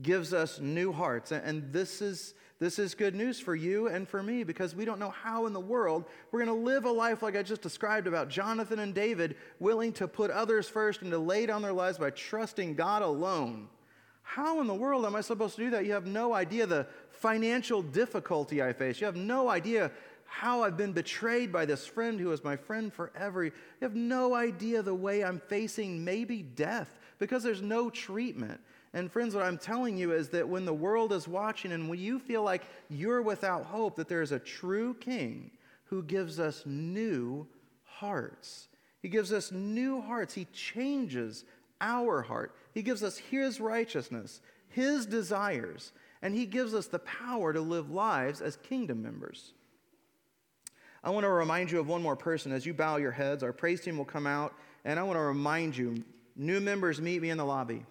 gives 0.01 0.33
us 0.33 0.61
new 0.61 0.93
hearts. 0.93 1.33
And 1.33 1.73
this 1.73 2.01
is, 2.01 2.35
this 2.57 2.79
is 2.79 2.95
good 2.95 3.15
news 3.15 3.41
for 3.41 3.53
you 3.53 3.87
and 3.87 4.07
for 4.07 4.23
me 4.23 4.45
because 4.45 4.73
we 4.73 4.85
don't 4.85 4.97
know 4.97 5.09
how 5.09 5.45
in 5.45 5.51
the 5.51 5.59
world 5.59 6.05
we're 6.31 6.45
going 6.45 6.57
to 6.57 6.65
live 6.65 6.85
a 6.85 6.91
life 6.91 7.21
like 7.21 7.35
I 7.35 7.43
just 7.43 7.61
described 7.61 8.07
about 8.07 8.29
Jonathan 8.29 8.79
and 8.79 8.95
David, 8.95 9.35
willing 9.59 9.91
to 9.91 10.07
put 10.07 10.31
others 10.31 10.69
first 10.69 11.01
and 11.01 11.11
to 11.11 11.19
lay 11.19 11.45
down 11.45 11.61
their 11.61 11.73
lives 11.73 11.97
by 11.97 12.11
trusting 12.11 12.75
God 12.75 13.01
alone. 13.01 13.67
How 14.25 14.59
in 14.59 14.67
the 14.67 14.73
world 14.73 15.05
am 15.05 15.15
I 15.15 15.21
supposed 15.21 15.55
to 15.55 15.61
do 15.61 15.69
that? 15.69 15.85
You 15.85 15.93
have 15.93 16.07
no 16.07 16.33
idea 16.33 16.65
the 16.65 16.87
financial 17.11 17.81
difficulty 17.81 18.61
I 18.61 18.73
face. 18.73 18.99
You 18.99 19.05
have 19.05 19.15
no 19.15 19.47
idea 19.47 19.91
how 20.25 20.63
I've 20.63 20.75
been 20.75 20.91
betrayed 20.91 21.53
by 21.53 21.65
this 21.65 21.85
friend 21.85 22.19
who 22.19 22.31
is 22.31 22.43
my 22.43 22.57
friend 22.57 22.91
forever. 22.91 23.45
You 23.45 23.51
have 23.81 23.95
no 23.95 24.33
idea 24.33 24.81
the 24.81 24.95
way 24.95 25.23
I'm 25.23 25.39
facing 25.39 26.03
maybe 26.03 26.41
death 26.41 26.97
because 27.19 27.43
there's 27.43 27.61
no 27.61 27.89
treatment. 27.91 28.59
And 28.93 29.11
friends, 29.11 29.35
what 29.35 29.45
I'm 29.45 29.59
telling 29.59 29.95
you 29.95 30.11
is 30.11 30.29
that 30.29 30.49
when 30.49 30.65
the 30.65 30.73
world 30.73 31.13
is 31.13 31.27
watching 31.27 31.71
and 31.71 31.87
when 31.87 31.99
you 31.99 32.17
feel 32.17 32.41
like 32.41 32.63
you're 32.89 33.21
without 33.21 33.63
hope, 33.63 33.95
that 33.97 34.09
there 34.09 34.23
is 34.23 34.31
a 34.31 34.39
true 34.39 34.95
king 34.95 35.51
who 35.85 36.01
gives 36.01 36.39
us 36.39 36.63
new 36.65 37.47
hearts. 37.83 38.69
He 39.01 39.07
gives 39.07 39.31
us 39.31 39.51
new 39.51 40.01
hearts. 40.01 40.33
He 40.33 40.45
changes 40.45 41.45
our 41.79 42.23
heart. 42.23 42.55
He 42.75 42.83
gives 42.83 43.01
us 43.01 43.17
His 43.17 43.59
righteousness, 43.59 44.41
His 44.67 45.05
desires, 45.05 45.93
and 46.21 46.35
He 46.35 46.45
gives 46.45 46.75
us 46.75 46.87
the 46.87 46.99
power 46.99 47.53
to 47.53 47.61
live 47.61 47.89
lives 47.89 48.41
as 48.41 48.57
kingdom 48.57 49.01
members. 49.01 49.53
I 51.01 51.09
want 51.11 51.23
to 51.23 51.29
remind 51.29 51.71
you 51.71 51.79
of 51.79 51.87
one 51.87 52.03
more 52.03 52.17
person. 52.17 52.51
As 52.51 52.65
you 52.65 52.73
bow 52.73 52.97
your 52.97 53.11
heads, 53.11 53.43
our 53.43 53.53
praise 53.53 53.79
team 53.79 53.97
will 53.97 54.05
come 54.05 54.27
out, 54.27 54.53
and 54.83 54.99
I 54.99 55.03
want 55.03 55.17
to 55.17 55.21
remind 55.21 55.77
you 55.77 56.03
new 56.35 56.59
members 56.59 56.99
meet 56.99 57.21
me 57.21 57.29
in 57.29 57.37
the 57.37 57.45
lobby. 57.45 57.85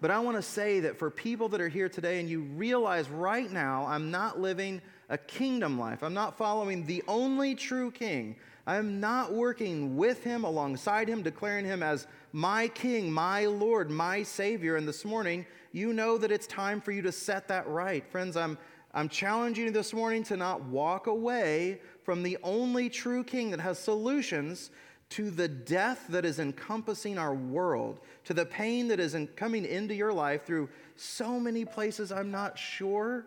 But 0.00 0.12
I 0.12 0.20
want 0.20 0.36
to 0.36 0.42
say 0.42 0.80
that 0.80 0.96
for 0.96 1.10
people 1.10 1.48
that 1.48 1.60
are 1.60 1.68
here 1.68 1.88
today 1.88 2.20
and 2.20 2.28
you 2.28 2.42
realize 2.42 3.10
right 3.10 3.50
now 3.50 3.84
I'm 3.86 4.10
not 4.10 4.40
living 4.40 4.80
a 5.08 5.18
kingdom 5.18 5.78
life, 5.78 6.04
I'm 6.04 6.14
not 6.14 6.38
following 6.38 6.86
the 6.86 7.02
only 7.08 7.56
true 7.56 7.90
king, 7.90 8.36
I'm 8.66 9.00
not 9.00 9.32
working 9.32 9.96
with 9.96 10.22
him, 10.22 10.44
alongside 10.44 11.08
him, 11.08 11.22
declaring 11.22 11.64
him 11.64 11.82
as 11.82 12.06
my 12.32 12.68
king, 12.68 13.10
my 13.10 13.46
Lord, 13.46 13.90
my 13.90 14.22
Savior. 14.22 14.76
And 14.76 14.86
this 14.86 15.04
morning, 15.04 15.46
you 15.72 15.92
know 15.92 16.18
that 16.18 16.30
it's 16.30 16.46
time 16.46 16.80
for 16.80 16.92
you 16.92 17.02
to 17.02 17.12
set 17.12 17.48
that 17.48 17.66
right. 17.68 18.06
Friends, 18.10 18.36
I'm, 18.36 18.58
I'm 18.92 19.08
challenging 19.08 19.66
you 19.66 19.70
this 19.70 19.92
morning 19.92 20.22
to 20.24 20.36
not 20.36 20.62
walk 20.64 21.06
away 21.06 21.80
from 22.02 22.22
the 22.22 22.38
only 22.42 22.88
true 22.88 23.24
king 23.24 23.50
that 23.50 23.60
has 23.60 23.78
solutions 23.78 24.70
to 25.10 25.30
the 25.30 25.48
death 25.48 26.06
that 26.08 26.24
is 26.24 26.38
encompassing 26.38 27.18
our 27.18 27.34
world, 27.34 28.00
to 28.24 28.34
the 28.34 28.46
pain 28.46 28.86
that 28.88 29.00
is 29.00 29.14
in 29.14 29.26
coming 29.28 29.64
into 29.64 29.94
your 29.94 30.12
life 30.12 30.44
through 30.44 30.68
so 30.96 31.40
many 31.40 31.64
places 31.64 32.12
I'm 32.12 32.30
not 32.30 32.58
sure, 32.58 33.26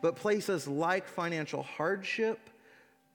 but 0.00 0.16
places 0.16 0.66
like 0.66 1.06
financial 1.06 1.62
hardship 1.62 2.50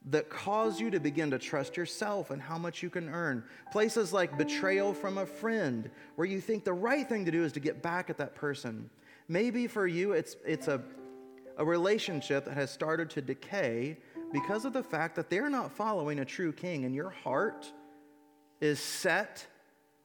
that 0.06 0.30
cause 0.30 0.80
you 0.80 0.90
to 0.90 0.98
begin 0.98 1.30
to 1.30 1.38
trust 1.38 1.76
yourself 1.76 2.30
and 2.30 2.40
how 2.40 2.56
much 2.56 2.82
you 2.82 2.88
can 2.88 3.08
earn. 3.08 3.44
Places 3.70 4.12
like 4.12 4.38
betrayal 4.38 4.94
from 4.94 5.18
a 5.18 5.26
friend, 5.26 5.90
where 6.16 6.26
you 6.26 6.40
think 6.40 6.64
the 6.64 6.72
right 6.72 7.06
thing 7.06 7.24
to 7.26 7.30
do 7.30 7.44
is 7.44 7.52
to 7.52 7.60
get 7.60 7.82
back 7.82 8.08
at 8.08 8.16
that 8.16 8.34
person. 8.34 8.88
Maybe 9.28 9.66
for 9.66 9.86
you, 9.86 10.12
it's, 10.12 10.36
it's 10.44 10.68
a, 10.68 10.82
a 11.58 11.64
relationship 11.64 12.46
that 12.46 12.54
has 12.54 12.70
started 12.70 13.10
to 13.10 13.22
decay 13.22 13.98
because 14.32 14.64
of 14.64 14.72
the 14.72 14.82
fact 14.82 15.16
that 15.16 15.28
they're 15.28 15.50
not 15.50 15.70
following 15.70 16.20
a 16.20 16.24
true 16.24 16.52
king, 16.52 16.84
and 16.84 16.94
your 16.94 17.10
heart 17.10 17.70
is 18.60 18.80
set 18.80 19.46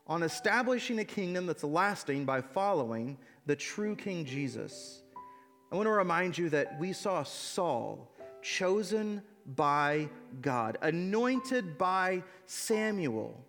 on 0.07 0.23
establishing 0.23 0.99
a 0.99 1.05
kingdom 1.05 1.45
that's 1.45 1.63
lasting 1.63 2.25
by 2.25 2.41
following 2.41 3.17
the 3.45 3.55
true 3.55 3.95
King 3.95 4.25
Jesus. 4.25 5.01
I 5.71 5.75
want 5.75 5.87
to 5.87 5.91
remind 5.91 6.37
you 6.37 6.49
that 6.49 6.79
we 6.79 6.93
saw 6.93 7.23
Saul 7.23 8.11
chosen 8.41 9.21
by 9.45 10.09
God, 10.41 10.77
anointed 10.81 11.77
by 11.77 12.23
Samuel. 12.45 13.43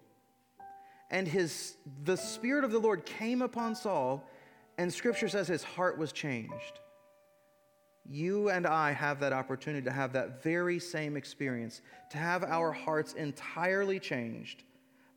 And 1.10 1.26
his, 1.26 1.76
the 2.04 2.16
Spirit 2.16 2.64
of 2.64 2.72
the 2.72 2.78
Lord 2.78 3.06
came 3.06 3.42
upon 3.42 3.74
Saul, 3.74 4.28
and 4.78 4.92
Scripture 4.92 5.28
says 5.28 5.48
his 5.48 5.62
heart 5.62 5.96
was 5.98 6.12
changed. 6.12 6.80
You 8.08 8.50
and 8.50 8.66
I 8.66 8.92
have 8.92 9.20
that 9.20 9.32
opportunity 9.32 9.84
to 9.84 9.92
have 9.92 10.12
that 10.12 10.42
very 10.42 10.78
same 10.78 11.16
experience, 11.16 11.80
to 12.10 12.18
have 12.18 12.44
our 12.44 12.72
hearts 12.72 13.14
entirely 13.14 13.98
changed 13.98 14.64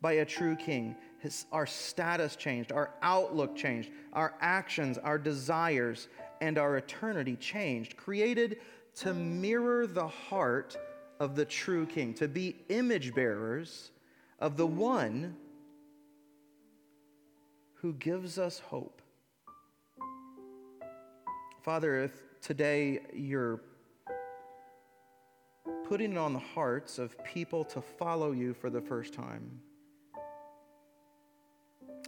by 0.02 0.14
a 0.14 0.26
true 0.26 0.56
king. 0.56 0.96
His, 1.20 1.46
our 1.52 1.66
status 1.66 2.36
changed, 2.36 2.72
our 2.72 2.92
outlook 3.02 3.56
changed, 3.56 3.92
our 4.14 4.34
actions, 4.40 4.98
our 4.98 5.18
desires, 5.18 6.08
and 6.42 6.58
our 6.58 6.78
eternity 6.78 7.36
changed, 7.36 7.98
created 7.98 8.58
to 9.00 9.14
mirror 9.14 9.88
the 9.88 10.08
heart 10.08 10.76
of 11.22 11.36
the 11.36 11.46
true 11.46 11.86
king, 11.86 12.14
to 12.14 12.28
be 12.28 12.58
image 12.68 13.16
bearers 13.16 13.92
of 14.40 14.58
the 14.58 14.68
one 14.68 15.36
who 17.76 17.94
gives 17.94 18.38
us 18.38 18.60
hope. 18.60 19.02
Father, 21.64 22.04
if 22.04 22.12
today 22.42 23.00
you're 23.14 23.62
putting 25.88 26.14
it 26.14 26.18
on 26.18 26.34
the 26.34 26.40
hearts 26.40 27.00
of 27.00 27.16
people 27.24 27.64
to 27.64 27.82
follow 27.82 28.34
you 28.34 28.54
for 28.54 28.70
the 28.70 28.82
first 28.82 29.14
time, 29.14 29.62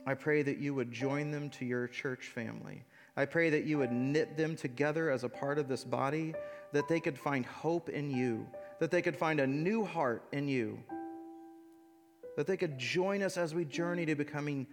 I 0.06 0.14
pray 0.14 0.42
that 0.42 0.58
you 0.58 0.76
would 0.76 0.92
join 0.92 1.32
them 1.32 1.50
to 1.52 1.66
your 1.66 1.88
church 1.88 2.28
family. 2.28 2.84
I 3.22 3.26
pray 3.26 3.52
that 3.52 3.66
you 3.66 3.78
would 3.78 3.92
knit 3.92 4.36
them 4.36 4.56
together 4.56 5.12
as 5.12 5.24
a 5.24 5.30
part 5.30 5.60
of 5.60 5.68
this 5.68 5.84
body, 5.84 6.34
that 6.72 6.88
they 6.88 7.00
could 7.00 7.20
find 7.20 7.46
hope 7.46 7.88
in 7.88 8.10
you, 8.10 8.48
that 8.80 8.90
they 8.90 9.04
could 9.04 9.16
find 9.16 9.40
a 9.40 9.46
new 9.46 9.86
heart 9.86 10.24
in 10.32 10.48
you, 10.48 10.80
that 12.36 12.48
they 12.48 12.58
could 12.58 12.80
join 12.80 13.22
us 13.22 13.38
as 13.38 13.54
we 13.54 13.64
journey 13.64 14.08
to 14.08 14.16
becoming 14.16 14.66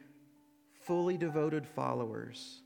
fully 0.80 1.18
devoted 1.18 1.66
followers 1.66 2.62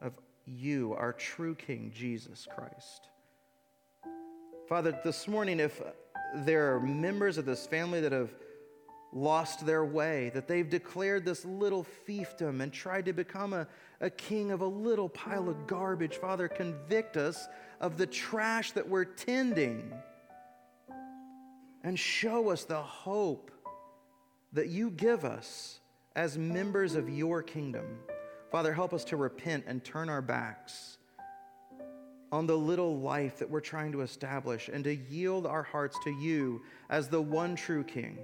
of 0.00 0.12
you, 0.46 0.94
our 0.94 1.12
true 1.12 1.56
King, 1.56 1.90
Jesus 1.92 2.46
Christ. 2.54 3.08
Father, 4.68 4.96
this 5.02 5.26
morning, 5.26 5.58
if 5.58 5.82
there 6.36 6.72
are 6.72 6.78
members 6.78 7.36
of 7.36 7.46
this 7.46 7.66
family 7.66 8.00
that 8.00 8.12
have 8.12 8.32
lost 9.14 9.64
their 9.64 9.84
way, 9.84 10.30
that 10.34 10.48
they've 10.48 10.68
declared 10.68 11.24
this 11.24 11.44
little 11.44 11.86
fiefdom 12.06 12.60
and 12.60 12.72
tried 12.72 13.06
to 13.06 13.12
become 13.12 13.52
a, 13.52 13.66
a 14.00 14.10
king 14.10 14.50
of 14.50 14.60
a 14.60 14.66
little 14.66 15.08
pile 15.08 15.48
of 15.48 15.66
garbage. 15.66 16.16
Father, 16.16 16.48
convict 16.48 17.16
us 17.16 17.46
of 17.80 17.96
the 17.96 18.06
trash 18.06 18.72
that 18.72 18.88
we're 18.88 19.04
tending 19.04 19.92
and 21.84 21.98
show 21.98 22.50
us 22.50 22.64
the 22.64 22.82
hope 22.82 23.50
that 24.52 24.68
you 24.68 24.90
give 24.90 25.24
us 25.24 25.80
as 26.16 26.36
members 26.36 26.94
of 26.94 27.08
your 27.08 27.42
kingdom. 27.42 27.98
Father, 28.50 28.72
help 28.72 28.92
us 28.92 29.04
to 29.04 29.16
repent 29.16 29.64
and 29.66 29.84
turn 29.84 30.08
our 30.08 30.22
backs 30.22 30.98
on 32.32 32.46
the 32.46 32.56
little 32.56 32.98
life 32.98 33.38
that 33.38 33.48
we're 33.48 33.60
trying 33.60 33.92
to 33.92 34.00
establish 34.00 34.68
and 34.68 34.82
to 34.82 34.96
yield 34.96 35.46
our 35.46 35.62
hearts 35.62 35.96
to 36.02 36.10
you 36.10 36.62
as 36.90 37.08
the 37.08 37.20
one 37.20 37.54
true 37.54 37.84
King. 37.84 38.18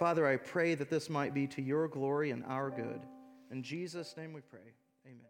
Father, 0.00 0.26
I 0.26 0.38
pray 0.38 0.74
that 0.76 0.88
this 0.88 1.10
might 1.10 1.34
be 1.34 1.46
to 1.48 1.60
your 1.60 1.86
glory 1.86 2.30
and 2.30 2.42
our 2.46 2.70
good. 2.70 3.02
In 3.50 3.62
Jesus' 3.62 4.16
name 4.16 4.32
we 4.32 4.40
pray. 4.40 4.72
Amen. 5.04 5.26